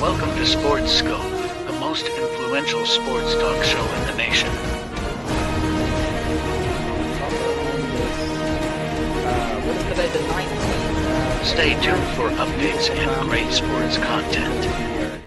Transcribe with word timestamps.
Welcome 0.00 0.30
to 0.36 0.46
Sports 0.46 1.02
Skope, 1.02 1.66
the 1.66 1.72
most 1.80 2.06
influential 2.06 2.86
sports 2.86 3.34
talk 3.34 3.64
show 3.64 3.84
in 3.96 4.06
the 4.06 4.14
nation. 4.16 4.48
Stay 11.42 11.72
tuned 11.82 12.06
for 12.14 12.30
updates 12.38 12.90
and 12.90 13.28
great 13.28 13.50
sports 13.50 13.98
content. 13.98 15.20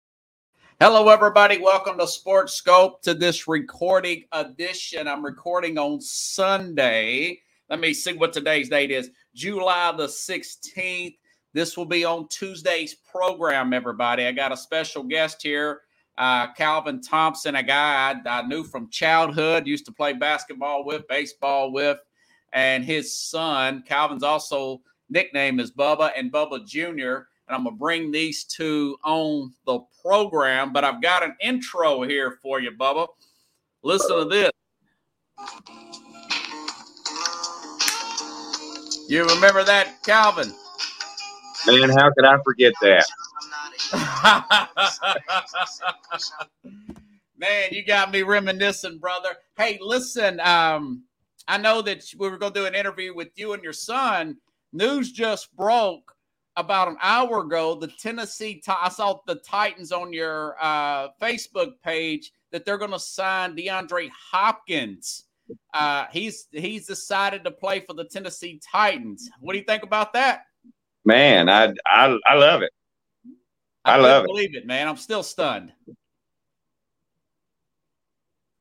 Hello, 0.80 1.10
everybody. 1.10 1.58
Welcome 1.58 1.98
to 1.98 2.08
Sports 2.08 2.62
Skope 2.62 3.02
to 3.02 3.14
this 3.14 3.50
recording 3.50 4.24
edition. 4.32 5.06
I'm 5.06 5.26
recording 5.26 5.78
on 5.78 6.00
Sunday. 6.00 7.42
Let 7.70 7.82
me 7.82 7.94
see 7.94 8.14
what 8.14 8.32
today's 8.32 8.70
date 8.70 8.92
is 8.92 9.12
July 9.36 9.94
the 9.98 10.08
16th. 10.08 11.18
This 11.54 11.76
will 11.76 11.86
be 11.86 12.06
on 12.06 12.28
Tuesday's 12.30 12.96
program, 12.96 13.74
everybody. 13.74 14.26
I 14.26 14.32
got 14.32 14.52
a 14.52 14.58
special 14.58 15.04
guest 15.04 15.42
here, 15.44 15.82
uh, 16.18 16.54
Calvin 16.54 17.02
Thompson, 17.02 17.56
a 17.56 17.64
guy 17.64 18.14
I, 18.26 18.30
I 18.30 18.42
knew 18.44 18.64
from 18.64 18.90
childhood, 18.90 19.68
used 19.68 19.86
to 19.86 19.92
play 19.92 20.14
basketball 20.14 20.86
with, 20.86 21.08
baseball 21.08 21.72
with, 21.72 22.00
and 22.54 22.86
his 22.86 23.16
son, 23.16 23.84
Calvin's 23.88 24.24
also 24.24 24.82
nickname 25.10 25.60
is 25.60 25.72
Bubba 25.72 26.12
and 26.16 26.32
Bubba 26.32 26.66
Jr. 26.66 27.28
And 27.48 27.58
I'm 27.58 27.64
going 27.64 27.76
to 27.76 27.80
bring 27.80 28.12
these 28.12 28.46
two 28.46 28.98
on 29.04 29.54
the 29.66 29.80
program, 30.02 30.72
but 30.72 30.84
I've 30.84 31.02
got 31.02 31.24
an 31.24 31.36
intro 31.42 32.04
here 32.04 32.38
for 32.42 32.62
you, 32.62 32.72
Bubba. 32.72 33.08
Listen 33.84 34.20
to 34.20 34.26
this. 34.26 34.52
You 39.10 39.26
remember 39.26 39.64
that, 39.66 40.02
Calvin? 40.06 40.54
Man, 41.68 41.90
how 41.90 42.12
could 42.12 42.26
I 42.26 42.38
forget 42.44 42.74
that? 42.82 43.06
Man, 47.38 47.70
you 47.72 47.86
got 47.86 48.12
me 48.12 48.24
reminiscing, 48.24 49.00
brother. 49.00 49.30
Hey, 49.58 49.78
listen, 49.82 50.40
um, 50.42 51.04
I 51.48 51.58
know 51.58 51.82
that 51.82 52.04
we 52.18 52.30
were 52.30 52.38
going 52.38 52.54
to 52.54 52.60
do 52.60 52.66
an 52.66 52.76
interview 52.76 53.16
with 53.16 53.30
you 53.36 53.54
and 53.54 53.64
your 53.64 53.74
son. 53.74 54.38
News 54.74 55.12
just 55.12 55.56
broke 55.56 56.14
about 56.56 56.88
an 56.88 56.98
hour 57.02 57.42
ago. 57.42 57.76
The 57.76 57.88
Tennessee, 57.88 58.62
I 58.68 58.90
saw 58.90 59.20
the 59.26 59.36
Titans 59.36 59.92
on 59.92 60.14
your 60.14 60.56
uh, 60.62 61.10
Facebook 61.22 61.74
page 61.84 62.32
that 62.52 62.66
they're 62.66 62.78
going 62.78 62.92
to 62.92 63.00
sign 63.00 63.56
DeAndre 63.56 64.10
Hopkins. 64.32 65.26
Uh, 65.74 66.06
he's 66.12 66.48
he's 66.52 66.88
decided 66.88 67.44
to 67.44 67.52
play 67.52 67.82
for 67.82 67.94
the 67.94 68.06
Tennessee 68.06 68.62
Titans. 68.72 69.30
What 69.40 69.54
do 69.54 69.60
you 69.60 69.66
think 69.66 69.84
about 69.84 70.14
that? 70.14 70.46
Man, 71.06 71.50
I 71.50 71.74
I, 71.86 72.18
I 72.26 72.36
love 72.36 72.62
it. 72.62 72.72
I, 73.84 73.96
I 73.96 73.98
love 73.98 74.26
believe 74.26 74.56
it, 74.56 74.66
man. 74.66 74.88
I'm 74.88 74.98
still 74.98 75.24
stunned. 75.24 75.72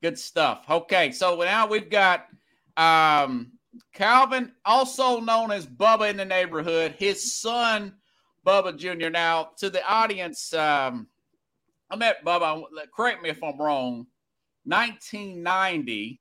Good 0.03 0.19
stuff. 0.19 0.65
Okay, 0.69 1.13
so 1.13 1.37
now 1.37 1.67
we've 1.67 1.91
got 1.91 2.27
um, 2.77 3.53
Calvin, 3.93 4.53
also 4.65 5.21
known 5.21 5.51
as 5.51 5.67
Bubba 5.67 6.09
in 6.09 6.17
the 6.17 6.25
neighborhood, 6.25 6.95
his 6.99 7.35
son, 7.35 7.95
Bubba 8.47 8.77
Jr. 8.77 9.11
Now, 9.11 9.51
to 9.59 9.69
the 9.69 9.87
audience, 9.87 10.55
um, 10.55 11.07
I 11.91 11.97
met 11.97 12.25
Bubba, 12.25 12.65
correct 12.95 13.23
me 13.23 13.29
if 13.29 13.43
I'm 13.43 13.61
wrong, 13.61 14.07
1990, 14.65 16.21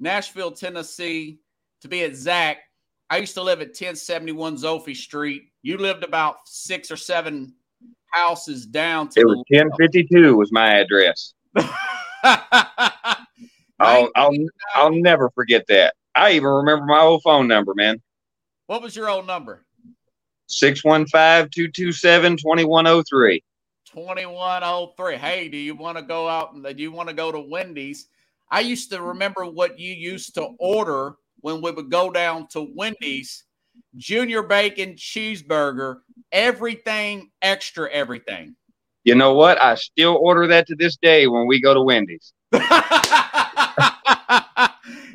Nashville, 0.00 0.52
Tennessee, 0.52 1.38
to 1.82 1.88
be 1.88 2.02
exact. 2.02 2.62
I 3.10 3.18
used 3.18 3.34
to 3.34 3.42
live 3.42 3.60
at 3.60 3.68
1071 3.68 4.56
Zophie 4.56 4.94
Street. 4.94 5.50
You 5.62 5.76
lived 5.78 6.04
about 6.04 6.36
six 6.46 6.92
or 6.92 6.96
seven 6.96 7.52
houses 8.06 8.64
down 8.64 9.10
to 9.10 9.20
it 9.20 9.26
was 9.26 9.44
1052 9.48 10.34
was 10.36 10.50
my 10.52 10.78
address. 10.78 11.34
I'll, 13.80 14.10
I'll 14.14 14.32
I'll 14.74 14.92
never 14.92 15.30
forget 15.30 15.66
that. 15.68 15.94
I 16.14 16.32
even 16.32 16.48
remember 16.48 16.84
my 16.86 17.00
old 17.00 17.22
phone 17.22 17.48
number, 17.48 17.74
man. 17.74 18.00
What 18.66 18.82
was 18.82 18.94
your 18.94 19.08
old 19.10 19.26
number? 19.26 19.64
615-227-2103. 20.48 23.42
2103. 23.86 25.16
Hey, 25.16 25.48
do 25.48 25.56
you 25.56 25.74
want 25.74 25.96
to 25.96 26.02
go 26.02 26.28
out 26.28 26.52
and 26.52 26.62
do 26.62 26.82
you 26.82 26.92
want 26.92 27.08
to 27.08 27.14
go 27.14 27.32
to 27.32 27.40
Wendy's? 27.40 28.06
I 28.50 28.60
used 28.60 28.90
to 28.90 29.00
remember 29.02 29.46
what 29.46 29.80
you 29.80 29.92
used 29.92 30.34
to 30.34 30.50
order 30.58 31.16
when 31.42 31.60
we 31.62 31.70
would 31.70 31.90
go 31.90 32.10
down 32.10 32.46
to 32.48 32.68
Wendy's, 32.74 33.44
junior 33.96 34.42
bacon 34.42 34.94
cheeseburger, 34.94 36.00
everything 36.32 37.30
extra, 37.42 37.90
everything. 37.90 38.56
You 39.04 39.14
know 39.14 39.34
what? 39.34 39.60
I 39.62 39.76
still 39.76 40.16
order 40.20 40.46
that 40.48 40.66
to 40.66 40.76
this 40.76 40.96
day 40.96 41.26
when 41.26 41.46
we 41.46 41.60
go 41.60 41.72
to 41.74 41.82
Wendy's. 41.82 42.32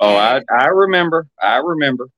Oh, 0.00 0.16
I, 0.16 0.40
I 0.50 0.68
remember. 0.68 1.26
I 1.42 1.58
remember 1.58 2.08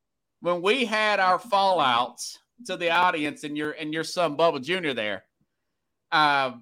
when 0.41 0.63
we 0.63 0.85
had 0.85 1.19
our 1.19 1.39
fallouts 1.39 2.39
to 2.67 2.77
the 2.77 2.91
audience 2.91 3.43
and 3.45 3.57
your 3.57 3.73
and 3.73 3.93
your 3.93 4.05
son 4.05 4.37
Bubba 4.37 4.63
Jr. 4.63 4.93
there. 4.93 5.25
Uh, 6.13 6.53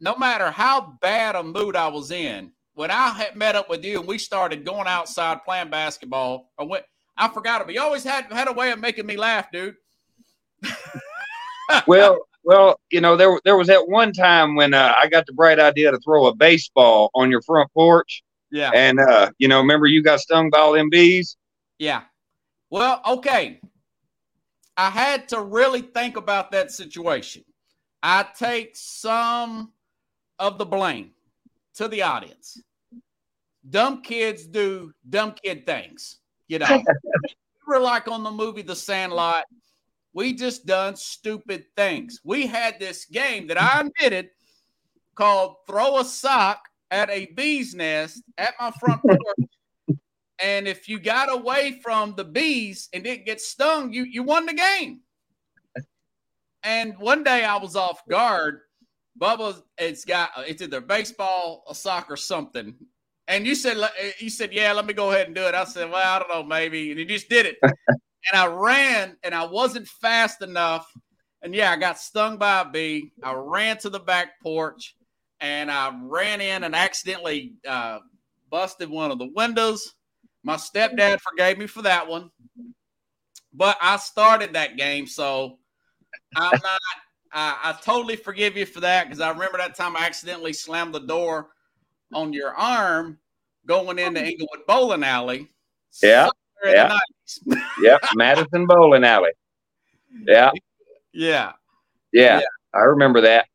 no 0.00 0.16
matter 0.16 0.50
how 0.50 0.96
bad 1.00 1.36
a 1.36 1.42
mood 1.42 1.76
I 1.76 1.88
was 1.88 2.10
in, 2.10 2.52
when 2.74 2.90
I 2.90 3.08
had 3.10 3.36
met 3.36 3.56
up 3.56 3.70
with 3.70 3.84
you 3.84 3.98
and 3.98 4.08
we 4.08 4.18
started 4.18 4.64
going 4.64 4.86
outside 4.86 5.44
playing 5.44 5.70
basketball, 5.70 6.52
I 6.58 6.64
went. 6.64 6.84
I 7.16 7.28
forgot 7.28 7.62
it, 7.62 7.66
but 7.66 7.74
you 7.74 7.80
always 7.80 8.04
had 8.04 8.30
had 8.30 8.48
a 8.48 8.52
way 8.52 8.70
of 8.72 8.78
making 8.78 9.06
me 9.06 9.16
laugh, 9.16 9.50
dude. 9.50 9.76
well, 11.86 12.18
well, 12.44 12.78
you 12.90 13.00
know, 13.00 13.16
there 13.16 13.40
there 13.44 13.56
was 13.56 13.68
that 13.68 13.88
one 13.88 14.12
time 14.12 14.54
when 14.54 14.74
uh, 14.74 14.92
I 15.00 15.08
got 15.08 15.24
the 15.26 15.32
bright 15.32 15.58
idea 15.58 15.90
to 15.90 15.98
throw 15.98 16.26
a 16.26 16.34
baseball 16.34 17.10
on 17.14 17.30
your 17.30 17.40
front 17.42 17.72
porch. 17.72 18.22
Yeah. 18.52 18.70
And 18.74 19.00
uh, 19.00 19.30
you 19.38 19.48
know, 19.48 19.58
remember 19.60 19.86
you 19.86 20.02
got 20.02 20.20
stung 20.20 20.50
by 20.50 20.58
all 20.58 20.72
them 20.72 20.90
bees? 20.90 21.36
Yeah. 21.78 22.02
Well, 22.70 23.00
okay. 23.06 23.60
I 24.76 24.90
had 24.90 25.28
to 25.30 25.40
really 25.40 25.80
think 25.80 26.16
about 26.16 26.52
that 26.52 26.70
situation. 26.70 27.44
I 28.02 28.26
take 28.38 28.72
some 28.74 29.72
of 30.38 30.58
the 30.58 30.66
blame 30.66 31.12
to 31.74 31.88
the 31.88 32.02
audience. 32.02 32.60
Dumb 33.68 34.02
kids 34.02 34.46
do 34.46 34.92
dumb 35.08 35.32
kid 35.32 35.66
things. 35.66 36.18
You 36.48 36.60
know, 36.60 36.66
we 36.70 36.84
were 37.66 37.80
like 37.80 38.08
on 38.08 38.22
the 38.22 38.30
movie 38.30 38.62
The 38.62 38.76
Sandlot. 38.76 39.44
We 40.12 40.32
just 40.32 40.64
done 40.64 40.96
stupid 40.96 41.66
things. 41.76 42.20
We 42.24 42.46
had 42.46 42.78
this 42.78 43.04
game 43.04 43.48
that 43.48 43.60
I 43.60 43.80
admitted 43.80 44.30
called 45.14 45.56
Throw 45.66 45.98
a 45.98 46.04
Sock 46.04 46.60
at 46.90 47.10
a 47.10 47.26
Bee's 47.34 47.74
Nest 47.74 48.22
at 48.38 48.54
my 48.60 48.70
front 48.70 49.02
porch. 49.06 49.98
and 50.40 50.68
if 50.68 50.88
you 50.88 50.98
got 50.98 51.32
away 51.32 51.80
from 51.82 52.14
the 52.14 52.24
bees 52.24 52.88
and 52.92 53.02
didn't 53.02 53.26
get 53.26 53.40
stung, 53.40 53.92
you, 53.92 54.04
you 54.04 54.22
won 54.22 54.46
the 54.46 54.54
game. 54.54 55.00
And 56.66 56.98
one 56.98 57.22
day 57.22 57.44
I 57.44 57.56
was 57.56 57.76
off 57.76 58.04
guard 58.06 58.60
Bubba, 59.18 59.62
it's 59.78 60.04
got 60.04 60.30
it's 60.38 60.62
either 60.62 60.80
baseball, 60.80 61.64
or 61.66 61.74
soccer, 61.74 62.16
something. 62.16 62.74
And 63.28 63.46
you 63.46 63.54
said 63.54 63.78
you 64.18 64.30
said, 64.30 64.52
yeah, 64.52 64.72
let 64.72 64.86
me 64.86 64.92
go 64.92 65.10
ahead 65.10 65.26
and 65.26 65.34
do 65.34 65.46
it. 65.46 65.54
I 65.54 65.64
said, 65.64 65.90
well, 65.90 66.16
I 66.16 66.18
don't 66.18 66.28
know, 66.28 66.42
maybe. 66.42 66.90
And 66.90 67.00
he 67.00 67.06
just 67.06 67.28
did 67.28 67.46
it. 67.46 67.56
and 67.62 68.34
I 68.34 68.46
ran, 68.46 69.16
and 69.22 69.34
I 69.34 69.44
wasn't 69.44 69.88
fast 69.88 70.42
enough. 70.42 70.90
And 71.42 71.54
yeah, 71.54 71.70
I 71.70 71.76
got 71.76 71.98
stung 71.98 72.36
by 72.36 72.60
a 72.60 72.64
bee. 72.64 73.12
I 73.22 73.32
ran 73.32 73.78
to 73.78 73.90
the 73.90 74.00
back 74.00 74.40
porch, 74.42 74.96
and 75.40 75.70
I 75.70 75.92
ran 76.02 76.40
in 76.40 76.64
and 76.64 76.74
accidentally 76.74 77.54
uh, 77.66 78.00
busted 78.50 78.90
one 78.90 79.10
of 79.10 79.18
the 79.18 79.30
windows. 79.34 79.94
My 80.42 80.56
stepdad 80.56 81.20
forgave 81.20 81.58
me 81.58 81.66
for 81.66 81.82
that 81.82 82.06
one, 82.06 82.30
but 83.52 83.76
I 83.80 83.96
started 83.96 84.52
that 84.52 84.76
game, 84.76 85.06
so 85.06 85.58
I'm 86.34 86.58
not 86.62 86.80
I, 87.32 87.58
I 87.64 87.72
totally 87.82 88.16
forgive 88.16 88.56
you 88.56 88.66
for 88.66 88.80
that 88.80 89.04
because 89.04 89.20
I 89.20 89.30
remember 89.30 89.58
that 89.58 89.74
time 89.76 89.96
I 89.96 90.06
accidentally 90.06 90.52
slammed 90.52 90.94
the 90.94 91.00
door 91.00 91.48
on 92.14 92.32
your 92.32 92.54
arm 92.54 93.18
going 93.66 93.98
into 93.98 94.20
oh. 94.20 94.24
Inglewood 94.24 94.66
Bowling 94.66 95.04
Alley. 95.04 95.50
Yeah. 96.02 96.28
there 96.62 96.72
in 96.72 96.76
Yeah. 96.76 96.98
Yep, 97.82 98.00
Madison 98.14 98.66
Bowling 98.66 99.04
Alley. 99.04 99.32
Yeah, 100.24 100.50
yeah. 101.12 101.52
yeah, 102.12 102.40
I 102.72 102.80
remember 102.80 103.20
that. 103.20 103.46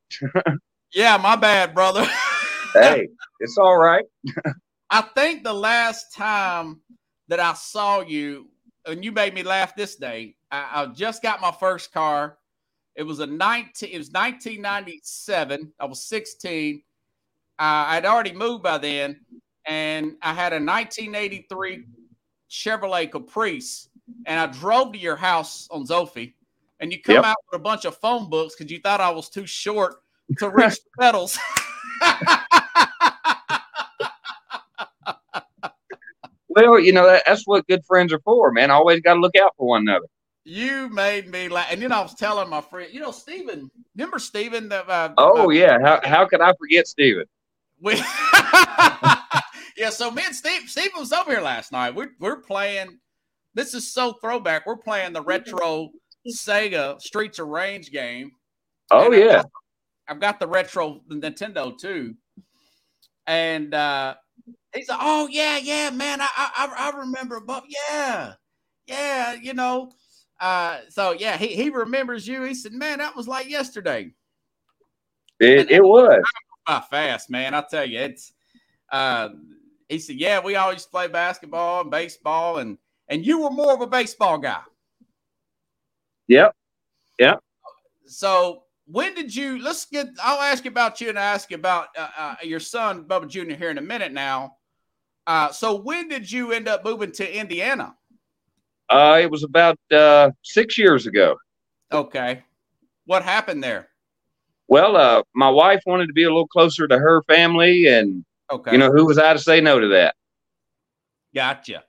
Yeah, 0.93 1.17
my 1.17 1.35
bad, 1.35 1.73
brother. 1.73 2.05
Hey, 2.73 3.09
it's 3.41 3.57
all 3.57 3.77
right. 3.77 4.05
I 4.89 5.01
think 5.01 5.43
the 5.43 5.53
last 5.53 6.13
time 6.13 6.79
that 7.27 7.41
I 7.41 7.51
saw 7.51 7.99
you, 7.99 8.47
and 8.85 9.03
you 9.03 9.11
made 9.11 9.33
me 9.33 9.43
laugh 9.43 9.75
this 9.75 9.97
day, 9.97 10.37
I, 10.49 10.69
I 10.73 10.85
just 10.85 11.21
got 11.21 11.41
my 11.41 11.51
first 11.51 11.91
car. 11.91 12.37
It 13.01 13.07
was 13.07 13.19
a 13.19 13.25
19, 13.25 13.89
it 13.91 13.97
was 13.97 14.11
1997. 14.11 15.73
I 15.79 15.85
was 15.85 16.05
16. 16.05 16.83
Uh, 17.57 17.63
I'd 17.63 18.05
already 18.05 18.31
moved 18.31 18.61
by 18.61 18.77
then, 18.77 19.19
and 19.65 20.17
I 20.21 20.35
had 20.35 20.53
a 20.53 20.61
1983 20.63 21.85
Chevrolet 22.47 23.09
Caprice, 23.09 23.89
and 24.27 24.39
I 24.39 24.45
drove 24.45 24.93
to 24.93 24.99
your 24.99 25.15
house 25.15 25.67
on 25.71 25.83
Zophie, 25.87 26.35
and 26.79 26.91
you 26.91 27.01
come 27.01 27.15
Yep. 27.15 27.25
out 27.25 27.37
with 27.51 27.59
a 27.59 27.63
bunch 27.63 27.85
of 27.85 27.97
phone 27.97 28.29
books 28.29 28.53
because 28.55 28.71
you 28.71 28.79
thought 28.79 29.01
I 29.01 29.09
was 29.09 29.29
too 29.29 29.47
short 29.47 29.95
to 30.37 30.51
reach 30.51 30.75
the 30.75 30.89
pedals. 30.99 31.39
Well, 36.53 36.79
you 36.81 36.91
know 36.91 37.07
that, 37.07 37.23
that's 37.25 37.47
what 37.47 37.65
good 37.67 37.85
friends 37.85 38.11
are 38.11 38.19
for, 38.19 38.51
man. 38.51 38.71
Always 38.71 38.99
got 38.99 39.13
to 39.13 39.21
look 39.21 39.37
out 39.37 39.53
for 39.57 39.67
one 39.69 39.83
another. 39.87 40.05
You 40.43 40.89
made 40.89 41.29
me 41.29 41.49
laugh. 41.49 41.67
And 41.71 41.81
then 41.81 41.91
I 41.91 42.01
was 42.01 42.15
telling 42.15 42.49
my 42.49 42.61
friend, 42.61 42.91
you 42.91 42.99
know, 42.99 43.11
Steven, 43.11 43.69
remember 43.95 44.17
Steven? 44.19 44.69
That, 44.69 44.89
uh, 44.89 45.13
Oh 45.17 45.45
uh, 45.45 45.49
yeah, 45.49 45.77
how 45.83 45.99
how 46.03 46.25
could 46.25 46.41
I 46.41 46.51
forget 46.59 46.87
Steven? 46.87 47.25
We, 47.79 47.93
yeah, 49.77 49.89
so 49.89 50.11
me 50.11 50.23
and 50.25 50.35
Steve, 50.35 50.69
Steve 50.69 50.91
was 50.95 51.11
over 51.11 51.31
here 51.31 51.41
last 51.41 51.71
night. 51.71 51.95
We're, 51.95 52.11
we're 52.19 52.41
playing, 52.41 52.99
this 53.53 53.73
is 53.73 53.91
so 53.91 54.13
throwback. 54.13 54.65
We're 54.65 54.77
playing 54.77 55.13
the 55.13 55.21
retro 55.21 55.89
Sega 56.27 56.99
Streets 57.01 57.39
of 57.39 57.47
Rage 57.47 57.91
game. 57.91 58.31
Oh 58.91 59.05
And 59.05 59.13
I've 59.15 59.19
yeah, 59.19 59.35
got- 59.37 59.51
I've 60.07 60.19
got 60.19 60.39
the 60.39 60.47
retro 60.47 61.01
Nintendo 61.09 61.77
too. 61.77 62.15
And 63.27 63.73
uh 63.73 64.15
he's 64.75 64.89
like, 64.89 64.99
Oh 65.01 65.27
yeah, 65.31 65.57
yeah, 65.57 65.89
man. 65.91 66.19
I 66.21 66.27
I 66.35 66.91
I 66.93 66.97
remember 66.97 67.39
Bob. 67.39 67.63
Yeah, 67.67 68.33
yeah, 68.87 69.33
you 69.33 69.53
know. 69.53 69.91
Uh 70.41 70.79
so 70.89 71.11
yeah, 71.11 71.37
he, 71.37 71.47
he 71.47 71.69
remembers 71.69 72.27
you. 72.27 72.43
He 72.43 72.55
said, 72.55 72.73
Man, 72.73 72.97
that 72.97 73.15
was 73.15 73.27
like 73.27 73.47
yesterday. 73.47 74.11
it, 75.39 75.71
it 75.71 75.83
was. 75.83 76.21
By 76.67 76.81
fast, 76.89 77.29
man. 77.29 77.53
I 77.53 77.63
tell 77.69 77.85
you, 77.85 77.99
it's 77.99 78.33
uh 78.91 79.29
he 79.87 79.99
said, 79.99 80.15
Yeah, 80.17 80.39
we 80.39 80.55
always 80.55 80.85
play 80.85 81.07
basketball 81.07 81.81
and 81.81 81.91
baseball, 81.91 82.57
and 82.57 82.77
and 83.07 83.25
you 83.25 83.41
were 83.41 83.51
more 83.51 83.73
of 83.73 83.81
a 83.81 83.87
baseball 83.87 84.37
guy. 84.37 84.61
Yep. 86.27 86.55
Yep. 87.19 87.39
So 88.05 88.63
when 88.87 89.13
did 89.13 89.35
you? 89.35 89.61
Let's 89.61 89.85
get. 89.85 90.07
I'll 90.23 90.41
ask 90.41 90.65
you 90.65 90.71
about 90.71 91.01
you 91.01 91.09
and 91.09 91.17
ask 91.17 91.51
you 91.51 91.55
about 91.55 91.87
uh, 91.97 92.07
uh, 92.17 92.35
your 92.43 92.59
son 92.59 93.05
Bubba 93.05 93.27
Jr. 93.27 93.53
here 93.55 93.69
in 93.69 93.77
a 93.77 93.81
minute 93.81 94.11
now. 94.11 94.57
Uh, 95.27 95.49
so 95.51 95.75
when 95.75 96.07
did 96.07 96.31
you 96.31 96.51
end 96.51 96.67
up 96.67 96.83
moving 96.83 97.11
to 97.11 97.37
Indiana? 97.37 97.95
Uh, 98.91 99.19
it 99.21 99.31
was 99.31 99.43
about 99.43 99.79
uh, 99.91 100.31
six 100.43 100.77
years 100.77 101.07
ago. 101.07 101.37
Okay, 101.91 102.43
what 103.05 103.23
happened 103.23 103.63
there? 103.63 103.89
Well, 104.67 104.95
uh, 104.95 105.23
my 105.35 105.49
wife 105.49 105.81
wanted 105.85 106.07
to 106.07 106.13
be 106.13 106.23
a 106.23 106.27
little 106.29 106.47
closer 106.47 106.87
to 106.87 106.97
her 106.97 107.21
family, 107.23 107.87
and 107.87 108.23
Okay, 108.49 108.71
you 108.71 108.77
know 108.79 108.91
who 108.91 109.05
was 109.05 109.17
I 109.17 109.33
to 109.33 109.39
say 109.39 109.61
no 109.61 109.79
to 109.79 109.87
that? 109.89 110.15
gotcha, 111.33 111.83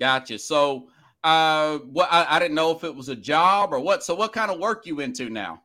gotcha. 0.00 0.38
So 0.38 0.88
uh, 1.24 1.78
what? 1.78 2.08
I, 2.12 2.26
I 2.36 2.40
didn't 2.40 2.54
know 2.54 2.72
if 2.72 2.84
it 2.84 2.94
was 2.94 3.08
a 3.08 3.16
job 3.16 3.72
or 3.72 3.80
what. 3.80 4.04
So 4.04 4.14
what 4.14 4.32
kind 4.32 4.50
of 4.50 4.58
work 4.60 4.86
you 4.86 5.00
into 5.00 5.30
now? 5.30 5.62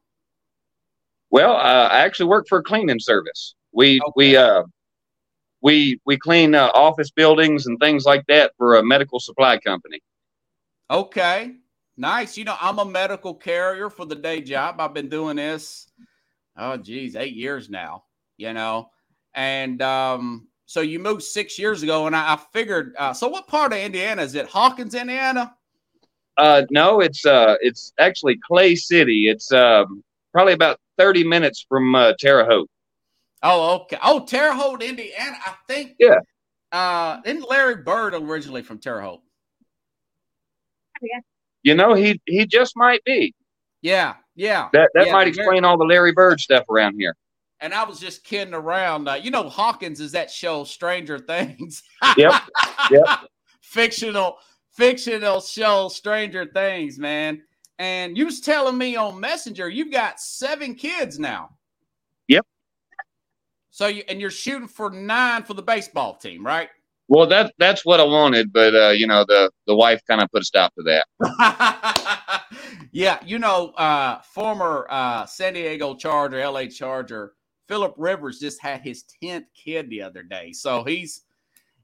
Well, 1.30 1.54
uh, 1.54 1.90
I 1.92 2.00
actually 2.02 2.28
work 2.30 2.46
for 2.48 2.60
a 2.60 2.64
cleaning 2.64 3.00
service. 3.00 3.56
We 3.74 4.06
Okay. 4.08 4.14
we 4.16 4.36
uh, 4.38 4.64
we 5.62 6.00
we 6.06 6.18
clean 6.18 6.56
uh, 6.56 6.72
office 6.74 7.12
buildings 7.12 7.68
and 7.68 7.80
things 7.80 8.06
like 8.06 8.26
that 8.28 8.54
for 8.58 8.76
a 8.78 8.84
medical 8.84 9.20
supply 9.20 9.58
company. 9.60 10.00
Okay, 10.90 11.56
nice. 11.98 12.38
You 12.38 12.46
know, 12.46 12.56
I'm 12.60 12.80
a 12.80 12.86
medical 12.86 13.34
carrier 13.34 13.90
for 13.90 14.06
the 14.06 14.16
day 14.16 14.42
job. 14.42 14.80
I've 14.80 14.94
been 14.94 15.10
doing 15.10 15.36
this, 15.36 15.88
oh 16.58 16.78
geez, 16.78 17.16
eight 17.16 17.36
years 17.36 17.70
now. 17.70 18.04
You 18.38 18.54
know, 18.54 18.92
and 19.34 19.82
um, 19.82 20.48
so 20.66 20.82
you 20.82 21.00
moved 21.00 21.24
six 21.24 21.58
years 21.58 21.84
ago, 21.84 22.08
and 22.08 22.16
I, 22.16 22.34
I 22.34 22.40
figured. 22.54 22.94
Uh, 22.98 23.14
so, 23.14 23.28
what 23.28 23.48
part 23.48 23.74
of 23.74 23.80
Indiana 23.80 24.22
is 24.22 24.36
it? 24.36 24.48
Hawkins, 24.48 24.96
Indiana. 24.96 25.56
Uh, 26.38 26.64
no, 26.70 27.00
it's 27.00 27.26
uh, 27.26 27.56
it's 27.62 27.94
actually 28.00 28.38
Clay 28.48 28.76
City. 28.76 29.28
It's 29.28 29.52
um, 29.52 30.04
probably 30.32 30.54
about 30.54 30.80
thirty 30.98 31.24
minutes 31.24 31.66
from 31.68 31.96
uh, 31.96 32.14
Terre 32.20 32.46
Haute. 32.46 32.70
Oh, 33.44 33.82
okay. 33.82 33.98
Oh, 34.04 34.26
Terre 34.26 34.54
Haute, 34.54 34.84
Indiana. 34.84 35.38
I 35.46 35.54
think. 35.68 35.96
Yeah. 36.00 36.20
Uh, 36.72 37.22
isn't 37.26 37.50
Larry 37.50 37.78
Bird 37.78 38.14
originally 38.14 38.62
from 38.62 38.78
Terre 38.78 39.02
Haute? 39.02 39.22
You 41.64 41.76
know, 41.76 41.94
he 41.94 42.22
he 42.26 42.46
just 42.46 42.76
might 42.76 43.04
be. 43.04 43.34
Yeah, 43.82 44.16
yeah. 44.36 44.70
That 44.74 44.90
that 44.94 45.08
Yeah, 45.08 45.14
might 45.14 45.28
explain 45.28 45.66
all 45.66 45.78
the 45.78 45.86
Larry 45.86 46.12
Bird 46.12 46.40
stuff 46.40 46.64
around 46.70 46.96
here. 46.98 47.16
And 47.60 47.74
I 47.74 47.84
was 47.84 48.00
just 48.00 48.24
kidding 48.24 48.54
around. 48.54 49.08
Uh, 49.10 49.16
you 49.16 49.32
know, 49.32 49.50
Hawkins 49.50 50.00
is 50.00 50.12
that 50.12 50.30
show 50.30 50.64
Stranger 50.64 51.18
Things. 51.18 51.84
Yep, 52.18 52.34
yep. 52.92 53.06
fictional, 53.62 54.38
fictional 54.72 55.42
show 55.42 55.90
Stranger 55.90 56.46
Things, 56.46 57.00
man. 57.00 57.42
And 57.80 58.18
you 58.18 58.26
was 58.26 58.42
telling 58.42 58.78
me 58.78 58.96
on 58.96 59.20
Messenger 59.20 59.70
you've 59.70 59.92
got 59.92 60.20
seven 60.20 60.76
kids 60.76 61.20
now. 61.20 61.50
Yep. 62.28 62.46
So 63.70 63.88
you 63.88 64.04
and 64.08 64.20
you're 64.22 64.32
shooting 64.32 64.68
for 64.68 64.90
nine 64.90 65.44
for 65.44 65.54
the 65.54 65.62
baseball 65.62 66.16
team, 66.16 66.46
right? 66.46 66.70
Well, 67.08 67.28
that 67.28 67.54
that's 67.60 67.86
what 67.86 68.00
I 68.00 68.04
wanted, 68.06 68.52
but 68.54 68.76
uh, 68.76 68.90
you 68.90 69.08
know, 69.08 69.26
the 69.28 69.52
the 69.68 69.76
wife 69.76 70.02
kind 70.08 70.22
of 70.22 70.32
put 70.32 70.42
a 70.42 70.46
stop 70.46 70.74
to 70.76 70.84
that. 70.84 72.44
yeah, 72.92 73.20
you 73.26 73.40
know, 73.40 73.70
uh, 73.78 74.22
former 74.24 74.88
uh, 74.90 75.26
San 75.28 75.54
Diego 75.54 75.96
Charger, 75.96 76.40
LA 76.50 76.66
Charger, 76.68 77.34
Philip 77.68 77.94
Rivers 77.98 78.40
just 78.40 78.62
had 78.62 78.82
his 78.82 79.04
tenth 79.24 79.46
kid 79.56 79.90
the 79.90 80.02
other 80.02 80.24
day. 80.24 80.52
So 80.54 80.84
he's 80.84 81.24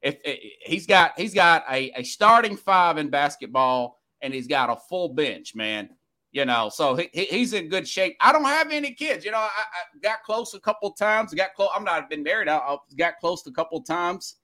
if, 0.01 0.17
if 0.25 0.39
he's 0.63 0.87
got 0.87 1.13
he's 1.19 1.33
got 1.35 1.65
a, 1.71 1.91
a 1.99 2.03
starting 2.03 2.57
five 2.57 2.97
in 2.97 3.09
basketball 3.09 3.99
and 4.21 4.33
he's 4.33 4.47
got 4.47 4.69
a 4.71 4.75
full 4.75 5.09
bench, 5.09 5.55
man. 5.55 5.89
You 6.31 6.45
know, 6.45 6.69
so 6.69 6.95
he, 6.95 7.09
he- 7.13 7.25
he's 7.25 7.53
in 7.53 7.69
good 7.69 7.87
shape. 7.87 8.17
I 8.21 8.31
don't 8.33 8.45
have 8.45 8.71
any 8.71 8.93
kids. 8.93 9.25
You 9.25 9.31
know, 9.31 9.37
I, 9.39 9.49
I 9.49 9.99
got 10.01 10.23
close 10.23 10.53
a 10.55 10.59
couple 10.59 10.91
times. 10.91 11.33
Got 11.33 11.53
close. 11.55 11.69
I'm 11.75 11.83
not 11.83 12.09
been 12.09 12.23
married. 12.23 12.49
I, 12.49 12.57
I 12.57 12.77
got 12.97 13.19
close 13.21 13.45
a 13.47 13.51
couple 13.51 13.81
times 13.83 14.35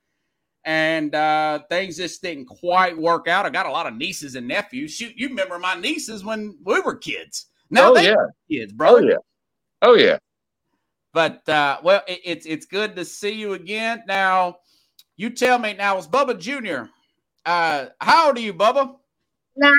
and 0.65 1.15
uh, 1.15 1.59
things 1.69 1.97
just 1.97 2.21
didn't 2.21 2.45
quite 2.45 2.97
work 2.97 3.27
out. 3.27 3.45
I 3.45 3.49
got 3.49 3.65
a 3.65 3.71
lot 3.71 3.87
of 3.87 3.95
nieces 3.95 4.35
and 4.35 4.47
nephews. 4.47 4.93
Shoot, 4.93 5.13
you 5.15 5.29
remember 5.29 5.57
my 5.59 5.75
nieces 5.75 6.23
when 6.23 6.57
we 6.63 6.79
were 6.81 6.95
kids. 6.95 7.47
Now 7.69 7.91
oh 7.91 7.93
they 7.93 8.07
yeah, 8.07 8.15
kids, 8.49 8.73
bro. 8.73 8.95
oh 8.95 8.99
yeah, 8.99 9.17
oh 9.81 9.95
yeah. 9.95 10.17
But 11.13 11.47
uh, 11.47 11.79
well, 11.83 12.01
it, 12.07 12.19
it's 12.23 12.45
it's 12.45 12.65
good 12.65 12.95
to 12.95 13.05
see 13.05 13.31
you 13.31 13.53
again. 13.53 14.03
Now, 14.07 14.57
you 15.17 15.29
tell 15.29 15.59
me 15.59 15.73
now, 15.73 15.97
is 15.97 16.07
Bubba 16.07 16.39
Junior? 16.39 16.89
Uh, 17.45 17.87
how 17.99 18.27
old 18.27 18.37
are 18.37 18.41
you, 18.41 18.53
Bubba? 18.53 18.95
Nine. 19.55 19.73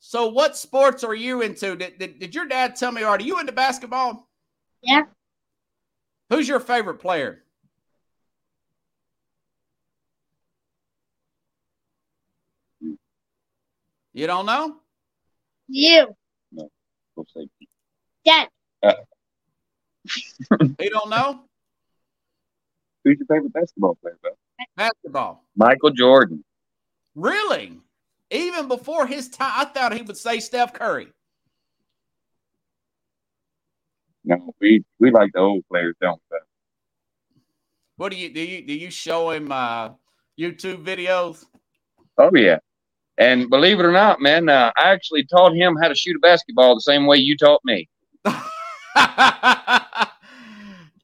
So, 0.00 0.28
what 0.28 0.56
sports 0.56 1.02
are 1.02 1.14
you 1.14 1.42
into? 1.42 1.76
Did, 1.76 1.98
did, 1.98 2.18
did 2.18 2.34
your 2.34 2.46
dad 2.46 2.76
tell 2.76 2.92
me? 2.92 3.02
Are 3.02 3.18
you 3.18 3.40
into 3.40 3.52
basketball? 3.52 4.28
Yeah. 4.82 5.02
Who's 6.30 6.48
your 6.48 6.60
favorite 6.60 6.98
player? 6.98 7.43
You 14.14 14.28
don't 14.28 14.46
know? 14.46 14.76
You. 15.68 16.16
We'll 16.52 17.26
see. 17.34 17.48
Dad. 18.24 18.48
You 20.78 20.90
don't 20.90 21.08
know? 21.08 21.40
Who's 23.02 23.16
your 23.18 23.26
favorite 23.26 23.54
basketball 23.54 23.96
player, 24.02 24.18
bro? 24.20 24.32
Basketball. 24.76 25.42
Michael 25.56 25.90
Jordan. 25.90 26.44
Really? 27.14 27.80
Even 28.30 28.68
before 28.68 29.06
his 29.06 29.30
time, 29.30 29.52
I 29.56 29.64
thought 29.64 29.94
he 29.94 30.02
would 30.02 30.18
say 30.18 30.40
Steph 30.40 30.74
Curry. 30.74 31.08
No, 34.24 34.54
we 34.60 34.84
we 34.98 35.10
like 35.10 35.32
the 35.32 35.40
old 35.40 35.64
players, 35.70 35.94
don't 36.00 36.20
we? 36.30 36.38
What 37.96 38.12
do 38.12 38.18
you 38.18 38.32
do? 38.32 38.40
You 38.40 38.66
do 38.66 38.74
you 38.74 38.90
show 38.90 39.30
him 39.30 39.50
uh, 39.50 39.90
YouTube 40.38 40.84
videos? 40.84 41.46
Oh 42.18 42.30
yeah. 42.34 42.58
And 43.16 43.48
believe 43.48 43.78
it 43.78 43.86
or 43.86 43.92
not, 43.92 44.20
man, 44.20 44.48
uh, 44.48 44.72
I 44.76 44.90
actually 44.90 45.24
taught 45.24 45.54
him 45.54 45.76
how 45.80 45.88
to 45.88 45.94
shoot 45.94 46.16
a 46.16 46.18
basketball 46.18 46.74
the 46.74 46.80
same 46.80 47.06
way 47.06 47.18
you 47.18 47.36
taught 47.36 47.60
me. 47.64 47.88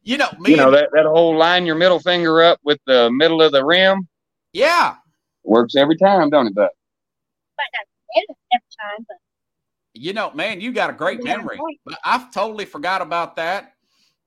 you 0.02 0.17
know, 0.19 0.29
me 0.38 0.50
You 0.50 0.57
know 0.57 0.71
that 0.73 0.88
that 0.93 1.07
whole 1.07 1.37
line 1.37 1.67
your 1.67 1.76
middle 1.76 2.00
finger 2.00 2.43
up 2.43 2.59
with 2.64 2.81
the 2.87 3.11
middle 3.12 3.43
of 3.43 3.52
the 3.52 3.64
rim. 3.64 4.09
yeah, 4.52 4.97
Works 5.45 5.76
every 5.76 5.97
time, 5.97 6.31
don't 6.31 6.49
it, 6.49 6.55
Buck? 6.55 6.71
Might 7.57 7.64
not 7.75 7.87
get 8.14 8.25
it 8.29 8.37
every 8.55 8.64
time, 8.81 9.07
but 9.09 9.17
You 9.95 10.12
know, 10.12 10.33
man, 10.33 10.61
you 10.61 10.73
got 10.73 10.90
a 10.90 10.95
great 10.95 11.23
memory. 11.23 11.59
But 11.85 11.99
I've 12.05 12.33
totally 12.33 12.64
forgot 12.64 13.02
about 13.02 13.37
that. 13.37 13.75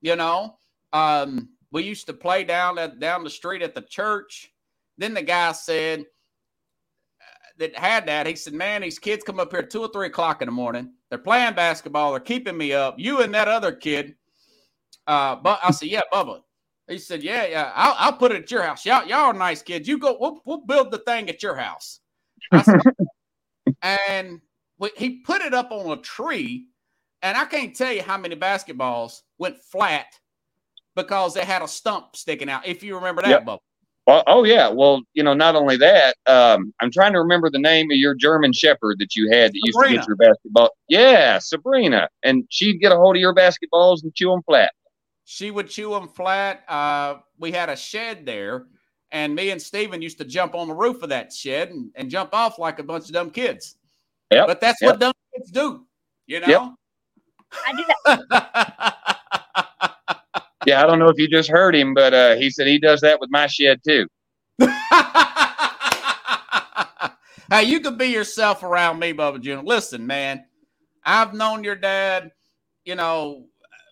You 0.01 0.15
know, 0.15 0.55
um, 0.93 1.49
we 1.71 1.83
used 1.83 2.07
to 2.07 2.13
play 2.13 2.45
down 2.45 2.77
at 2.77 2.99
down 2.99 3.23
the 3.23 3.29
street 3.29 3.61
at 3.61 3.75
the 3.75 3.81
church. 3.81 4.53
Then 4.97 5.13
the 5.13 5.21
guy 5.21 5.51
said 5.51 6.05
that 7.57 7.75
had 7.75 8.05
that. 8.07 8.25
He 8.27 8.35
said, 8.35 8.53
"Man, 8.53 8.81
these 8.81 8.99
kids 8.99 9.23
come 9.23 9.39
up 9.39 9.51
here 9.51 9.61
at 9.61 9.69
two 9.69 9.81
or 9.81 9.89
three 9.89 10.07
o'clock 10.07 10.41
in 10.41 10.47
the 10.47 10.51
morning. 10.51 10.93
They're 11.09 11.19
playing 11.19 11.53
basketball. 11.55 12.11
They're 12.11 12.19
keeping 12.19 12.57
me 12.57 12.73
up. 12.73 12.95
You 12.97 13.21
and 13.21 13.33
that 13.33 13.47
other 13.47 13.71
kid." 13.71 14.15
Uh, 15.07 15.35
but 15.35 15.59
I 15.63 15.71
said, 15.71 15.89
"Yeah, 15.89 16.01
Bubba." 16.11 16.41
He 16.87 16.97
said, 16.97 17.23
"Yeah, 17.23 17.45
yeah. 17.45 17.71
I'll, 17.75 17.95
I'll 17.97 18.17
put 18.17 18.31
it 18.31 18.43
at 18.43 18.51
your 18.51 18.63
house. 18.63 18.85
Y'all, 18.85 19.05
y'all 19.07 19.19
are 19.27 19.33
nice 19.33 19.61
kids. 19.61 19.87
You 19.87 19.97
go. 19.99 20.17
We'll, 20.19 20.41
we'll 20.45 20.65
build 20.65 20.91
the 20.91 20.99
thing 20.99 21.29
at 21.29 21.43
your 21.43 21.55
house." 21.55 21.99
Said, 22.63 22.81
and 23.81 24.41
we- 24.79 24.91
he 24.97 25.19
put 25.21 25.41
it 25.41 25.53
up 25.53 25.71
on 25.71 25.97
a 25.97 26.01
tree, 26.01 26.67
and 27.21 27.37
I 27.37 27.45
can't 27.45 27.75
tell 27.75 27.91
you 27.93 28.01
how 28.01 28.17
many 28.17 28.35
basketballs 28.35 29.21
went 29.37 29.57
flat 29.57 30.07
because 30.95 31.33
they 31.33 31.45
had 31.45 31.61
a 31.61 31.67
stump 31.67 32.15
sticking 32.15 32.49
out. 32.49 32.65
If 32.65 32.83
you 32.83 32.95
remember 32.95 33.21
that, 33.21 33.29
Yep. 33.29 33.45
Bubba. 33.45 33.59
Well, 34.05 34.23
oh 34.27 34.43
yeah. 34.43 34.67
Well, 34.67 35.01
you 35.13 35.23
know, 35.23 35.33
not 35.33 35.55
only 35.55 35.77
that, 35.77 36.17
um, 36.25 36.73
I'm 36.81 36.91
trying 36.91 37.13
to 37.13 37.19
remember 37.19 37.49
the 37.49 37.59
name 37.59 37.89
of 37.89 37.97
your 37.97 38.13
German 38.13 38.51
Shepherd 38.51 38.99
that 38.99 39.15
you 39.15 39.29
had 39.31 39.51
that 39.51 39.61
used 39.63 39.79
to 39.81 39.89
get 39.89 40.07
your 40.07 40.17
basketball. 40.17 40.71
Yeah, 40.89 41.39
Sabrina, 41.39 42.09
and 42.21 42.45
she'd 42.49 42.79
get 42.79 42.91
a 42.91 42.97
hold 42.97 43.15
of 43.15 43.21
your 43.21 43.33
basketballs 43.33 44.03
and 44.03 44.13
chew 44.13 44.29
them 44.29 44.41
flat. 44.43 44.73
She 45.23 45.51
would 45.51 45.69
chew 45.69 45.91
them 45.91 46.09
flat. 46.09 46.69
Uh, 46.69 47.19
we 47.39 47.51
had 47.53 47.69
a 47.69 47.77
shed 47.77 48.25
there, 48.25 48.65
and 49.11 49.33
me 49.33 49.51
and 49.51 49.61
Steven 49.61 50.01
used 50.01 50.17
to 50.17 50.25
jump 50.25 50.53
on 50.53 50.67
the 50.67 50.73
roof 50.73 51.01
of 51.01 51.09
that 51.09 51.31
shed 51.31 51.69
and, 51.69 51.89
and 51.95 52.09
jump 52.09 52.33
off 52.33 52.59
like 52.59 52.79
a 52.79 52.83
bunch 52.83 53.05
of 53.05 53.13
dumb 53.13 53.29
kids. 53.29 53.77
Yep, 54.31 54.47
But 54.47 54.59
that's 54.59 54.81
yep. 54.81 54.91
what 54.91 54.99
dumb 54.99 55.13
kids 55.33 55.49
do, 55.49 55.85
you 56.25 56.41
know? 56.41 56.75
I 57.65 57.71
do 57.71 57.83
that. 58.05 59.19
Yeah, 60.65 60.83
I 60.83 60.87
don't 60.87 60.99
know 60.99 61.09
if 61.09 61.17
you 61.17 61.27
just 61.27 61.49
heard 61.49 61.75
him, 61.75 61.93
but 61.93 62.13
uh, 62.13 62.35
he 62.35 62.49
said 62.49 62.67
he 62.67 62.79
does 62.79 63.01
that 63.01 63.19
with 63.19 63.29
my 63.31 63.47
shed 63.47 63.81
too. 63.83 64.07
hey, 67.49 67.63
you 67.63 67.79
can 67.79 67.97
be 67.97 68.07
yourself 68.07 68.63
around 68.63 68.99
me, 68.99 69.13
Bubba 69.13 69.41
Jr. 69.41 69.65
Listen, 69.65 70.07
man, 70.07 70.45
I've 71.03 71.33
known 71.33 71.63
your 71.63 71.75
dad, 71.75 72.31
you 72.85 72.95
know, 72.95 73.45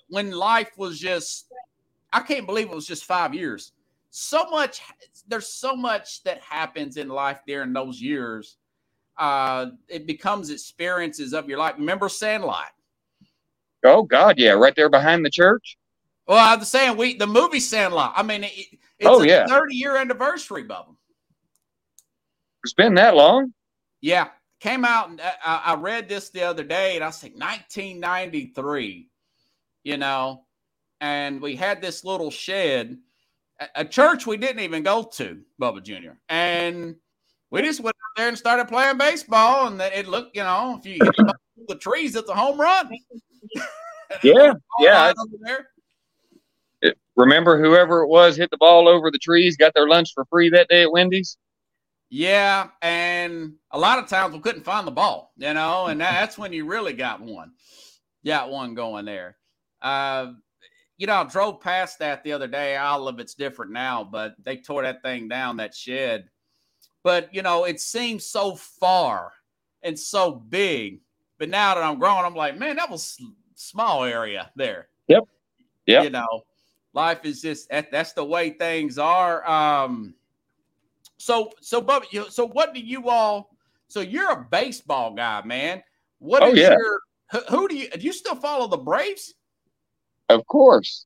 when 0.10 0.32
life 0.32 0.72
was 0.78 1.00
just, 1.00 1.52
I 2.14 2.22
can't 2.22 2.46
believe 2.46 2.70
it 2.70 2.76
was 2.76 2.88
just 2.88 3.06
five 3.06 3.34
years. 3.34 3.74
So 4.12 4.50
much, 4.50 4.82
there's 5.28 5.48
so 5.48 5.76
much 5.76 6.24
that 6.24 6.42
happens 6.42 6.98
in 6.98 7.08
life 7.08 7.40
during 7.48 7.74
those 7.74 8.02
years. 8.02 8.58
Uh, 9.18 9.68
it 9.88 10.06
becomes 10.06 10.50
experiences 10.50 11.34
of 11.34 11.48
your 11.48 11.60
life. 11.60 11.76
Remember 11.78 12.10
Sandlot? 12.10 12.72
Oh 13.86 14.04
God, 14.04 14.38
yeah, 14.38 14.52
right 14.52 14.76
there 14.76 14.90
behind 14.90 15.26
the 15.26 15.30
church. 15.30 15.78
Well, 16.28 16.38
I 16.38 16.56
was 16.56 16.68
saying 16.70 16.98
we 16.98 17.18
the 17.18 17.28
movie 17.28 17.60
Sandlot. 17.60 18.14
I 18.16 18.24
mean, 18.24 18.44
it, 18.44 18.52
it's 19.00 19.10
Oh, 19.10 19.22
a 19.22 19.28
yeah. 19.28 19.48
30 19.48 19.76
year 19.76 19.98
anniversary, 19.98 20.64
Bubba. 20.64 20.96
It's 22.64 22.74
been 22.74 22.94
that 22.96 23.16
long. 23.16 23.54
Yeah, 24.02 24.30
came 24.60 24.86
out 24.86 25.10
and 25.10 25.20
uh, 25.20 25.32
I, 25.44 25.62
I 25.66 25.76
read 25.76 26.08
this 26.08 26.30
the 26.30 26.44
other 26.44 26.64
day, 26.64 26.96
and 26.96 27.04
I 27.04 27.08
was 27.08 27.22
like, 27.22 27.34
1993, 27.34 29.10
you 29.84 29.98
know, 29.98 30.46
and 31.02 31.42
we 31.42 31.56
had 31.56 31.82
this 31.82 32.06
little 32.06 32.32
shed, 32.32 32.98
a, 33.76 33.84
church 33.84 34.26
we 34.28 34.38
didn't 34.38 34.62
even 34.62 34.84
go 34.84 35.04
to, 35.04 35.40
Bubba 35.60 35.84
Jr. 35.84 36.12
And 36.30 36.96
we 37.50 37.62
just 37.64 37.82
went 37.82 37.96
out 37.96 38.18
there 38.18 38.28
and 38.28 38.38
started 38.38 38.68
playing 38.68 38.98
baseball, 38.98 39.68
and 39.68 39.82
it 39.82 40.08
looked, 40.08 40.36
you 40.36 40.44
know, 40.44 40.78
if 40.80 40.86
you 40.86 41.04
hit 41.04 41.16
the, 41.18 41.24
ball 41.24 41.36
through 41.56 41.66
the 41.68 41.76
trees, 41.76 42.16
it's 42.16 42.30
a 42.30 42.36
home 42.36 42.62
run. 42.62 42.90
Yeah, 44.24 44.54
yeah. 44.80 45.14
Over 45.18 45.36
there. 45.42 45.68
Remember, 47.16 47.62
whoever 47.62 48.02
it 48.04 48.08
was 48.08 48.38
hit 48.38 48.50
the 48.52 48.58
ball 48.58 48.88
over 48.88 49.12
the 49.12 49.18
trees, 49.18 49.58
got 49.58 49.74
their 49.74 49.88
lunch 49.88 50.14
for 50.14 50.26
free 50.26 50.50
that 50.50 50.70
day 50.70 50.84
at 50.84 50.92
Wendy's. 50.92 51.38
Yeah, 52.10 52.68
and 52.82 53.54
a 53.72 53.80
lot 53.80 54.00
of 54.00 54.08
times 54.08 54.34
we 54.34 54.42
couldn't 54.42 54.66
find 54.66 54.86
the 54.86 54.92
ball, 54.92 55.32
you 55.38 55.54
know, 55.54 55.88
and 55.88 56.02
that's 56.02 56.38
when 56.38 56.52
you 56.52 56.66
really 56.66 56.94
got 56.94 57.22
one, 57.22 57.54
got 58.26 58.50
one 58.50 58.74
going 58.74 59.06
there. 59.06 59.38
Uh, 59.82 60.34
you 60.98 61.08
know, 61.08 61.16
I 61.16 61.24
drove 61.24 61.62
past 61.62 62.00
that 62.00 62.24
the 62.24 62.34
other 62.34 62.48
day. 62.48 62.76
All 62.76 63.08
of 63.08 63.20
it's 63.20 63.34
different 63.34 63.72
now, 63.72 64.04
but 64.04 64.36
they 64.44 64.58
tore 64.58 64.84
that 64.84 65.02
thing 65.02 65.28
down, 65.28 65.58
that 65.58 65.74
shed. 65.74 66.30
But 67.04 67.34
you 67.34 67.42
know, 67.42 67.64
it 67.64 67.80
seems 67.80 68.26
so 68.26 68.56
far 68.56 69.32
and 69.82 69.98
so 69.98 70.32
big. 70.32 71.00
But 71.40 71.50
now 71.50 71.74
that 71.74 71.84
I'm 71.84 71.98
grown, 71.98 72.24
I'm 72.24 72.36
like, 72.36 72.60
man, 72.60 72.76
that 72.76 72.92
was 72.92 73.18
small 73.56 74.04
area 74.04 74.52
there. 74.56 74.90
Yep. 75.08 75.24
Yep. 75.88 76.04
You 76.04 76.10
know, 76.12 76.44
life 76.94 77.26
is 77.26 77.42
just 77.42 77.70
that, 77.70 77.92
that's 77.92 78.14
the 78.14 78.24
way 78.24 78.52
things 78.52 78.98
are. 78.98 79.48
Um, 79.50 80.14
so, 81.18 81.52
so, 81.62 81.82
Bubba, 81.82 82.04
you, 82.12 82.26
so 82.30 82.48
what 82.48 82.74
do 82.74 82.80
you 82.80 83.10
all? 83.10 83.56
So 83.88 84.00
you're 84.02 84.32
a 84.32 84.48
baseball 84.50 85.14
guy, 85.14 85.42
man. 85.44 85.84
What 86.20 86.44
Oh, 86.44 86.52
is 86.52 86.60
yeah. 86.60 86.72
your? 86.78 87.00
Who, 87.32 87.40
who 87.50 87.68
do 87.68 87.76
you? 87.76 87.90
Do 87.90 88.00
you 88.00 88.14
still 88.14 88.36
follow 88.36 88.68
the 88.68 88.78
Braves? 88.78 89.34
Of 90.30 90.46
course, 90.48 91.06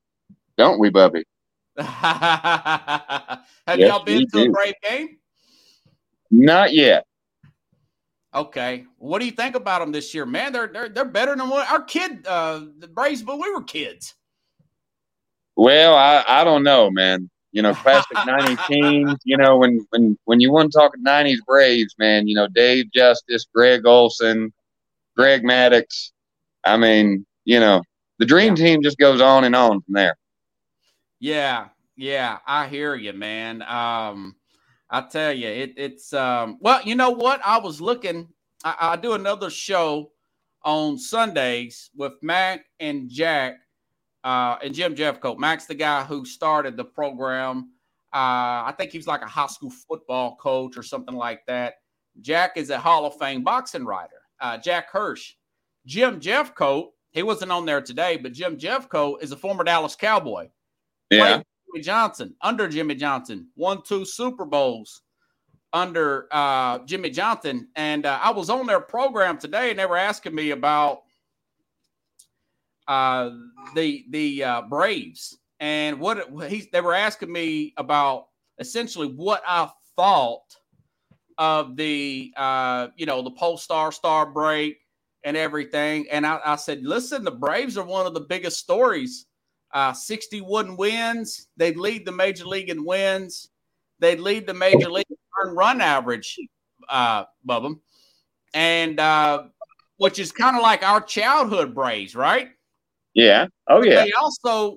don't 0.56 0.78
we, 0.78 0.90
Bubby? 0.90 1.24
Have 1.78 3.44
Yes, 3.78 3.88
y'all 3.88 4.04
been 4.04 4.26
to 4.28 4.38
a 4.40 4.44
do. 4.44 4.52
Brave 4.52 4.74
game? 4.88 5.18
Not 6.30 6.72
yet. 6.72 7.06
Okay, 8.34 8.84
what 8.98 9.18
do 9.20 9.24
you 9.24 9.32
think 9.32 9.54
about 9.56 9.80
them 9.80 9.92
this 9.92 10.12
year, 10.14 10.26
man? 10.26 10.52
They're 10.52 10.66
they're, 10.66 10.88
they're 10.88 11.04
better 11.04 11.34
than 11.34 11.48
what 11.48 11.70
our 11.70 11.82
kid, 11.82 12.26
uh, 12.26 12.60
the 12.78 12.88
Braves, 12.88 13.24
when 13.24 13.40
we 13.40 13.50
were 13.52 13.62
kids. 13.62 14.14
Well, 15.56 15.94
I, 15.94 16.22
I 16.28 16.44
don't 16.44 16.62
know, 16.62 16.90
man. 16.90 17.30
You 17.52 17.62
know, 17.62 17.74
classic 17.74 18.16
'90s 18.18 18.66
teams. 18.66 19.14
You 19.24 19.38
know, 19.38 19.56
when 19.56 19.86
when 19.90 20.18
when 20.24 20.40
you 20.40 20.52
want 20.52 20.72
to 20.72 20.78
talk 20.78 20.92
'90s 20.98 21.38
Braves, 21.46 21.94
man. 21.98 22.28
You 22.28 22.34
know, 22.34 22.48
Dave 22.48 22.92
Justice, 22.92 23.46
Greg 23.54 23.86
Olson, 23.86 24.52
Greg 25.16 25.42
Maddux. 25.42 26.12
I 26.64 26.76
mean, 26.76 27.24
you 27.44 27.58
know, 27.58 27.82
the 28.18 28.26
dream 28.26 28.54
team 28.54 28.82
just 28.82 28.98
goes 28.98 29.20
on 29.20 29.44
and 29.44 29.56
on 29.56 29.80
from 29.80 29.94
there. 29.94 30.16
Yeah, 31.18 31.68
yeah, 31.96 32.38
I 32.46 32.68
hear 32.68 32.94
you, 32.94 33.14
man. 33.14 33.62
Um, 33.62 34.36
I 34.90 35.00
tell 35.00 35.32
you, 35.32 35.48
it, 35.48 35.74
it's 35.78 36.12
um. 36.12 36.58
Well, 36.60 36.82
you 36.84 36.94
know 36.94 37.10
what? 37.10 37.40
I 37.44 37.58
was 37.58 37.80
looking. 37.80 38.28
I, 38.62 38.74
I 38.80 38.96
do 38.96 39.14
another 39.14 39.48
show 39.48 40.12
on 40.62 40.98
Sundays 40.98 41.90
with 41.96 42.12
Mac 42.20 42.66
and 42.80 43.08
Jack 43.08 43.54
uh, 44.26 44.58
and 44.60 44.74
Jim 44.74 44.96
Jeffcoat. 44.96 45.38
Mac's 45.38 45.66
the 45.66 45.74
guy 45.74 46.02
who 46.02 46.24
started 46.24 46.76
the 46.76 46.84
program. 46.84 47.70
Uh, 48.12 48.66
I 48.66 48.74
think 48.76 48.90
he's 48.90 49.06
like 49.06 49.22
a 49.22 49.26
high 49.26 49.46
school 49.46 49.70
football 49.70 50.34
coach 50.36 50.76
or 50.76 50.82
something 50.82 51.14
like 51.14 51.46
that. 51.46 51.74
Jack 52.20 52.56
is 52.56 52.70
a 52.70 52.78
Hall 52.78 53.06
of 53.06 53.16
Fame 53.18 53.44
boxing 53.44 53.84
writer. 53.84 54.22
Uh, 54.40 54.58
Jack 54.58 54.90
Hirsch. 54.90 55.34
Jim 55.86 56.18
Jeffcoat, 56.18 56.88
he 57.12 57.22
wasn't 57.22 57.52
on 57.52 57.66
there 57.66 57.80
today, 57.80 58.16
but 58.16 58.32
Jim 58.32 58.56
Jeffcoat 58.56 59.22
is 59.22 59.30
a 59.30 59.36
former 59.36 59.62
Dallas 59.62 59.94
Cowboy. 59.94 60.48
Yeah. 61.10 61.42
Jimmy 61.72 61.84
Johnson 61.84 62.34
under 62.42 62.66
Jimmy 62.66 62.96
Johnson, 62.96 63.46
won 63.54 63.80
two 63.84 64.04
Super 64.04 64.44
Bowls 64.44 65.02
under 65.72 66.26
uh, 66.32 66.80
Jimmy 66.80 67.10
Johnson. 67.10 67.68
And 67.76 68.06
uh, 68.06 68.18
I 68.20 68.32
was 68.32 68.50
on 68.50 68.66
their 68.66 68.80
program 68.80 69.38
today, 69.38 69.70
and 69.70 69.78
they 69.78 69.86
were 69.86 69.96
asking 69.96 70.34
me 70.34 70.50
about 70.50 71.02
uh, 72.88 73.30
the 73.74 74.04
the 74.10 74.44
uh, 74.44 74.62
Braves 74.62 75.38
and 75.60 75.98
what 75.98 76.28
they 76.72 76.80
were 76.80 76.94
asking 76.94 77.32
me 77.32 77.72
about 77.76 78.28
essentially 78.58 79.08
what 79.08 79.42
I 79.46 79.70
thought 79.96 80.56
of 81.38 81.76
the 81.76 82.32
uh, 82.36 82.88
you 82.96 83.06
know 83.06 83.22
the 83.22 83.30
Polestar 83.30 83.92
Star 83.92 84.26
break 84.26 84.78
and 85.26 85.36
everything. 85.36 86.06
And 86.10 86.24
I, 86.24 86.40
I 86.44 86.56
said, 86.56 86.84
listen, 86.84 87.24
the 87.24 87.32
Braves 87.32 87.76
are 87.76 87.84
one 87.84 88.06
of 88.06 88.14
the 88.14 88.20
biggest 88.20 88.58
stories. 88.58 89.26
Uh, 89.74 89.92
61 89.92 90.76
wins. 90.76 91.48
They 91.56 91.74
lead 91.74 92.06
the 92.06 92.12
major 92.12 92.46
league 92.46 92.70
in 92.70 92.84
wins. 92.84 93.50
They 93.98 94.16
lead 94.16 94.46
the 94.46 94.54
major 94.54 94.90
league 94.90 95.06
earned 95.42 95.56
run 95.56 95.80
average, 95.80 96.36
uh, 96.88 97.24
Bubba. 97.46 97.74
And 98.54 99.00
uh, 99.00 99.44
which 99.96 100.20
is 100.20 100.30
kind 100.30 100.56
of 100.56 100.62
like 100.62 100.84
our 100.84 101.00
childhood 101.00 101.74
Braves, 101.74 102.14
right? 102.14 102.50
Yeah. 103.16 103.46
Oh 103.68 103.82
yeah. 103.82 104.04
They 104.04 104.12
also 104.12 104.76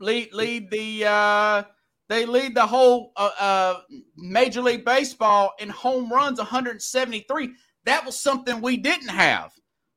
lead 0.00 0.34
lead 0.34 0.70
the 0.70 1.06
uh, 1.06 1.62
they 2.10 2.26
lead 2.26 2.54
the 2.54 2.66
whole 2.66 3.12
uh, 3.16 3.30
uh, 3.40 3.80
Major 4.16 4.60
League 4.60 4.84
Baseball 4.84 5.54
in 5.58 5.70
home 5.70 6.12
runs, 6.12 6.38
173. 6.38 7.50
That 7.86 8.04
was 8.04 8.20
something 8.20 8.60
we 8.60 8.76
didn't 8.76 9.08
have. 9.08 9.50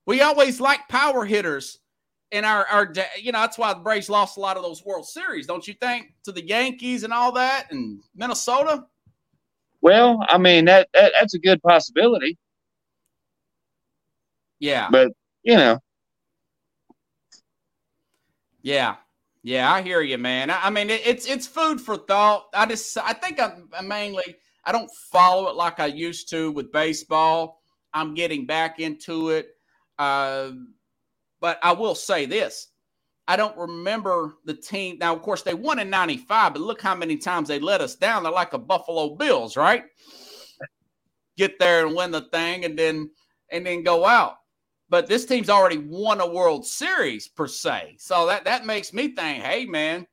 We 0.06 0.22
always 0.22 0.62
liked 0.62 0.90
power 0.90 1.26
hitters 1.26 1.80
in 2.32 2.46
our 2.46 2.66
our 2.68 2.94
you 3.22 3.34
know 3.34 3.42
that's 3.42 3.58
why 3.58 3.74
the 3.74 3.82
Braves 3.82 4.10
lost 4.10 4.38
a 4.38 4.40
lot 4.40 4.56
of 4.56 4.64
those 4.64 4.86
World 4.86 5.06
Series, 5.06 5.46
don't 5.46 5.68
you 5.68 5.74
think? 5.74 6.14
To 6.24 6.32
the 6.32 6.46
Yankees 6.48 7.04
and 7.04 7.12
all 7.12 7.34
that, 7.34 7.68
and 7.72 8.00
Minnesota. 8.16 8.86
Well, 9.82 10.20
I 10.30 10.38
mean 10.38 10.64
that, 10.66 10.88
that 10.94 11.12
that's 11.20 11.34
a 11.34 11.40
good 11.40 11.62
possibility, 11.62 12.38
Yeah. 14.60 14.88
but 14.90 15.12
you 15.44 15.58
know, 15.58 15.80
Yeah, 18.64 18.96
yeah, 19.44 19.72
I 19.72 19.82
hear 19.82 20.02
you, 20.02 20.18
man. 20.18 20.50
I, 20.50 20.62
I 20.64 20.70
mean, 20.70 20.90
it, 20.90 21.06
it's 21.06 21.28
it's 21.28 21.46
food 21.46 21.82
for 21.82 21.98
thought. 21.98 22.46
I 22.54 22.66
just, 22.66 22.98
I 22.98 23.14
think 23.14 23.40
I'm, 23.40 23.70
i 23.78 23.82
mainly, 23.82 24.38
I 24.64 24.72
don't 24.72 24.90
follow 25.12 25.50
it 25.50 25.56
like 25.56 25.80
I 25.82 25.88
used 25.88 26.30
to 26.30 26.50
with 26.52 26.72
baseball. 26.72 27.62
I'm 27.94 28.14
getting 28.16 28.46
back 28.46 28.80
into 28.80 29.30
it, 29.30 29.50
uh, 30.00 30.52
but 31.42 31.60
I 31.62 31.74
will 31.74 31.94
say 31.96 32.26
this: 32.26 32.70
I 33.28 33.36
don't 33.36 33.58
remember 33.58 34.36
the 34.46 34.54
team. 34.56 34.98
Now, 34.98 35.14
of 35.14 35.22
course, 35.22 35.42
they 35.44 35.54
won 35.54 35.80
in 35.80 35.90
'95, 35.90 36.54
but 36.54 36.62
look 36.62 36.82
how 36.82 36.96
many 36.96 37.18
times 37.18 37.50
they 37.50 37.60
let 37.60 37.82
us 37.82 37.96
down. 37.96 38.24
They're 38.24 38.32
like 38.32 38.54
a 38.54 38.60
Buffalo 38.60 39.16
Bills, 39.16 39.58
right? 39.58 39.84
Get 41.38 41.60
there 41.60 41.86
and 41.86 41.96
win 41.96 42.12
the 42.12 42.22
thing, 42.22 42.64
and 42.64 42.80
then 42.80 43.12
and 43.52 43.66
then 43.66 43.84
go 43.84 44.06
out 44.06 44.38
but 44.90 45.08
this 45.08 45.26
team's 45.26 45.50
already 45.50 45.78
won 45.78 46.22
a 46.22 46.28
World 46.28 46.66
Series 46.66 47.28
per 47.28 47.48
se. 47.48 47.96
So 48.00 48.26
that 48.28 48.46
that 48.46 48.66
makes 48.66 48.94
me 48.94 49.10
think, 49.10 49.44
hey 49.44 49.66
man, 49.66 50.08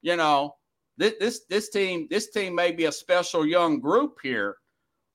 you 0.00 0.16
know, 0.16 0.56
this 0.96 1.14
this 1.20 1.40
this 1.48 1.68
team 1.68 2.06
this 2.10 2.30
team 2.30 2.54
may 2.54 2.72
be 2.72 2.86
a 2.86 2.92
special 2.92 3.46
young 3.46 3.80
group 3.80 4.18
here 4.22 4.56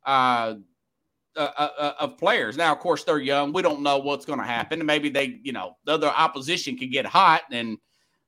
uh, 0.05 0.55
uh, 1.35 1.69
uh, 1.77 1.93
of 1.99 2.17
players. 2.17 2.57
Now, 2.57 2.71
of 2.71 2.79
course, 2.79 3.03
they're 3.03 3.19
young. 3.19 3.53
We 3.53 3.61
don't 3.61 3.83
know 3.83 3.99
what's 3.99 4.25
going 4.25 4.39
to 4.39 4.45
happen. 4.45 4.83
Maybe 4.85 5.09
they, 5.09 5.39
you 5.43 5.51
know, 5.51 5.77
the 5.85 5.93
other 5.93 6.07
opposition 6.07 6.77
could 6.77 6.91
get 6.91 7.05
hot 7.05 7.43
and 7.51 7.77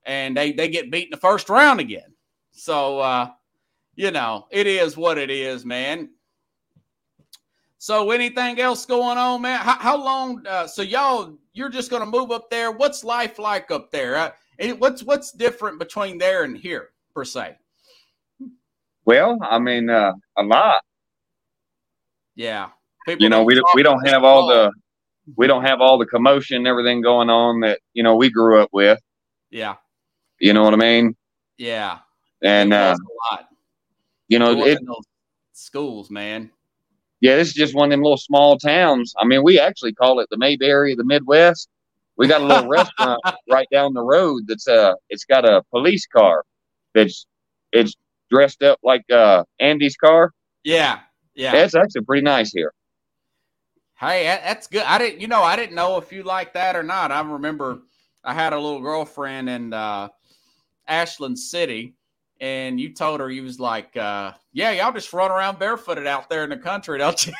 and 0.05 0.35
they 0.35 0.51
they 0.51 0.67
get 0.67 0.91
beat 0.91 1.05
in 1.05 1.11
the 1.11 1.17
first 1.17 1.49
round 1.49 1.79
again. 1.79 2.13
So 2.51 2.99
uh, 2.99 3.29
you 3.95 4.11
know, 4.11 4.47
it 4.51 4.67
is 4.67 4.95
what 4.95 5.17
it 5.17 5.29
is, 5.29 5.65
man. 5.65 6.09
So, 7.79 8.11
anything 8.11 8.59
else 8.59 8.85
going 8.85 9.17
on, 9.17 9.41
man? 9.41 9.59
How, 9.59 9.77
how 9.79 9.97
long? 10.03 10.45
Uh, 10.45 10.67
so, 10.67 10.81
y'all, 10.81 11.37
you're 11.53 11.69
just 11.69 11.89
going 11.89 12.03
to 12.03 12.09
move 12.09 12.29
up 12.29 12.49
there. 12.49 12.71
What's 12.71 13.03
life 13.03 13.39
like 13.39 13.71
up 13.71 13.89
there? 13.89 14.15
Uh, 14.15 14.31
and 14.59 14.79
what's 14.79 15.01
what's 15.03 15.31
different 15.31 15.79
between 15.79 16.17
there 16.17 16.43
and 16.43 16.57
here, 16.57 16.89
per 17.15 17.23
se? 17.23 17.55
well, 19.05 19.37
I 19.41 19.57
mean 19.59 19.89
uh, 19.89 20.11
a 20.37 20.43
lot. 20.43 20.81
Yeah, 22.35 22.69
People 23.05 23.23
You 23.23 23.29
know, 23.29 23.43
we 23.43 23.55
don't 23.55 23.67
we 23.73 23.81
don't 23.81 24.05
have 24.07 24.23
all 24.23 24.47
the 24.47 24.71
we 25.35 25.47
don't 25.47 25.63
have 25.63 25.81
all 25.81 25.97
the 25.97 26.05
commotion 26.05 26.57
and 26.57 26.67
everything 26.67 27.01
going 27.01 27.29
on 27.29 27.61
that 27.61 27.79
you 27.93 28.03
know 28.03 28.15
we 28.15 28.29
grew 28.29 28.61
up 28.61 28.69
with. 28.71 28.99
Yeah, 29.49 29.75
You 30.39 30.53
know 30.53 30.63
what 30.63 30.73
I 30.73 30.77
mean? 30.77 31.15
yeah, 31.57 31.99
And 32.43 32.73
uh, 32.73 32.95
a 32.99 33.33
lot. 33.33 33.47
you 34.27 34.37
know, 34.37 34.63
it 34.63 34.79
schools, 35.53 36.11
man. 36.11 36.51
Yeah, 37.21 37.35
this 37.35 37.49
is 37.49 37.53
just 37.53 37.75
one 37.75 37.89
of 37.89 37.91
them 37.91 38.01
little 38.01 38.17
small 38.17 38.57
towns. 38.57 39.13
I 39.17 39.25
mean, 39.25 39.43
we 39.43 39.59
actually 39.59 39.93
call 39.93 40.19
it 40.19 40.27
the 40.29 40.37
Mayberry 40.37 40.93
of 40.93 40.97
the 40.97 41.03
Midwest. 41.03 41.69
We 42.17 42.27
got 42.27 42.41
a 42.41 42.45
little 42.45 42.67
restaurant 42.69 43.21
right 43.49 43.67
down 43.71 43.93
the 43.93 44.03
road 44.03 44.43
that's 44.47 44.67
uh 44.67 44.93
it's 45.09 45.25
got 45.25 45.45
a 45.45 45.63
police 45.71 46.05
car 46.07 46.43
that's 46.93 47.25
it's 47.71 47.95
dressed 48.29 48.63
up 48.63 48.79
like 48.83 49.03
uh 49.11 49.43
Andy's 49.59 49.95
car. 49.95 50.31
Yeah, 50.63 50.99
yeah. 51.35 51.55
It's 51.55 51.75
actually 51.75 52.01
pretty 52.01 52.23
nice 52.23 52.51
here. 52.51 52.73
Hey, 53.99 54.23
that's 54.23 54.67
good. 54.67 54.83
I 54.83 54.97
didn't, 54.97 55.19
you 55.19 55.27
know, 55.27 55.43
I 55.43 55.57
didn't 55.57 55.75
know 55.75 55.97
if 55.97 56.13
you 56.13 56.23
like 56.23 56.53
that 56.53 56.77
or 56.77 56.83
not. 56.83 57.11
I 57.11 57.19
remember 57.19 57.81
I 58.23 58.33
had 58.33 58.53
a 58.53 58.59
little 58.59 58.79
girlfriend 58.79 59.49
in 59.49 59.73
uh, 59.73 60.07
Ashland 60.87 61.37
City, 61.37 61.95
and 62.39 62.79
you 62.79 62.93
told 62.93 63.19
her 63.19 63.29
you 63.29 63.43
was 63.43 63.59
like, 63.59 63.95
uh, 63.97 64.33
"Yeah, 64.53 64.71
y'all 64.71 64.93
just 64.93 65.11
run 65.13 65.31
around 65.31 65.59
barefooted 65.59 66.07
out 66.07 66.29
there 66.29 66.43
in 66.43 66.49
the 66.49 66.57
country, 66.57 66.97
don't 66.97 67.27
you?" 67.27 67.33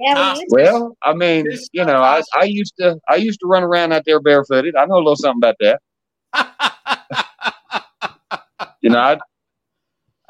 Yeah, 0.00 0.14
Ah, 0.16 0.34
we 0.38 0.46
Well, 0.48 0.96
I 1.02 1.12
mean, 1.12 1.44
you 1.72 1.84
know, 1.84 2.02
I, 2.02 2.22
I 2.34 2.44
used 2.44 2.72
to 2.78 2.98
I 3.06 3.16
used 3.16 3.38
to 3.40 3.46
run 3.46 3.62
around 3.62 3.92
out 3.92 4.04
there 4.06 4.18
barefooted. 4.18 4.74
I 4.74 4.86
know 4.86 4.94
a 4.94 4.96
little 4.96 5.16
something 5.16 5.40
about 5.40 5.56
that. 5.60 5.80
You 8.82 8.88
know, 8.88 8.98
I, 8.98 9.18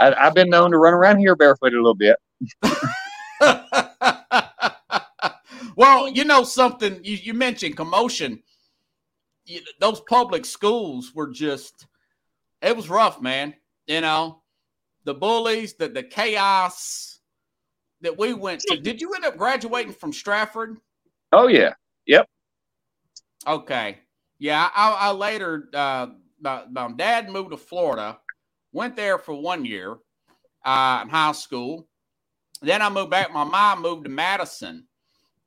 I 0.01 0.27
I've 0.27 0.35
been 0.35 0.51
known 0.51 0.73
to 0.73 0.79
run 0.79 0.93
around 0.93 1.19
here 1.19 1.37
barefooted 1.37 1.79
a 1.79 1.83
little 1.83 1.95
bit. 1.95 2.17
well, 5.77 6.09
you 6.09 6.25
know 6.25 6.43
something. 6.43 6.99
You, 7.05 7.17
you 7.17 7.33
mentioned 7.33 7.77
commotion. 7.77 8.43
You, 9.45 9.61
those 9.79 10.01
public 10.01 10.45
schools 10.45 11.15
were 11.15 11.29
just. 11.29 11.87
It 12.63 12.77
was 12.77 12.91
rough, 12.91 13.21
man. 13.21 13.55
You 13.87 14.01
know, 14.01 14.43
the 15.05 15.15
bullies, 15.15 15.75
the 15.75 15.89
the 15.89 16.03
chaos 16.03 17.21
that 18.03 18.19
we 18.19 18.35
went 18.35 18.61
to. 18.67 18.77
Did 18.77 19.01
you 19.01 19.13
end 19.15 19.25
up 19.25 19.37
graduating 19.37 19.93
from 19.93 20.13
Stratford? 20.13 20.79
Oh 21.33 21.47
yeah, 21.47 21.75
Yep. 22.07 22.27
Okay. 23.47 23.99
Yeah, 24.39 24.69
I, 24.75 24.93
I 24.93 25.13
later, 25.13 25.69
uh, 25.75 26.09
my, 26.41 26.65
my 26.71 26.91
dad 26.93 27.31
moved 27.31 27.51
to 27.51 27.57
Florida, 27.57 28.19
went 28.73 28.97
there 28.97 29.19
for 29.19 29.35
one 29.35 29.65
year 29.65 29.99
uh, 30.65 31.01
in 31.03 31.09
high 31.09 31.33
school. 31.33 31.87
Then 32.63 32.83
I 32.83 32.89
moved 32.89 33.11
back. 33.11 33.33
My 33.33 33.45
mom 33.45 33.83
moved 33.83 34.05
to 34.05 34.11
Madison. 34.11 34.87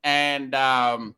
And 0.04 0.54
um, 0.54 1.16